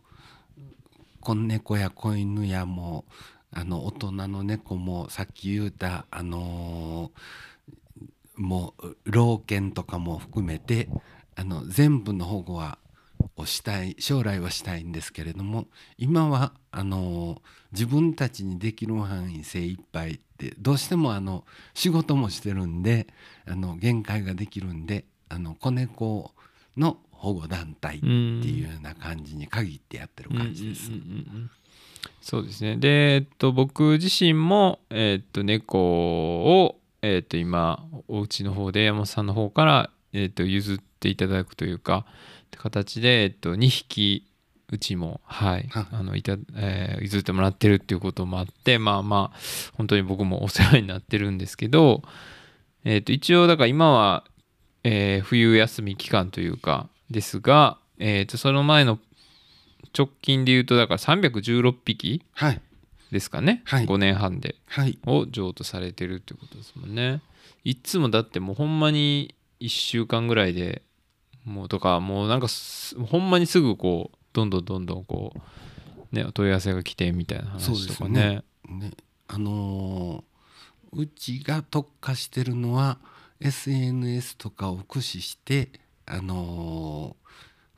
[1.27, 3.03] 子猫や子犬やも
[3.51, 10.87] あの大人の猫もさっき言うたあのー、もう老犬とかも含めて
[11.35, 12.77] あの全部の保護は
[13.35, 15.65] をしたい将来はしたいんですけれども
[15.97, 17.41] 今はあの
[17.73, 23.07] 自分たちにできる範囲精一杯ってどうしてもあの仕事もしてるんで
[23.45, 26.31] あの限界ができるんであの子猫
[26.77, 30.91] の保護団体っていうような感じに限ってやってる感じです。
[32.21, 42.05] そうですねで、えっと、僕自身も、えっと、猫を、えっと、今お家の方で山本さんの方から、えっと、譲っていただくというか
[42.57, 44.27] 形で、えっと、2匹
[44.69, 49.37] うちも、はいはいあのいたえー譲ってもらってるっていうこともあってまあまあ
[49.77, 52.01] 本当に僕もお世話になってるんですけど、
[52.83, 54.25] えっと一応だから今は、
[54.83, 58.99] えー冬休み期間というかですが、えっとその前の
[59.97, 62.61] 直近で言うとだから316匹はい。
[63.11, 63.85] ですかね、はい。
[63.85, 64.55] 5年半で。
[64.67, 64.99] はい。
[65.05, 67.21] を譲渡されてるってことですもんね。
[67.63, 70.81] いっつもだってもうほんまに1週間ぐらいで
[71.45, 75.33] もうとかもうなんかすほんまにすぐこうどんどんどんどんこ
[76.11, 78.43] うねお問い合わせが来てみたいな話とかね。
[78.67, 78.91] ね。
[79.27, 80.37] あのー
[80.93, 82.97] うちが特化してるのは
[83.39, 85.69] SNS とかを駆使して
[86.07, 87.27] あのー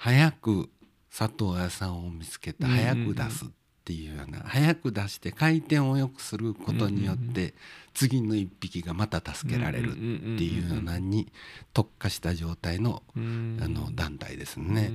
[0.01, 0.69] 早く
[1.09, 3.47] 里親さんを見つけて早く出すっ
[3.83, 7.53] ていうような、早く出して回転を良くすることによって、
[7.93, 9.99] 次の一匹がまた助けられるって
[10.45, 11.31] いうようなに
[11.73, 14.91] 特化した状態のあの団体ですね。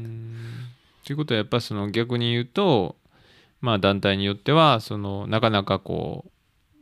[1.05, 2.97] ということはやっぱその逆に言うと
[3.61, 6.24] まあ団体によってはそのなかなかこ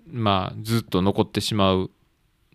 [0.06, 1.90] うまあずっと残ってしまう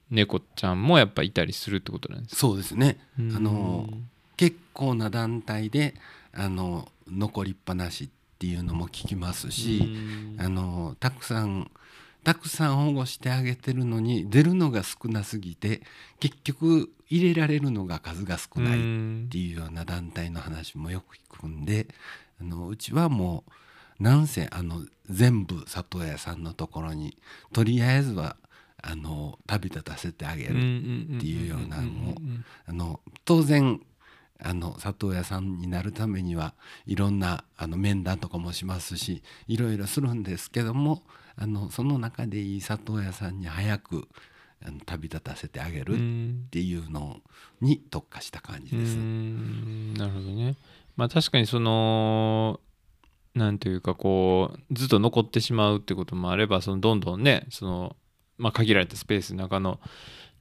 [0.10, 2.40] 猫ちゃんもやっぱいたりするってことなんですか？
[2.40, 2.98] そうですね。
[3.18, 5.96] あのうん結構な団体で
[6.32, 10.40] あの残りっぱなしっていうのも聞きますし、うん。
[10.40, 11.72] あのたくさん
[12.24, 15.82] たくさん保護してあげてるのに出るのが少なすぎて
[16.20, 21.88] 結局入れられるのが数が少ないっていうような団体の話もよく聞くんで
[22.40, 23.44] あのうちはも
[24.00, 27.18] うなんせあの全部里親さんのところに
[27.54, 28.36] とりあえずは
[28.82, 30.58] あの旅立たせてあげるって
[31.26, 32.16] いうようなもう
[32.68, 33.82] あの当然
[34.40, 36.54] あの里親さんになるためには
[36.86, 41.04] いろんなあの面談とかもしますしいろいろするんですけども
[41.36, 44.08] あのその中でいい里親さんに早く
[44.66, 47.18] あの旅立たせてあげるっていうの
[47.62, 48.96] に特化した感じうです。
[48.96, 49.94] ん。
[49.94, 50.56] なるほどね。
[50.96, 52.60] まあ確かにその
[53.36, 57.96] なんというかこうずっと残ってしまうってこともあればそのどんどんねその、
[58.38, 59.80] まあ、限られたスペースの中の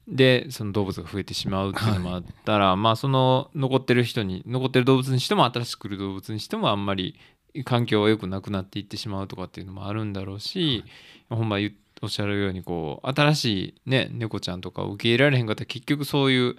[0.09, 7.18] でその動物が増えてしまうっていうのもあったら、まあその残ってる人に残ってる動物にしても新しく来る動物にしてもあんまり
[7.64, 10.84] 環境が良くなくなっていってしまうとかっていうのもあるんだろうし、
[11.28, 11.72] ほんま言う
[12.03, 13.44] おっしゃるようにこう新し
[13.86, 16.57] いね猫ちゃんとかを受け入れられへんかったら結局そういう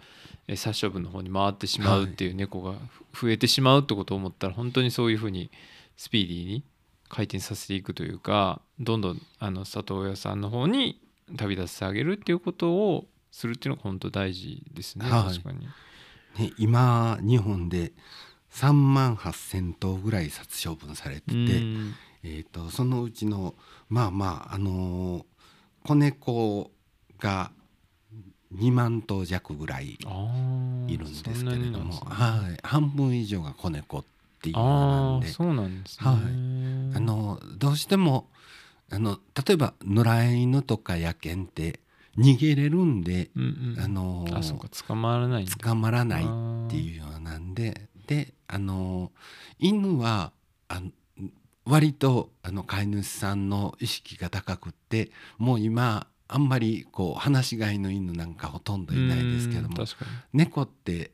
[0.48, 2.74] えー殺処分の方に回ってしまうっていう猫が
[3.14, 5.52] 増えてしまうってことを思ったら本当にそういうふうに
[5.96, 6.64] スピーディーに
[7.10, 11.00] 回転させていくというかどんどんあの里親さんの方に
[11.36, 15.34] 旅立ててあげるっていうことをするっていうのが本当大事ですね、はい。
[15.34, 15.68] 確かに。
[16.40, 17.94] ね、今日本で
[18.52, 21.94] 3万8,000頭ぐらい殺処分されてて、うん。
[22.24, 23.56] えー、とそのうちの
[23.90, 25.24] まあまああのー
[25.88, 26.70] 子猫
[27.20, 27.52] が
[28.54, 29.98] 2万頭弱ぐらい
[30.88, 32.00] いるんですけれども、ね。
[32.04, 34.04] はい、半分以上が子猫っ
[34.42, 35.28] ていうのなんで。
[35.28, 36.10] そうなんですね。
[36.10, 36.18] はい。
[36.98, 38.28] あのどうしても
[38.90, 41.80] あの例えば野良犬とか野犬って
[42.18, 46.26] 逃げれるんで、うんうん、あのあそうか捕まらない捕まらないっ
[46.70, 49.12] ていうようなんでであの
[49.60, 50.32] 犬は
[50.68, 50.92] あの
[51.66, 59.86] 割とあの飼い主さんの意識が高くってもう今あんまりこう放し飼いの犬なんかほとんどいないですけども
[60.34, 61.12] 猫って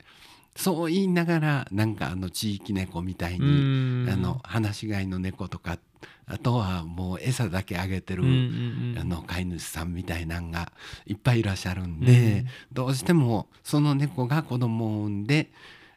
[0.56, 5.80] そう言いながらなんかあの地域猫みたいにあの放し飼いの猫とか
[6.26, 10.72] あとはもう餌だけあげてる、あの飼い主さんみたいなんが
[11.06, 15.50] いっぱいいらっしゃるんで、うんどうしてもその猫が子供を産んで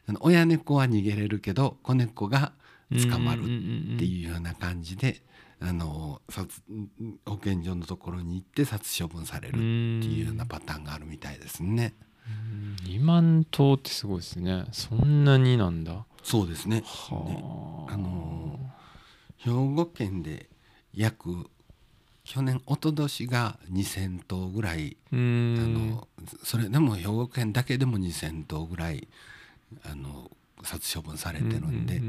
[0.07, 2.53] あの親猫は逃げれるけど子猫が
[2.91, 5.21] 捕まるっていうような感じで、
[5.59, 6.61] あの殺
[7.25, 11.93] 保健所のところに行って殺処分されるっていうようなパターンがあるみたいですね。
[12.83, 14.65] 2万頭ってすごいですね。
[14.71, 16.05] そんなになんだ。
[16.23, 16.81] そうですね。
[16.81, 17.93] ねはあ。
[17.93, 18.59] あの
[19.37, 20.49] 兵庫県で
[20.93, 21.49] 約
[22.23, 24.97] 去年一昨年が2,000頭ぐらい。
[25.11, 26.07] うあんの
[26.43, 29.07] それでも兵庫県だけでも2,000頭ぐらい
[29.83, 30.29] あの
[30.63, 32.01] 殺処分されてるんで、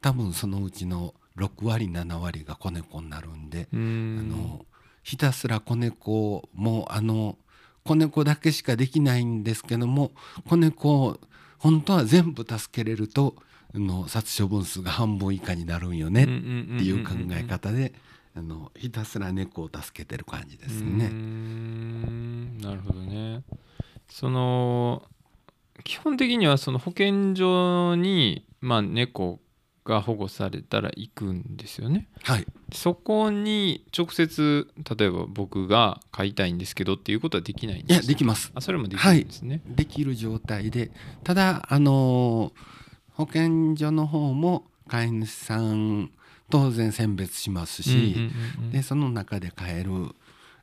[0.00, 4.18] 多分そのうちの6割7割が子猫になるんで、うん。
[4.20, 4.66] あの
[5.02, 7.38] ひたすら子猫もあの
[7.84, 10.12] 子猫だけしかできないんですけども
[10.48, 11.20] 子猫を
[11.58, 13.36] 本当は全部助けれると
[13.74, 17.92] あの殺処分数が半分以下になるんよねっていう考え方で
[18.34, 21.08] あのひたすら猫を助けてる感じですね。
[21.08, 22.58] ん。
[22.58, 23.42] なるほどね。
[24.08, 25.02] その
[25.84, 29.40] 基本的にはその保健所にまあ猫
[29.84, 32.08] が保護されたら行くんですよね。
[32.22, 32.46] はい。
[32.72, 34.66] そこに直接
[34.96, 38.50] 例えば僕が飼いたいんですけどっていうことはできないんいですやできます。
[38.54, 39.60] あそれもできるんですね。
[39.66, 40.90] できる状態で
[41.22, 42.52] ただあの
[43.12, 46.10] 保健所の方も飼い主さん
[46.50, 48.30] 当然選別しますし、
[48.72, 49.90] でその中で飼える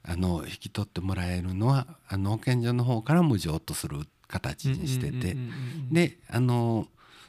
[0.04, 5.38] あの引き取ってもらえるのはあの保健所の方から無譲とする形にしてて、
[5.92, 6.88] であの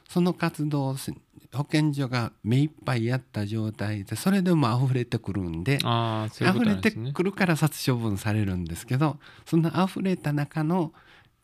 [0.08, 1.14] その活動をし
[1.54, 6.90] 保健所が目いっぱいやった状態でそれでも溢れてくるんであういうこ溢れて。
[6.90, 10.92] くるから殺処分されるんですけどその溢れた中の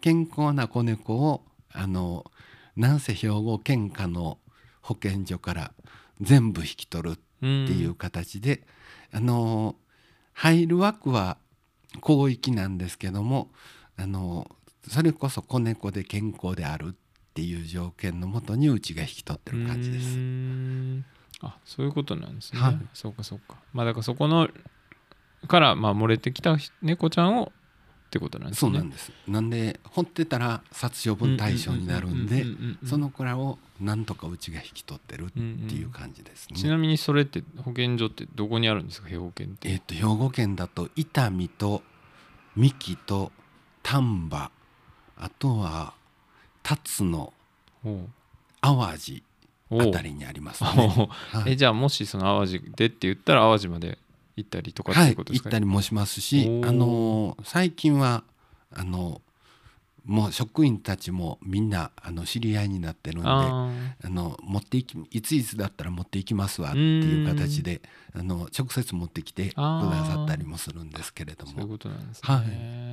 [0.00, 2.24] 健康な子猫をあの
[2.76, 4.38] なんせ兵庫県下の
[4.80, 5.72] 保健所から
[6.20, 8.62] 全部引き取るっていう形で、
[9.12, 9.76] あの
[10.32, 11.36] 入る枠は
[12.04, 13.50] 広域なんですけども
[13.96, 14.48] あの
[14.88, 17.07] それこそ子猫で健康であるっ
[17.38, 20.18] ていう条件のもとにうちが引き取ってる感じです。
[21.40, 22.60] あそういうことなんですね。
[22.60, 23.54] はいそうかそうか。
[23.72, 24.48] まあだからそこの
[25.46, 27.52] からまあ漏れてきた猫ちゃんを
[28.08, 28.72] ってことなんですね。
[28.72, 29.12] そうなんです。
[29.28, 36.56] なんで掘ってたら殺処分対象になるんでうんうんうんうんうんその子らをなんとかうちが引き取ってるっていう感じですね。
[36.56, 39.08] ちなみにそれって保健所ってどこにあるんですか？
[39.08, 39.68] 兵庫県って。
[39.70, 41.84] えっ、と兵庫県だと伊丹と
[42.56, 43.30] 三木と
[43.84, 44.50] 丹波
[45.16, 45.94] あとは
[46.76, 47.32] 辰野
[47.84, 48.08] おう。
[48.60, 49.22] 淡路
[49.70, 50.70] あたりにありますね。
[51.30, 51.52] はい。
[51.52, 53.98] えじゃあもしその淡路でって言ったら淡路まで
[54.36, 58.22] 行ったりとかってはいいうことですか、行ったりもしますしあのー最近は
[58.74, 59.20] あの
[60.08, 63.70] もう職員たちもみんなあの知り合いになってるんであ
[64.04, 67.82] あの持っていきいついつだったら持っていきますわっていう形で
[68.14, 72.34] あの直接持ってきてくださったりもするんですけれどーそういうもことなんですね。
[72.34, 72.40] は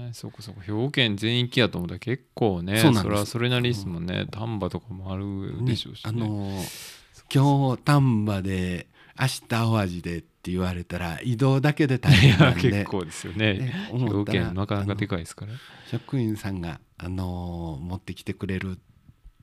[0.09, 0.13] い。
[0.13, 0.61] そうかそうか。
[0.61, 4.28] 兵庫県全域やと思ったら結構ねそれはそれなりですもんね。
[4.30, 6.09] 丹波とかもあるでしょうし、ね。
[6.09, 6.95] あのー
[7.34, 8.88] 今日丹波で
[9.20, 12.70] 明日淡路でって言われたら移動だけで大い変なやんで。
[12.70, 13.53] 結構ですよね。
[13.53, 15.53] ね兵庫思ったら県なかなかでかいですから。
[15.89, 18.78] 職員さんが、あのー持ってきてくれるっ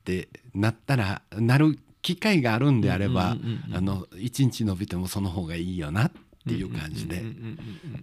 [0.03, 3.37] てなったらなる機会があるんであれば、
[4.17, 6.11] 一日伸びてもその方がいいよなっ
[6.45, 7.23] ていう感じで、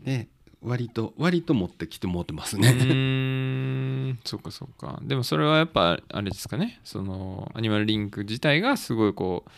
[0.05, 0.29] で
[0.63, 2.69] 割と割と持ってきてもうてますうね。
[2.69, 4.19] ーん。
[4.25, 5.01] そうかそうか。
[5.03, 6.81] でもそれはやっぱあれですかね。
[6.85, 9.51] そのアニマルリンク自体がすごいこう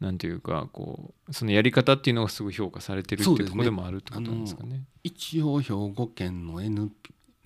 [0.00, 4.84] なんていうかこうそのやり方っていうのがすごい評価されてるっていううところでもあるってことなんですかね。
[5.04, 6.90] 一応兵庫県の、NP、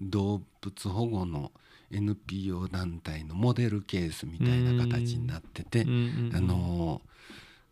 [0.01, 1.53] 動物保護の
[1.91, 7.03] NPO 団体のモデルケースみたいな形になってて、あの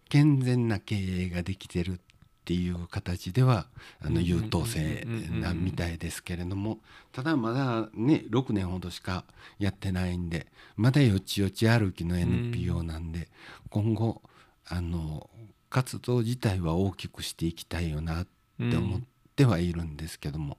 [0.08, 3.66] 健全な経営ができてるっていう形では
[4.04, 6.80] あの優等生なみたいですけれども
[7.12, 9.24] ただまだね6年ほどしか
[9.60, 13.28] やってないんでまだよちよち歩きの NPO なんで
[13.70, 14.22] 今後
[14.68, 15.28] あの
[15.70, 18.26] 活動自体は大きくしていきたいよなっ
[18.58, 19.00] て思っ
[19.36, 20.58] てはいるんですけども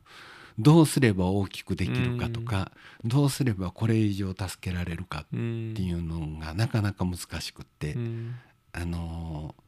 [0.59, 2.71] どうすれば大きくできるかとか
[3.03, 7.93] どうすればこれ以上助けられるかうんっていうのがなかなか難しくって。
[7.93, 8.35] うん
[8.75, 9.63] あのー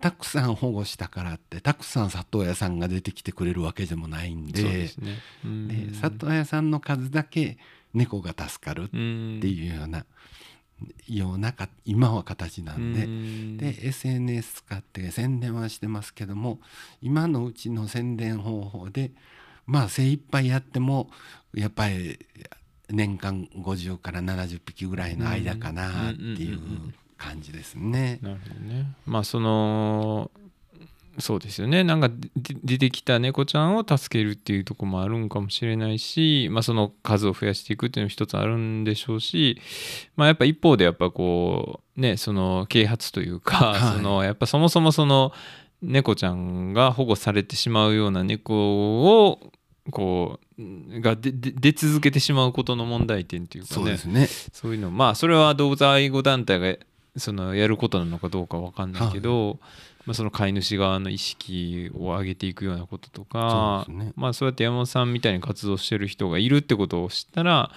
[0.00, 5.18] たくさん保護したからってたくさん里親さんが出てきてくれるわけでもないんでですね。
[6.00, 7.58] 里親さんの数だけ
[7.94, 10.06] 猫が助かるっうんていうような、
[11.08, 13.04] ようなか今は形なんで。
[13.04, 16.60] うんで SNS 使って宣伝はしてますけども
[17.02, 19.10] 今のうちの宣伝方法で
[19.66, 21.10] まあ精一杯やっても
[21.52, 22.18] やっぱり
[22.88, 26.60] 年間50から70匹ぐらいの間かなっていう
[27.16, 28.18] 感じですね。
[28.22, 28.94] なるほどね。
[29.04, 30.30] まあその
[31.18, 31.84] そうですよね。
[31.84, 32.30] なんかで
[32.62, 39.60] 出てきた猫ちゃんを助けるっていうところもあるんかもしれないし、まあ、その数を増やしていくっていうのも一つあるんでしょうし、
[40.16, 43.96] まあ、やっぱ一方でやっぱこうねその啓発というか、はい。
[43.96, 45.32] そのやっぱそもそもその
[45.82, 49.52] 猫ちゃんが保護されてしまうような猫を
[49.90, 53.74] こうが出続けてしまうことの問題点というかね。
[53.74, 54.28] そうですね。
[54.52, 54.90] そういうの。
[54.90, 56.76] まあそれは動物愛護団体が
[57.16, 59.58] そのやることなのかどうかわかんないけど、
[60.08, 67.70] まあ、その飼い主側の意識を上げていくようなこととかそうねまあそうやって山本さんみたいに活動してる人がいるってことを知ったら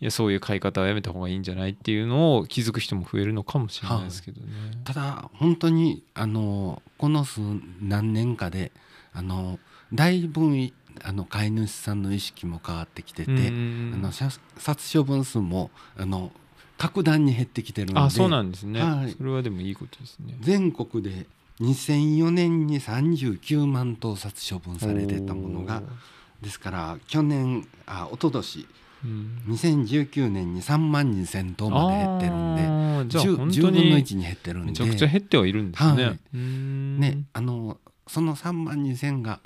[0.00, 4.46] いやそういう飼い方はやめた方がいいんじゃないっていうのを気づく人も増えるのかもしれないですけどね。
[4.84, 7.42] ただ本当にあのこの数
[7.82, 8.72] 何年かで
[9.12, 9.58] あの
[9.92, 10.72] だいぶい
[11.02, 16.32] あの飼い主さんの意識も変わってきてて、うんあの殺殺処分数もあの
[16.78, 20.34] 格段に減ってきてるんであそうなんですね、はいそれはでもいいことですね。
[20.40, 21.26] 全国で
[21.60, 25.82] 2004年に39万頭殺処分されてたものが
[26.40, 28.66] ですから去年あ一昨年
[29.04, 29.42] うん。
[29.48, 34.66] 2019年に3万2,000頭まで減ってるんであーじゃあ 10, 本10当分のに1に減ってるんで。
[34.70, 36.04] めちゃくちゃ減ってはいるんですね。
[36.04, 36.18] はい。
[36.36, 39.40] ね、あのその3万2,000が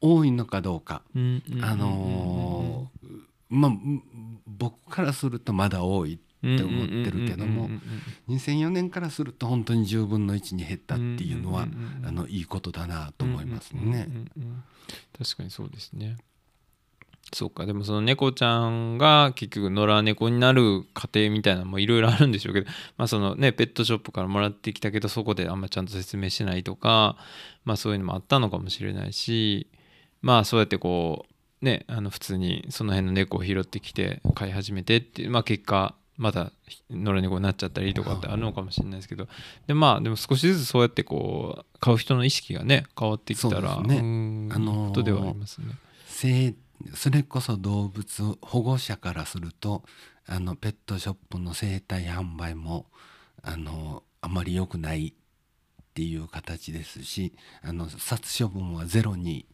[0.00, 3.08] 多いのかどうか、うんうんあのー
[3.50, 4.02] まあうん。
[4.46, 7.68] 僕からするとまだ多いっって思ってるけども
[8.28, 11.66] 2004年からすると本当に10分の1に減ったっていうのは、
[12.04, 14.08] あのいいことだなと思いますね。
[15.16, 16.16] 確かにそうですね。
[17.32, 22.66] そうかでもその猫ちゃんが結局野良猫になる過程みたいなのもいろいろあるんでしょうけど、
[22.96, 27.16] まあそのね、ペットショップからもらってきたけどそこであんまちゃんと説明しないとか、
[27.64, 29.68] まあ、そういうのもあったのかもしれないし
[30.22, 31.26] まあそうやってこ
[31.62, 36.52] うねあの普通にその辺の猫を拾ってきて飼い始めてっていう、まあ、結果また
[36.90, 39.26] 野良猫になっちゃったりとかってあるのかもしれないですけど。
[39.66, 45.66] でまあでも少しずつそうやってこう飼う人の意識がね変わってきたらねうんあのーことではありますね。
[46.06, 46.54] せ
[46.94, 49.82] それこそ動物保護者からすると
[50.26, 52.86] あのペットショップの生態販売も
[53.42, 55.12] あのあまり良くないっ
[55.94, 59.46] ていう形ですしあの殺処分はゼロに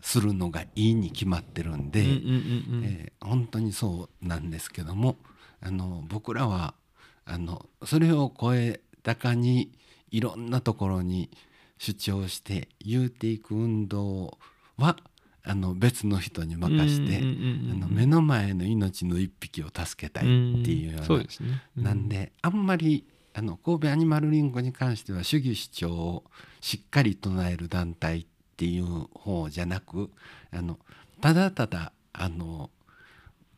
[0.00, 5.16] するのがいいに決まってるんで、えー本当にそうなんですけども
[5.60, 6.74] あの僕らは
[7.24, 9.72] あのそれを超え高に
[10.10, 11.30] いろんなところに
[11.78, 14.38] 主張して言うていく運動
[14.76, 14.96] は
[15.42, 17.22] あの別の人に任して、
[17.88, 21.26] 目の前の命の一匹を助けたいっていうような、ね。
[21.78, 26.24] うなんであんまりあの神戸アニマルリンゴに関しては主義主張を
[26.60, 30.10] しっかり唱える団体っていう方じゃなく
[30.52, 30.78] あの
[31.22, 32.70] ただただあの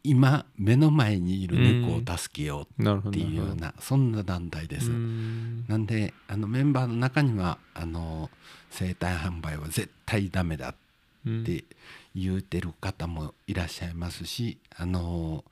[0.05, 4.91] 今目の前にいる猫を助けようっていうようなそんな団体です。
[4.91, 5.65] うん。
[5.69, 8.29] なんであのメンバーの中にはあの
[8.71, 10.75] 生体販売は絶対ダメだっ
[11.25, 11.45] うん。
[11.45, 11.65] て
[12.15, 15.45] 言うてる方もいらっしゃいますしあの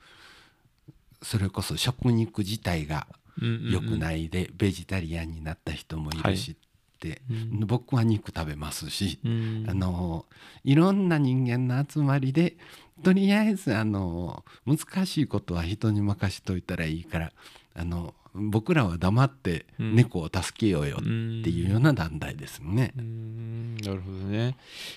[1.21, 3.07] それこそ食肉自体が
[3.39, 3.99] 良くい。
[3.99, 6.55] ないでベジタリアンになった人もいるしっ
[6.99, 7.59] て、うん。
[7.65, 9.65] 僕は肉食べますし、うん。
[9.67, 10.25] あの
[10.63, 12.55] いろんな人間の集まりで
[13.03, 17.31] とりあえずあの難しいことは人に任しといたらいいから
[17.75, 19.95] あの僕らは黙ってうん。
[19.95, 21.09] 猫を助けようよって
[21.49, 22.93] いうような団体ですね。
[22.97, 23.75] うん。
[23.77, 24.55] なるほどね。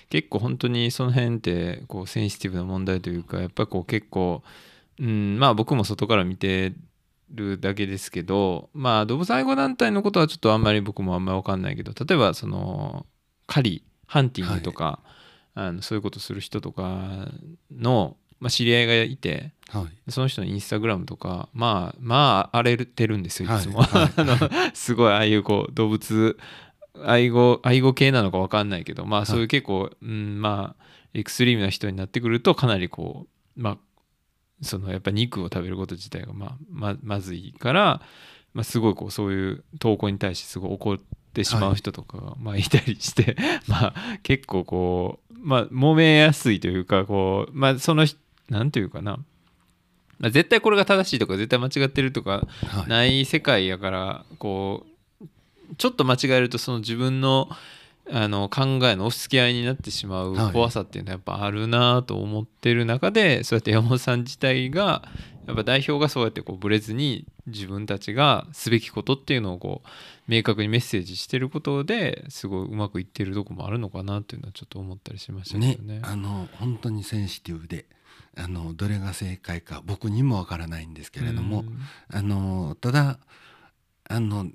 [0.09, 4.41] 結構本当にその辺ってこうセンシティブな問題というかやっぱこう結構、
[4.99, 6.73] うん、まあ僕も外から見て
[7.31, 13.05] るだけですけどまあ動物愛護団体のことはちょっとあんまり僕もあんまり分かんないけど例えばその
[13.47, 14.99] 狩りハンティングとか、
[15.55, 17.27] あのそういうことする人とか
[17.71, 20.11] の、まあ、知り合いがいてはい。
[20.11, 23.59] その人のインスタグラムとかまあまあ荒れてるんですよい。
[23.59, 24.37] つも、は いあの
[24.75, 26.37] すごいああいうこう動物
[27.03, 30.83] 愛護愛護系なのか分かんないけどまあそういう結構、うん、まあ
[31.13, 33.27] エクストリームな人になってくるとかなりこ
[33.57, 33.77] うまあ
[34.61, 38.01] そのやっぱ肉を食べること自体がまあままずいから、
[38.53, 41.03] まあ、すごいこうそういう投稿に対してすごい怒って
[41.43, 43.35] しまう人とかがまあいたりして、
[43.67, 48.17] まあ結構こうまあ揉めやすいというかこうまあその人
[48.49, 49.19] なんていうかな。
[50.19, 52.89] まあ絶対これが正しいとか絶対間違ってるとかはい。
[52.89, 54.95] ない世界やからこう
[55.77, 57.49] ちょっと間違えるとその自分の
[58.11, 65.03] あの考えの押し付け合いになってしまうはい怖さっていうのはやっぱあるなと思ってる中で、そうやって山本さん自体が
[65.47, 69.87] やっぱ代表がそうやってこうブレずに自分たちがすべきことっていうのをこう
[70.27, 75.99] 明確にメッセージしてることですごいうまくいってるとこもあるのかなっていうのはちょっと思ったりしましたけねどね。
[76.03, 77.85] あの本当にセンシティブで
[78.37, 81.79] あのどれが正解か僕にもわからないんですけれども、うん
[82.09, 83.19] あのただ
[84.07, 84.47] あの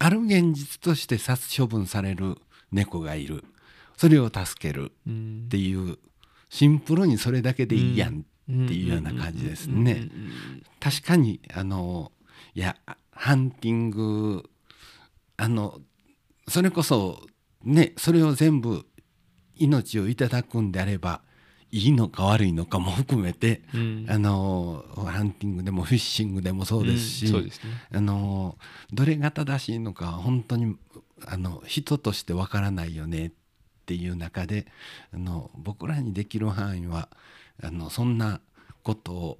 [0.00, 2.36] ある現実として殺処分される
[2.72, 3.44] 猫がいる。
[3.96, 4.92] それを助ける。
[5.06, 5.42] うん。
[5.46, 5.98] っていう
[6.48, 8.24] シンプルにそれだけでいいやん。
[8.50, 10.08] っていうような感じですね。
[10.80, 12.12] 確かにあの
[12.54, 12.76] いや
[13.12, 14.48] ハンティング
[15.36, 15.78] あの
[16.48, 17.20] それこそ
[17.62, 18.86] ねそれを全部
[19.56, 21.20] 命をいただくんであれば
[21.70, 24.06] いいのか悪いのかも含めて、うん。
[24.08, 27.50] あのハンティングでもフィッシングでもそうですし、うん。
[27.50, 27.70] すね。
[27.92, 28.56] あの
[28.94, 30.74] どれが正しいのか本当に
[31.26, 33.30] あの人としてわからないよねっ
[33.86, 34.66] ていう中で
[35.14, 37.08] あの僕らにできる範囲は
[37.62, 38.40] あのそんな
[38.82, 39.38] ことを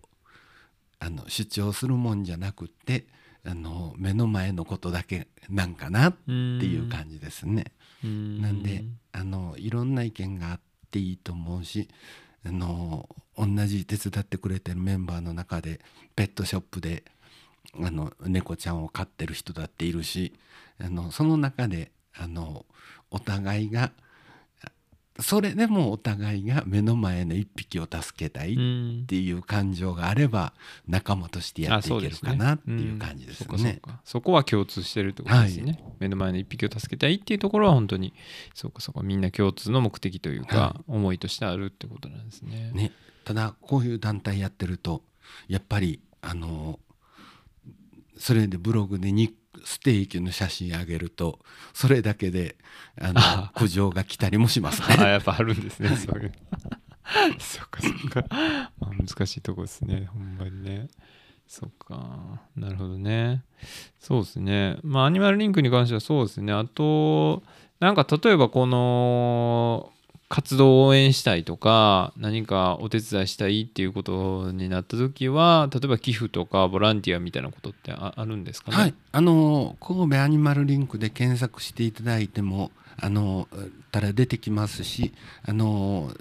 [1.01, 3.07] あの主張するもんじゃなくって
[3.45, 7.73] あの目の前のことだけなんかなっていう感じですね。
[8.05, 10.61] うんなんであのいろんな意見があっ
[10.91, 11.89] ていいと思うし
[12.47, 15.81] あの同じ手伝ってくれてるメンバーの中で
[16.15, 17.05] ペットショップで
[17.81, 20.33] あの猫ちゃんを飼ってる人だっているし
[20.81, 22.67] あのその中であの
[23.11, 23.93] お互いが
[24.63, 24.73] あ
[25.21, 30.53] それでもお互いが目の前の一匹を助けたいっていう感情があれば
[30.87, 33.81] 仲間としてやっていけるかなっていう感じですね。
[34.05, 38.15] そこは共通してるってことですね、はい、目の前の一匹を助けたいっていうところは本当に
[38.55, 39.03] そうかそうか。
[39.03, 42.71] みんな共通の目的というか、はい、思いとしてあるってことなんですね。
[42.73, 42.93] ね。
[43.25, 45.03] ただこういう団体やってると
[45.49, 46.79] やっぱりあの
[48.17, 49.35] それでブログでに
[49.65, 51.39] ステーキの写真あげると
[51.73, 52.57] それだけで
[53.01, 54.97] あの苦情が来たりもしますね。
[54.99, 56.33] あやっぱあるんですね、 そういう。
[57.39, 58.25] そっかそっか、
[58.79, 60.89] まあ、難しいとこですねほんまにね。
[61.47, 63.43] そっかなるほどね。
[63.99, 64.79] そうですね。
[64.83, 66.53] まあアニマルリンクに関してはそうですね。
[66.53, 67.43] あと
[67.81, 69.91] なんか例えばこの
[70.29, 78.77] 活動を応援したいとか何かお手伝いしたいっていうことになった時は例えば寄付とかボランティアみたいなことってあるんですかね？
[78.77, 78.95] はい。
[79.13, 83.49] あの神戸アニマルリンクで検索していただいてもあの
[83.91, 85.15] たら出てきますし
[85.47, 86.13] あの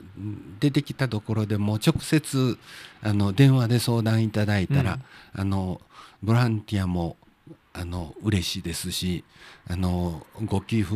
[0.60, 2.58] 出てきたところでも直接
[3.02, 5.00] あの電話で相談いただいたら、
[5.36, 5.82] うん、あの
[6.24, 7.18] ボランティアも
[7.80, 9.24] あの嬉しいですし
[9.70, 10.96] あのご寄付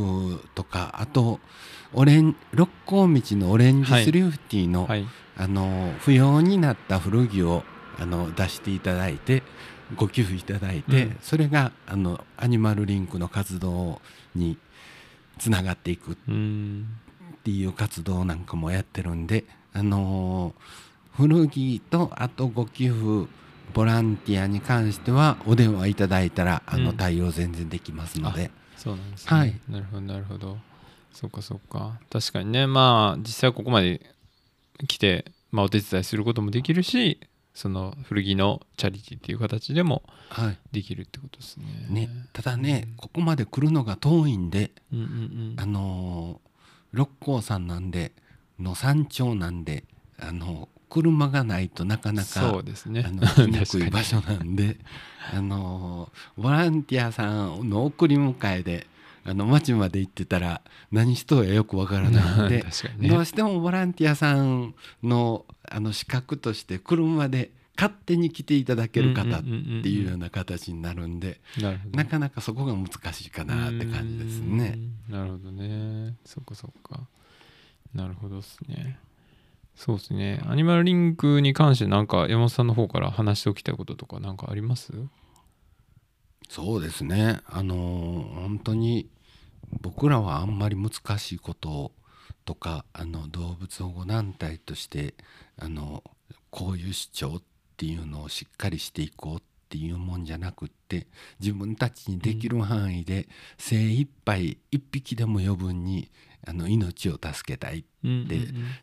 [0.55, 1.39] とかあと
[1.93, 5.05] オレン六甲道のオレンジスリフティのはい、
[5.37, 7.63] あの不要になった古着を
[7.99, 9.43] あの出していただいて
[9.95, 14.01] ご寄付いただいて、うん、それがあのアニマルリンクの活動
[14.33, 14.57] に
[15.37, 16.15] つながっていくっ
[17.43, 20.53] ていう活動なんかもやってるんで、あの
[21.13, 23.27] 古着とあとご寄付
[23.73, 30.57] ボランティアに関してはお電話いただいたらあの対応全然できますので、うん、そうなんですね、はい、なるほどなるほど。
[31.13, 31.99] そうかそうか。
[32.09, 34.01] 確かにねまあ実際ここまで
[34.87, 37.19] 来て、まあ、お手伝いすることもできるし
[37.53, 40.03] その古着のチャリティーっていう形でも
[40.71, 41.65] できるってことですね。
[41.65, 46.39] はい、ねただね、うん、ここまで来るのが遠いんで、うんうんうん、あの
[46.91, 48.13] 六甲山なんで
[48.59, 49.83] の山頂なんで
[50.19, 54.77] あの車がないとなかなかそうです、ね、あの行きにくい場所なんで
[55.33, 58.87] あのボランティアさんの送り迎えで
[59.23, 60.61] あの町まで行ってたら
[60.91, 62.65] 何しとやよくわからないので、
[62.99, 71.39] ね、どうしてもボランティアさんのあの資格として車で勝手に来ていただける方っていうような形になるんで、
[71.93, 74.79] なかなかそこが難しいかなって感じですね。
[75.07, 76.15] なるほどね。
[76.25, 77.07] そっかそっか。
[77.93, 78.97] なるほどですね。
[79.75, 80.41] そうですね。
[80.45, 84.91] アニマルリンクに関してなんか山本さんの方から話しておきたいこととか何かあります？
[86.49, 87.39] そうですね。
[87.47, 89.09] あの本当に
[89.81, 91.93] 僕らはあんまり難しいこと
[92.45, 95.15] とかあの動物保護団体として
[95.57, 96.03] あの
[96.49, 97.41] こういう主張っ
[97.77, 101.07] ていうのをしっかりしていこうっていうもんじゃなくって
[101.39, 106.11] 自分たちにできる範囲で精一杯一匹でも余分に
[106.47, 107.87] あの命を助けたいって、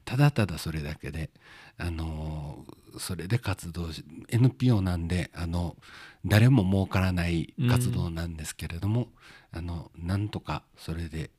[0.05, 1.31] ただただそれだけで
[1.77, 2.65] あの
[2.99, 5.77] それで活動し NPO なんであの
[6.25, 9.09] 誰も儲からない活動なんですけれども、
[9.53, 11.31] うん、あのなんとかそれで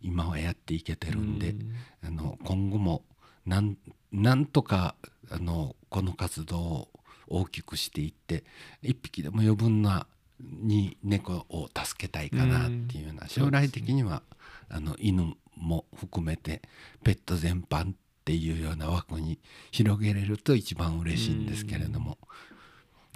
[0.00, 1.74] 今はやっていけてるんで、うん、
[2.06, 3.02] あの今後も
[3.46, 3.76] なん
[4.12, 4.94] なんとか
[5.30, 6.88] あのこの活動を
[7.26, 8.44] 大きくしていって
[8.82, 10.06] 一匹でも余分な
[10.40, 14.22] に猫を助けたいかなっていうような、将来的には
[14.68, 16.62] あの犬も含めて
[17.04, 17.94] ペット全般っ
[18.24, 19.38] ていうような枠に
[19.70, 22.18] 広げれると一番嬉しいんですけれども、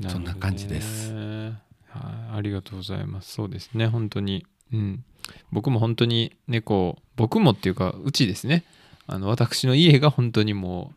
[0.09, 1.13] そんな感じです。
[1.13, 3.33] はいありがとうございます。
[3.33, 4.47] そうですね、本当に。
[4.73, 5.05] うん。
[5.51, 8.65] 僕も本当に猫、僕もっていうか、うちですね。
[9.07, 10.93] あの私の家が本当にも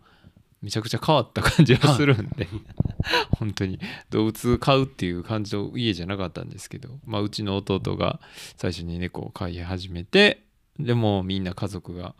[0.61, 2.49] うめちゃくちゃ変わった感じがするんで、はい、
[3.37, 8.19] 本当に動物飼うっていう感じの家じゃなかったんですけど、まあ、うちの弟が
[8.57, 10.44] 最初に猫を飼い始めて
[10.79, 12.15] でもみんな家族が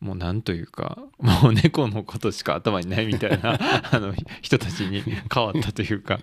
[0.00, 3.58] もうなんというかもう猫のことしか頭にないみたいな
[3.90, 6.20] あの人たちに変わったというか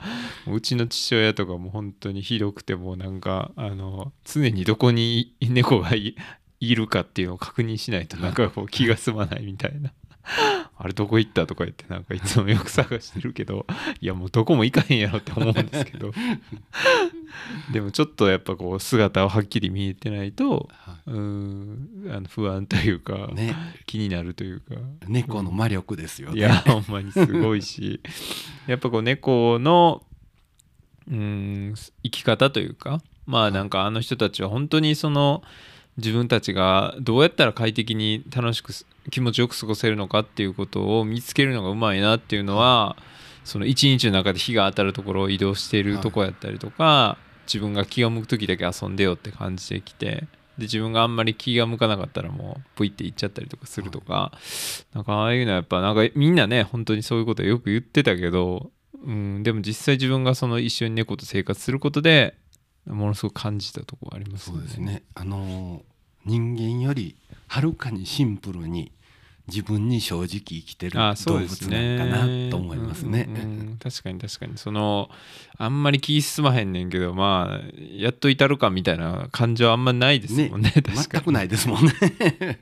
[0.47, 6.15] うちの父親とかも本当にひどくてもうなんかあの常にどこに猫がい
[6.59, 9.91] るかっていうのを確認しないとなんかこう気が済まないみたいな
[10.77, 13.65] あれどこ行ったとか言ってなんかいつもよく探してるけど
[14.01, 16.11] いやもうどこも行かへんやろって思うんですけど。
[17.71, 20.69] でもちょっとやっぱこう姿をはっきり見えてないと、
[21.05, 24.75] うんあの不安というか、ね、気になるというか。
[25.07, 28.01] 猫の魔力ですよね、いやほんまにすごいし。
[28.67, 30.03] やっぱこう猫の
[31.09, 31.73] うん
[32.03, 35.41] 生き方というかまあなんかあの人たちは本当にその
[35.97, 38.73] 自分たちがどうやったら快適に楽しく
[39.09, 42.95] 気持ちよく過ごせるのかっていうことを見つけるのがうまいなっていうのは
[43.43, 50.27] その一日の中で日が当たるところを移動しているとこやったりとか自分が気が向く時だけ遊んでよって感じてきて
[50.57, 54.31] で自分があんまり気が向かなかったらもうプイっていっちゃったりとかするとか、
[54.93, 58.69] なんかああいうのはやっぱなんかみんなね本当にそういうことよく言ってたけど、
[59.03, 62.35] うん、でも実際自分がその一緒に猫と生活することで
[62.85, 64.59] ものすごく感じたところありますよね。
[64.61, 65.03] そうですね。
[65.13, 65.83] あの
[66.25, 67.15] 人間より
[67.47, 68.91] はるかにシンプルに
[69.47, 73.27] 自分に正直生きてる動物なんねかなと思いますね。
[73.27, 73.77] うんうんうん。
[73.77, 74.57] 確かに確かに。
[74.57, 75.09] その
[75.57, 80.71] あんまり気進まへんねんけどまあやっと至るかみたいな感情あんまないですもんね。
[80.71, 80.97] 確かに。
[80.97, 81.91] 全くないですもんね。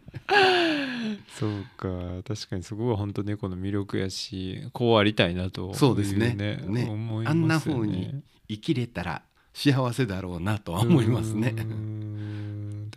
[1.37, 1.87] そうか。
[2.27, 6.33] 確かにそこが本当猫の魅力やしこうありたいなというそうですね。
[6.33, 6.87] ね。
[6.89, 7.27] 思いますよね。
[7.27, 9.21] あんな風に生きれたら
[9.53, 11.53] 幸せだろうなとは思いますね。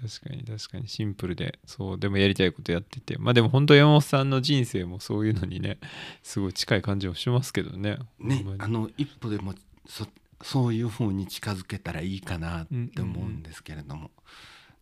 [0.02, 0.88] 確かに確かに。
[0.88, 3.16] シンプルでそうでもやりたいことやってて。
[3.18, 5.78] まあでも本当山本さんの人生もそういうのにね
[6.22, 7.98] すごい近い感じもしますけどね。
[8.18, 9.54] ねあの一歩でも
[9.86, 10.06] そ
[10.42, 14.10] そういう風に近づけたらいいかなって思うんですけれども、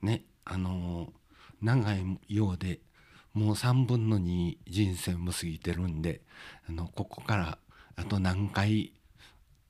[0.00, 1.12] ねあの
[1.60, 2.80] 長いようで
[3.34, 6.22] もう3分の2人生も過ぎてるんで
[6.68, 7.58] あのここから
[7.96, 8.92] あと何回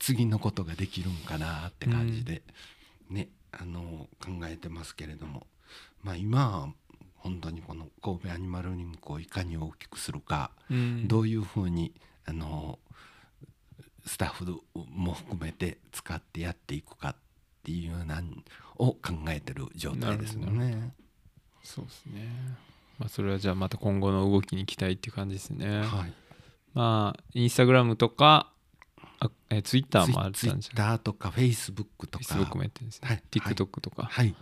[0.00, 2.42] 次のことができるんかなって感じで、
[3.08, 5.46] ねあの考えてますけれども。
[6.02, 6.68] まあ今は
[7.16, 11.06] 本当にこの神戸アニマルリンクをいかに大きくするか、うん。
[11.06, 11.92] どういうふうに
[12.26, 12.78] あの
[14.06, 17.16] スタッフも含めて使ってやっていくかっ
[17.62, 18.28] ていうなの
[18.78, 20.94] を考えてる状態ですよね。
[21.62, 22.28] そうですね。
[22.98, 26.12] まあそれはじゃあまた今後の動きに期待っていう感じですね、はい。
[26.72, 28.50] まあインスタグラムとか
[29.20, 30.88] あえツイッターもあったんツイッじゃない？
[30.88, 34.34] ターとかフェイスブックとか、Facebook もやってるんですね、はい TikTok とか、まはい、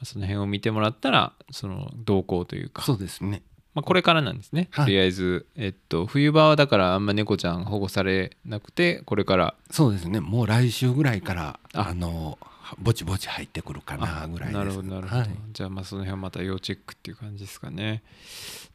[0.00, 2.82] あ、その辺を見てもらったらその動向というか。
[2.82, 3.42] そうですね。
[3.74, 4.84] まあ、これからなんですね、はい。
[4.86, 9.54] とりあえず、えっと、冬場はだからあんま猫ちゃん保護されなくてこれから。
[9.70, 10.20] そうですね。
[10.20, 11.88] もう来週ぐらいからあ。
[11.90, 12.38] あの
[12.78, 14.58] ぼちぼち入ってくるかなぐらいです。
[14.58, 15.30] なるほどなるほど、はい。
[15.52, 18.02] じゃあまあその辺はまた要チェックっていう感じですかね。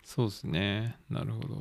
[0.05, 0.95] そうですね。
[1.09, 1.55] なるほど、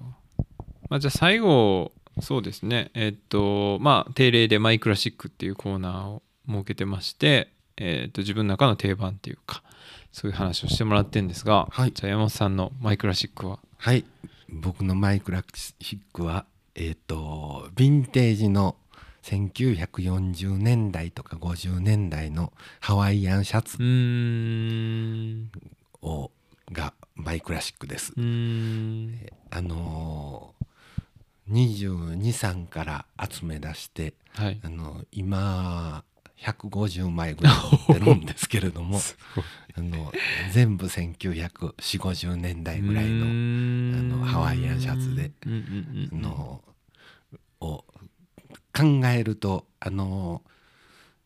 [0.90, 2.90] まあ、じゃあ最後そうですね。
[2.94, 9.62] えっとまあ定例でマイクラシックっていうコーナーを設けてましてえっと自分の中の定番っていうか
[10.12, 11.92] そういう話をしてもらってるんですが、はい。
[11.92, 13.58] じゃあ山本さんのマイクラシックは？
[13.78, 14.04] はい、
[14.48, 18.76] 僕のマイクラシックはえっ、とヴィンテージの
[19.22, 23.76] 1940年代とか50年代のハワイアンシャツ
[26.02, 26.30] を
[26.72, 28.12] がマイクラシックです。
[29.50, 34.60] あのー、223から集め出してはい。
[34.62, 36.04] あの今
[36.38, 38.98] 150枚ぐらい持ってるんですけれども
[39.76, 40.12] あの
[40.52, 46.62] 全部194050年代ぐらいのののハワイアンシャツでうんうんうんうんの
[47.60, 47.84] を
[48.72, 50.42] 考えるとあの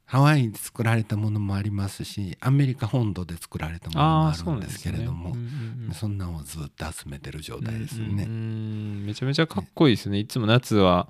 [0.07, 8.25] ハワイで作られたものもありますしアメリカ本土で作られたものもあるんんですすけれどもうんうんうんそんなんをずっと集めてる状態ですうんうんうね。
[8.27, 9.07] ん。
[9.07, 10.19] めちゃめちゃかっこいいですね。
[10.19, 11.09] いつも夏は、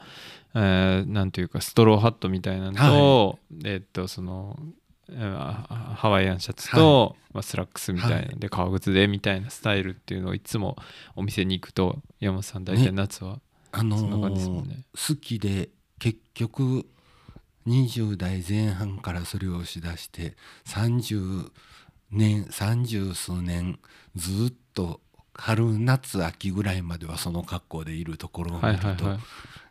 [0.55, 4.59] えーなんていうかストローハットみたいなのと、えーっとその
[5.09, 8.39] ハワイアンシャツと、まあ、スラックスみたいな、はい。
[8.39, 10.77] で革靴でみたいなスタイルっていうのをいつも
[11.17, 12.93] お店に行くと山本さん大体ね。
[12.93, 13.41] 夏は、
[13.73, 14.85] あのそんな感じですーもんね。
[14.93, 15.69] 好きで
[15.99, 16.87] 結局
[17.67, 20.37] 20代前半からそれをしだして
[20.67, 21.51] 30
[22.11, 23.79] 年30数年
[24.15, 25.01] ずっと
[25.35, 29.07] 春夏秋ぐらいまではその格好でいるところを見ると、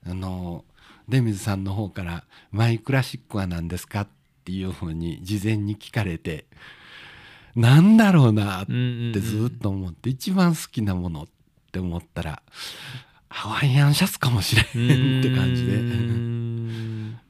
[0.06, 0.66] あの
[1.08, 4.08] 出水さんの方から「マイクラシックは何ですか?」っ
[4.44, 6.46] ていうふうに事前に聞かれて
[7.56, 11.28] なんだろうなってずっと思って、一番好きなものっ
[11.72, 12.42] て思ったら
[13.30, 15.78] ハワイアンシャツかもしれんって感じで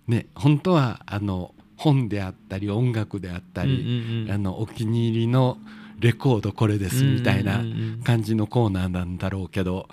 [0.08, 5.58] ね本当はあの本であったり音楽であったり、あのお気に入りの
[6.00, 7.62] レコードこれですみたいな
[8.04, 9.88] 感じのコーナーなんだろうけど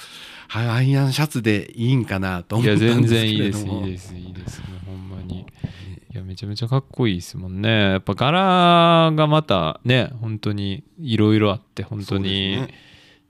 [0.48, 5.46] ハワイアンシャツでいいんかなといや思ったんです全然いいけれどもですいいですいいですほんまに
[6.12, 12.74] いやめちゃめちゃかっこいいですもんねやっぱ柄がまたね本当にいろいろあって本当に、ね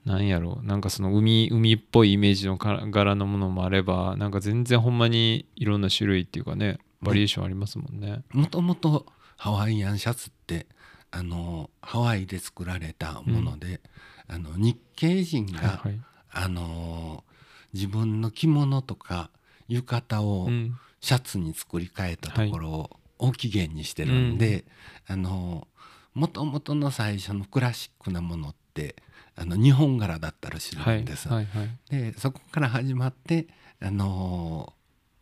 [0.04, 0.66] なんやろう。
[0.66, 8.22] なんかその海海っぽいイメージのか柄のものもあればなんか全然ほんまにいろんな種類っていうかねバリエーションありますもんね。
[8.30, 9.06] もともと
[9.36, 10.66] ハワイアンシャツって
[11.10, 13.80] あのハワイで作られたもので、
[14.28, 16.00] あの日系人が、はいはい。
[16.32, 17.24] あの
[17.72, 19.30] 自分の着物とか
[19.68, 20.76] 浴衣をうん。
[21.00, 24.64] シャツに作り変えたところを起源にしてるんで、
[25.06, 25.66] あの
[26.14, 28.96] もともとの最初のクラシックなものって
[29.40, 31.28] あの日本柄だったらしいはいんです。
[31.28, 33.46] はいはいでそこから始まって
[33.80, 34.72] あの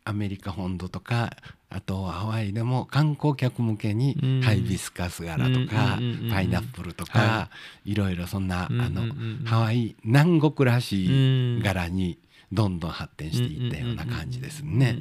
[0.03, 1.29] アメリカ本土とか
[1.69, 4.41] あとハワイでも観光客向けにうん。
[4.41, 5.99] ハイビスカス柄とか
[6.31, 7.49] パイナップルとかは
[7.85, 7.95] い。
[7.95, 11.63] ろいろそんなあのうんハワイ南国らしいうん。
[11.63, 12.17] 柄に
[12.51, 14.97] どんどん発展していったような感じですね。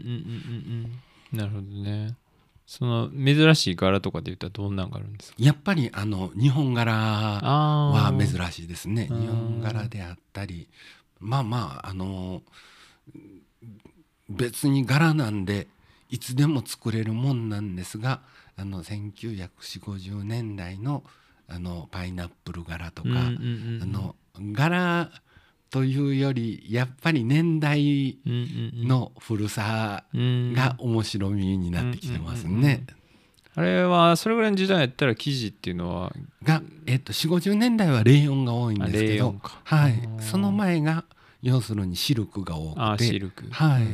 [1.33, 2.15] なるほどね
[2.71, 5.37] その珍しい柄とかで言ったらどんなんがあるんですか？
[5.39, 9.07] やっぱりあの日本柄あはー珍しいですね。
[9.07, 9.27] 日うん。
[9.27, 10.69] 本柄であったり
[11.19, 12.43] まあまああの
[14.29, 15.67] 別に柄なんで
[16.11, 18.21] いつでも作れるもんなんですが
[18.57, 21.05] あの1940年代の
[21.51, 23.13] あのパイナップル柄とか、あ
[23.87, 24.15] の
[24.55, 25.11] 柄
[25.71, 28.89] というよりやっぱり年代うんうんうん。
[28.89, 30.53] の古さうん。
[30.55, 32.85] が面白みになってきてますね。
[33.55, 36.13] あれはそれぐらいの時代やったら生地っていうのは
[36.45, 39.35] が、えっと、4 5 0年代はレイヨンが多いんですけど
[39.65, 40.09] はい。
[40.21, 41.05] その前が
[41.43, 43.49] 要するにシルクが多あくてシルク。
[43.51, 43.85] はい。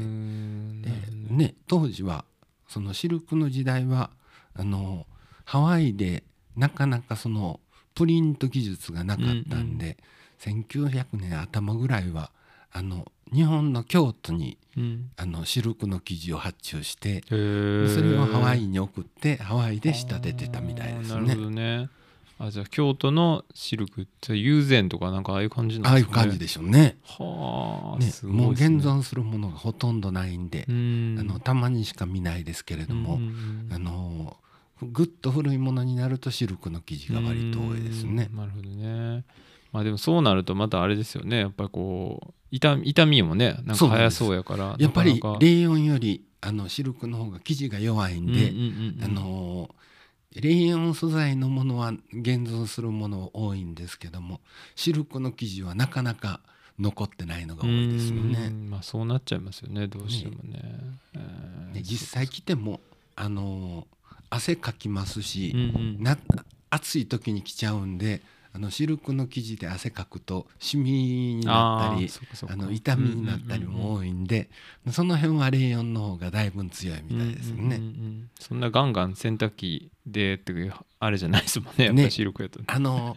[0.83, 0.91] で
[1.35, 2.25] ね、当時は
[2.69, 4.11] そのシルクの時代は
[4.55, 5.07] あの
[5.45, 6.25] ハワイで
[6.57, 7.61] なかなかその
[7.95, 9.97] プリント技術がなかったんで、
[10.45, 12.31] 1900年頭ぐらいは
[12.73, 15.11] あの日本の京都にうん。
[15.17, 21.27] あのシルクの生地を発注してそれをハワイに送ってハワイで仕立ててたみたいですね。
[21.27, 21.45] なるほ。
[21.45, 21.89] どね。
[22.41, 26.17] あじゃあ京都のシルクって友禅とかなんかああいう感じあなんですかね。
[26.17, 26.97] あいう感じでしょうね。
[27.05, 31.17] はあ、ねすごいもう現存するものがほとんどないんで、うん。
[31.21, 33.21] あのたまにしか見ないですけれども、
[33.71, 34.37] あの
[34.83, 38.29] ぐっと古いものになるとシルクの生地が割と多いですね。
[38.33, 38.39] うん。
[38.39, 39.25] なるほどね
[39.75, 41.41] まあでもそうなるとまたあれですよね。
[41.41, 45.41] やっぱりこう痛み痛みもねなんか早そうやからやっぱりなかなか。
[45.41, 48.53] レイヨンよりあのシルクの方が生地が弱いんで、
[49.05, 49.75] あの
[50.33, 54.41] レイヨン素材のものは現存するもの多いんですけども
[54.77, 56.39] シルクの生地はなかなか
[56.79, 58.49] 残ってないのが多いですようね。
[58.49, 60.61] んまあそうなっちゃいますよねどうしてもね。
[61.15, 62.79] えーで実際着ても
[63.17, 63.89] あの
[64.31, 65.63] 汗かきますし、うんう
[66.01, 66.03] ん。
[66.03, 66.17] な
[66.71, 68.23] 暑い時に着ちゃうんで
[68.57, 72.09] あのシルクの生地で汗かくとシミになったり
[72.49, 74.49] あの痛みになったりも多いんで、
[74.93, 77.57] その辺はレイヨンの方がだいぶ強いみたいですね。
[77.57, 78.31] うんうんうんうん。
[78.39, 82.67] そんなガンガン洗濯機でっていうあれじゃないですもんねやっぱシルクやとね。
[82.69, 83.17] あの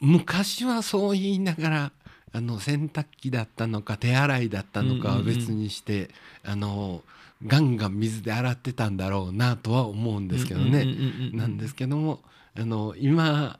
[0.00, 1.92] 昔はそう言いながら
[2.32, 6.08] あの洗濯機だったのか手洗いだったのかは別にして、
[6.42, 7.02] あの
[7.46, 10.86] ガンガン水で洗ってたんだろうなとは思うんですけどね。
[11.34, 12.20] なんですけども
[12.58, 13.58] あの今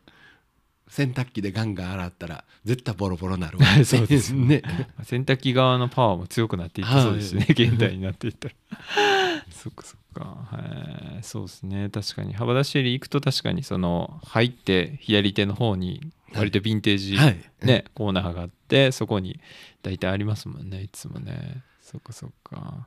[0.88, 3.64] 洗濯機でガンガン洗ったら絶対ボロボロなるわ。
[3.76, 4.62] け そうですよね。
[5.02, 7.66] 洗濯機側のパワーも強くなっていってそうですね、はい。
[7.66, 8.54] 現代になっていったら。
[9.50, 10.24] そっかそっか。
[10.24, 11.88] はいそうですね。
[11.88, 17.38] 確かに幅出し襟行くと確かにその入って左手の方に割とヴィンテージ、はい。
[17.62, 19.40] ねコーナーがあってそこに
[19.82, 21.62] 大体ありますもんねいつもね。
[21.80, 22.86] そっかそっか。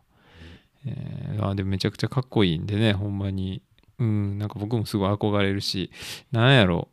[0.86, 3.64] えー、あでもめちゃくちゃかっこいいんでねほんまに
[4.00, 5.92] うんなんか僕もすごい憧れるし
[6.32, 6.90] なんやろ。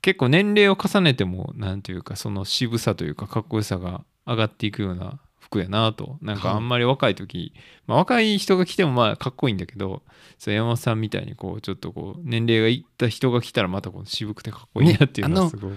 [0.00, 6.18] 結構年齢を重ねてもなんていうかその渋さというかかっこよさが上がっていくような服やなと。
[6.22, 7.52] なんかはいあんまり若い時、
[7.86, 10.02] まあ、若い人が来てもまあかっこいいんだけど
[10.38, 15.72] そう山本さんみたいにこうちょっとこう年齢がいった人が来たらまたこう渋くてかっこいいなっていうのはねすごい、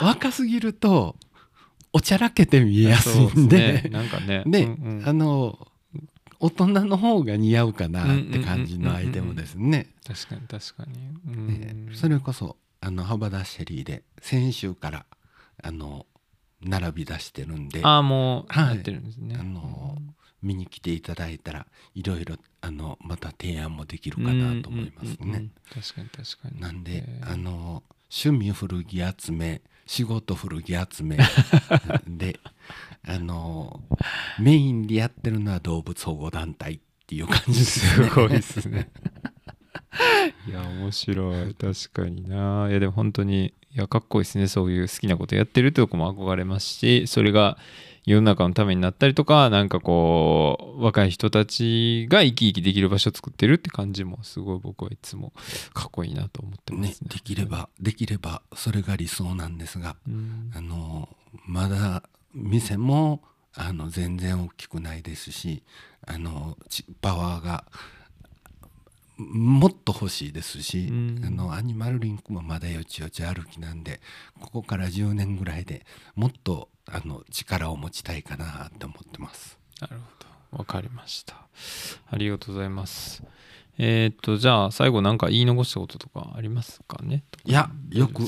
[0.00, 1.16] 若すぎると
[1.96, 3.80] おちゃらけて見えやすいんで。
[3.80, 3.90] すね。
[3.90, 4.42] なんかね。
[4.44, 5.08] ね、うんうん。
[5.08, 5.66] あの
[6.40, 9.94] 大人の方が似合うかなって感じのアイテムですね。
[10.06, 11.46] 確かに確かに、うん。
[11.48, 11.94] ね。
[11.94, 15.06] それこそあの幅ダッシェリーで先週から
[15.62, 16.06] あの
[16.62, 17.80] 並び出してるんで。
[17.82, 18.76] ああもうはい。
[18.76, 19.96] やってるんですね、あの
[20.42, 25.48] 見に来ていただいたらいろいろあのまた提案もできるかなと思いますね。
[25.72, 26.60] 確かに確かに。
[26.60, 27.32] なんでえー。
[27.32, 31.16] あの趣味古着集め仕事古着集め。
[32.06, 32.38] で
[33.08, 33.82] あの
[34.40, 38.08] メインでやってるのは動物保護団体っていう感じですね。
[38.08, 38.90] すごいですね。
[40.48, 41.54] いや面白い。
[41.54, 42.66] 確かにな。
[42.68, 44.48] いやでも本当にいやかっこいいですね。
[44.48, 47.56] そういう好きなことやってるってとこも憧れますしそれが
[48.06, 55.32] 世の中のためになったりとかなんかこう若い人たちが生き生きできる場所を作ってるって感じもすごい僕はいつも
[55.74, 57.10] かっこいいなと思ってまねすね。
[57.12, 61.08] できればできればそれが理想なんですがうんあの
[61.46, 63.22] まだ店も
[63.54, 65.62] あの全然大きくないですし
[66.06, 67.64] あのちパワーが
[69.18, 74.00] もっと欲しいですし、うんあのアニマルリンクもまだよちよち歩きなんで
[74.40, 79.58] ここから10年ぐらいでもっとあの力を持ちたいかなって思ってます。
[79.80, 80.00] なるほ
[80.52, 80.58] ど。
[80.58, 81.36] わかりました。
[82.10, 83.22] ありがとうございます。
[83.78, 87.24] えーっと、じゃあ、最後なんか言い残したこととかありますかね？
[87.44, 88.22] いやよく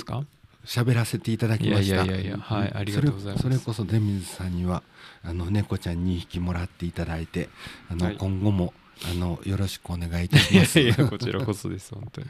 [0.64, 2.04] 喋らせていただきました。
[2.04, 3.42] いやいやいやはいありがとうございます。
[3.44, 4.82] それこそ出水さんには
[5.22, 7.48] あの猫ちゃん2匹もらっていただいて
[7.90, 8.16] あの、はい。
[8.16, 8.74] 今後も
[9.10, 10.80] あのよろしくお願いいたします。
[10.80, 12.26] いやいやこちらこそです本当に。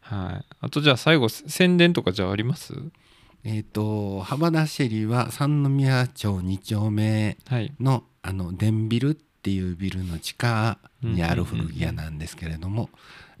[0.00, 0.44] はい。
[0.60, 2.72] あとじゃあ最後宣伝とかじゃああります？
[3.44, 7.72] えっと浜田シェリーは三宮町2丁目はい。
[7.80, 12.88] のあの電ビルっていうビルの地下にある古着屋なんですけれども、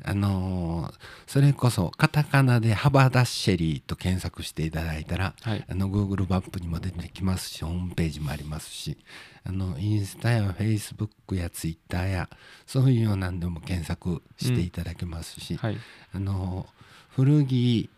[0.04, 0.94] あのー
[1.28, 5.64] それこそカタカナで「ハバダッシェリー」と検索していただいたら、はい。
[5.68, 8.98] あの Google マップにも出てきますしホームページもありますし
[9.44, 12.28] あのインスタやフェイスブックやツイッターや
[12.66, 15.78] そういうようなんでも検索していただけますし、はい。
[16.12, 16.66] あの
[17.10, 17.88] 古着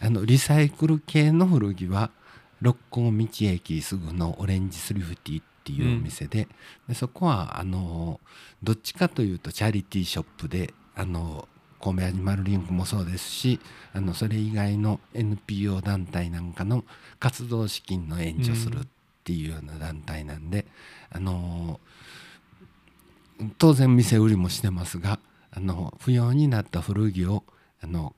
[0.00, 2.10] あのリサイクル系の古着は
[2.60, 6.48] 六甲道駅すぐのオレンジスリフティっていうお店で,、
[6.88, 8.20] でそこはあの
[8.62, 11.48] どっちかというとチャリティーショップであの
[11.80, 13.60] 神戸アニマルリンクもそうですし
[13.92, 16.84] あのそれ以外の NPO 団体なんかの
[17.18, 18.88] 活動資金の援助するっ
[19.24, 20.66] ていうような団体なんで、
[21.10, 21.80] あの
[23.58, 25.18] 当然店売りもしてますが
[25.50, 27.44] あの不要になった古着を
[27.82, 28.14] あの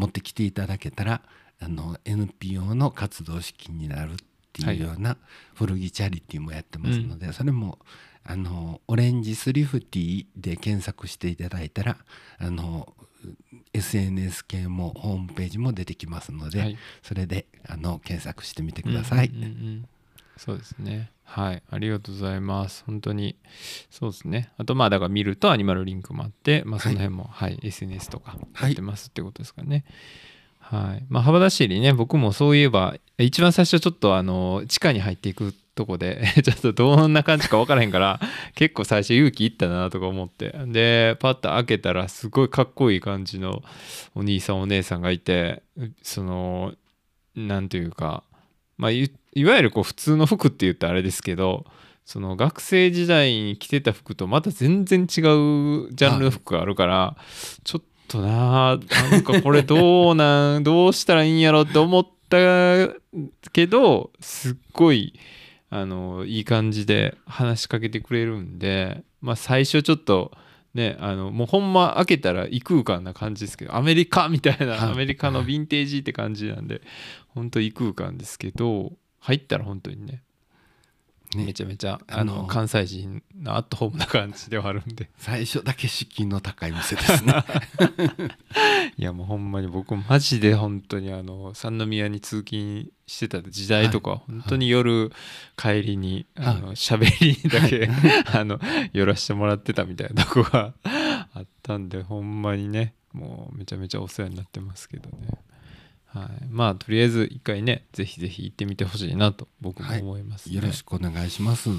[0.00, 1.20] 持ってきていただけたら
[1.60, 4.16] あの NPO の活動資金になるっ
[4.52, 5.18] ていうような
[5.54, 7.78] 古着チャリティーもやってますので、それも
[8.24, 11.98] あのオレンジスリフティで検索していただいたら
[12.38, 12.94] あの
[13.74, 16.78] SNS 系もホームページも出てきますので、はい。
[17.02, 19.28] それであの検索してみてください。
[19.28, 19.88] うんうんうんうん。
[20.38, 22.82] そうですねはいありがとうございます。
[22.86, 23.36] 本当に
[23.88, 24.50] そうですね。
[24.58, 29.84] あとまあだから見るとアニマルリンクもあってまあその辺もはい、SNS とかやってますってことですかね。
[30.58, 31.06] はい。
[31.08, 38.18] まあ幅田市にね僕もそういえば一番最初ちょっとあの地下に入っていくとこで ちょっとどんな感じか分からへんから
[38.56, 40.52] 結構最初勇気いったなとか思って。
[40.66, 43.62] でパッと開けたらすごいかっこいい感じの
[44.16, 45.62] お兄さんお姉さんがいて
[46.02, 46.74] その
[47.36, 48.24] なんというか
[48.80, 51.66] まあいいわゆるこう普通の服って言ったらあれですけど
[52.06, 57.16] その学生時代に着てた服とまた全然違うジャンルの服があるから、
[57.62, 58.78] ちょっとなあ
[59.12, 62.38] なんかこれどうなん どうしたらいいんやろって思った
[63.52, 65.14] けどすっごい
[65.68, 70.32] あのいい感じで話しかけてくれるんでまあ最初ちょっと
[70.74, 76.82] ねあのもうほんま開けたら異空間な感じですけどアメリカみたいな、は いアメリカのヴィンテージって感じなんで
[77.34, 80.22] 本当異空間ですけど入ったら本当にね
[81.36, 81.46] ね。
[81.46, 85.10] めちゃめちゃああのの関西人のアットホームな感じではあるんで。
[85.18, 87.34] 最初だけ敷居の高い店ですね。
[88.96, 95.12] いやもうほんまに僕マジで本当にあの三宮に通勤してた時代とか、はい本当に夜
[95.56, 96.46] 帰りに、はい。
[96.46, 97.88] あの喋りにだけ、
[98.32, 98.60] あの
[98.92, 105.28] 寄らせてもらってたみたいなとこがあったんでほんまにねもうめちゃめちゃお世話になってますけどね。
[106.12, 111.70] はい、まあとりあえず一回ねぜひぜひ行ってみてほしいなと僕も思います、ねよろしくお願いします。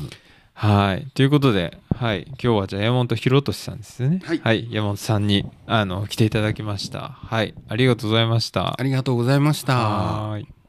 [0.54, 1.08] はい。
[1.14, 2.26] ということで、はい。
[2.28, 4.22] 今日はじゃあ山本博俊さんですね。
[4.24, 7.10] はい山本さんに、あの、来ていただきました。
[7.10, 7.56] はい。
[7.68, 8.84] ありがとうございましたあ。
[8.84, 9.76] りがとうございました。
[9.76, 10.61] は。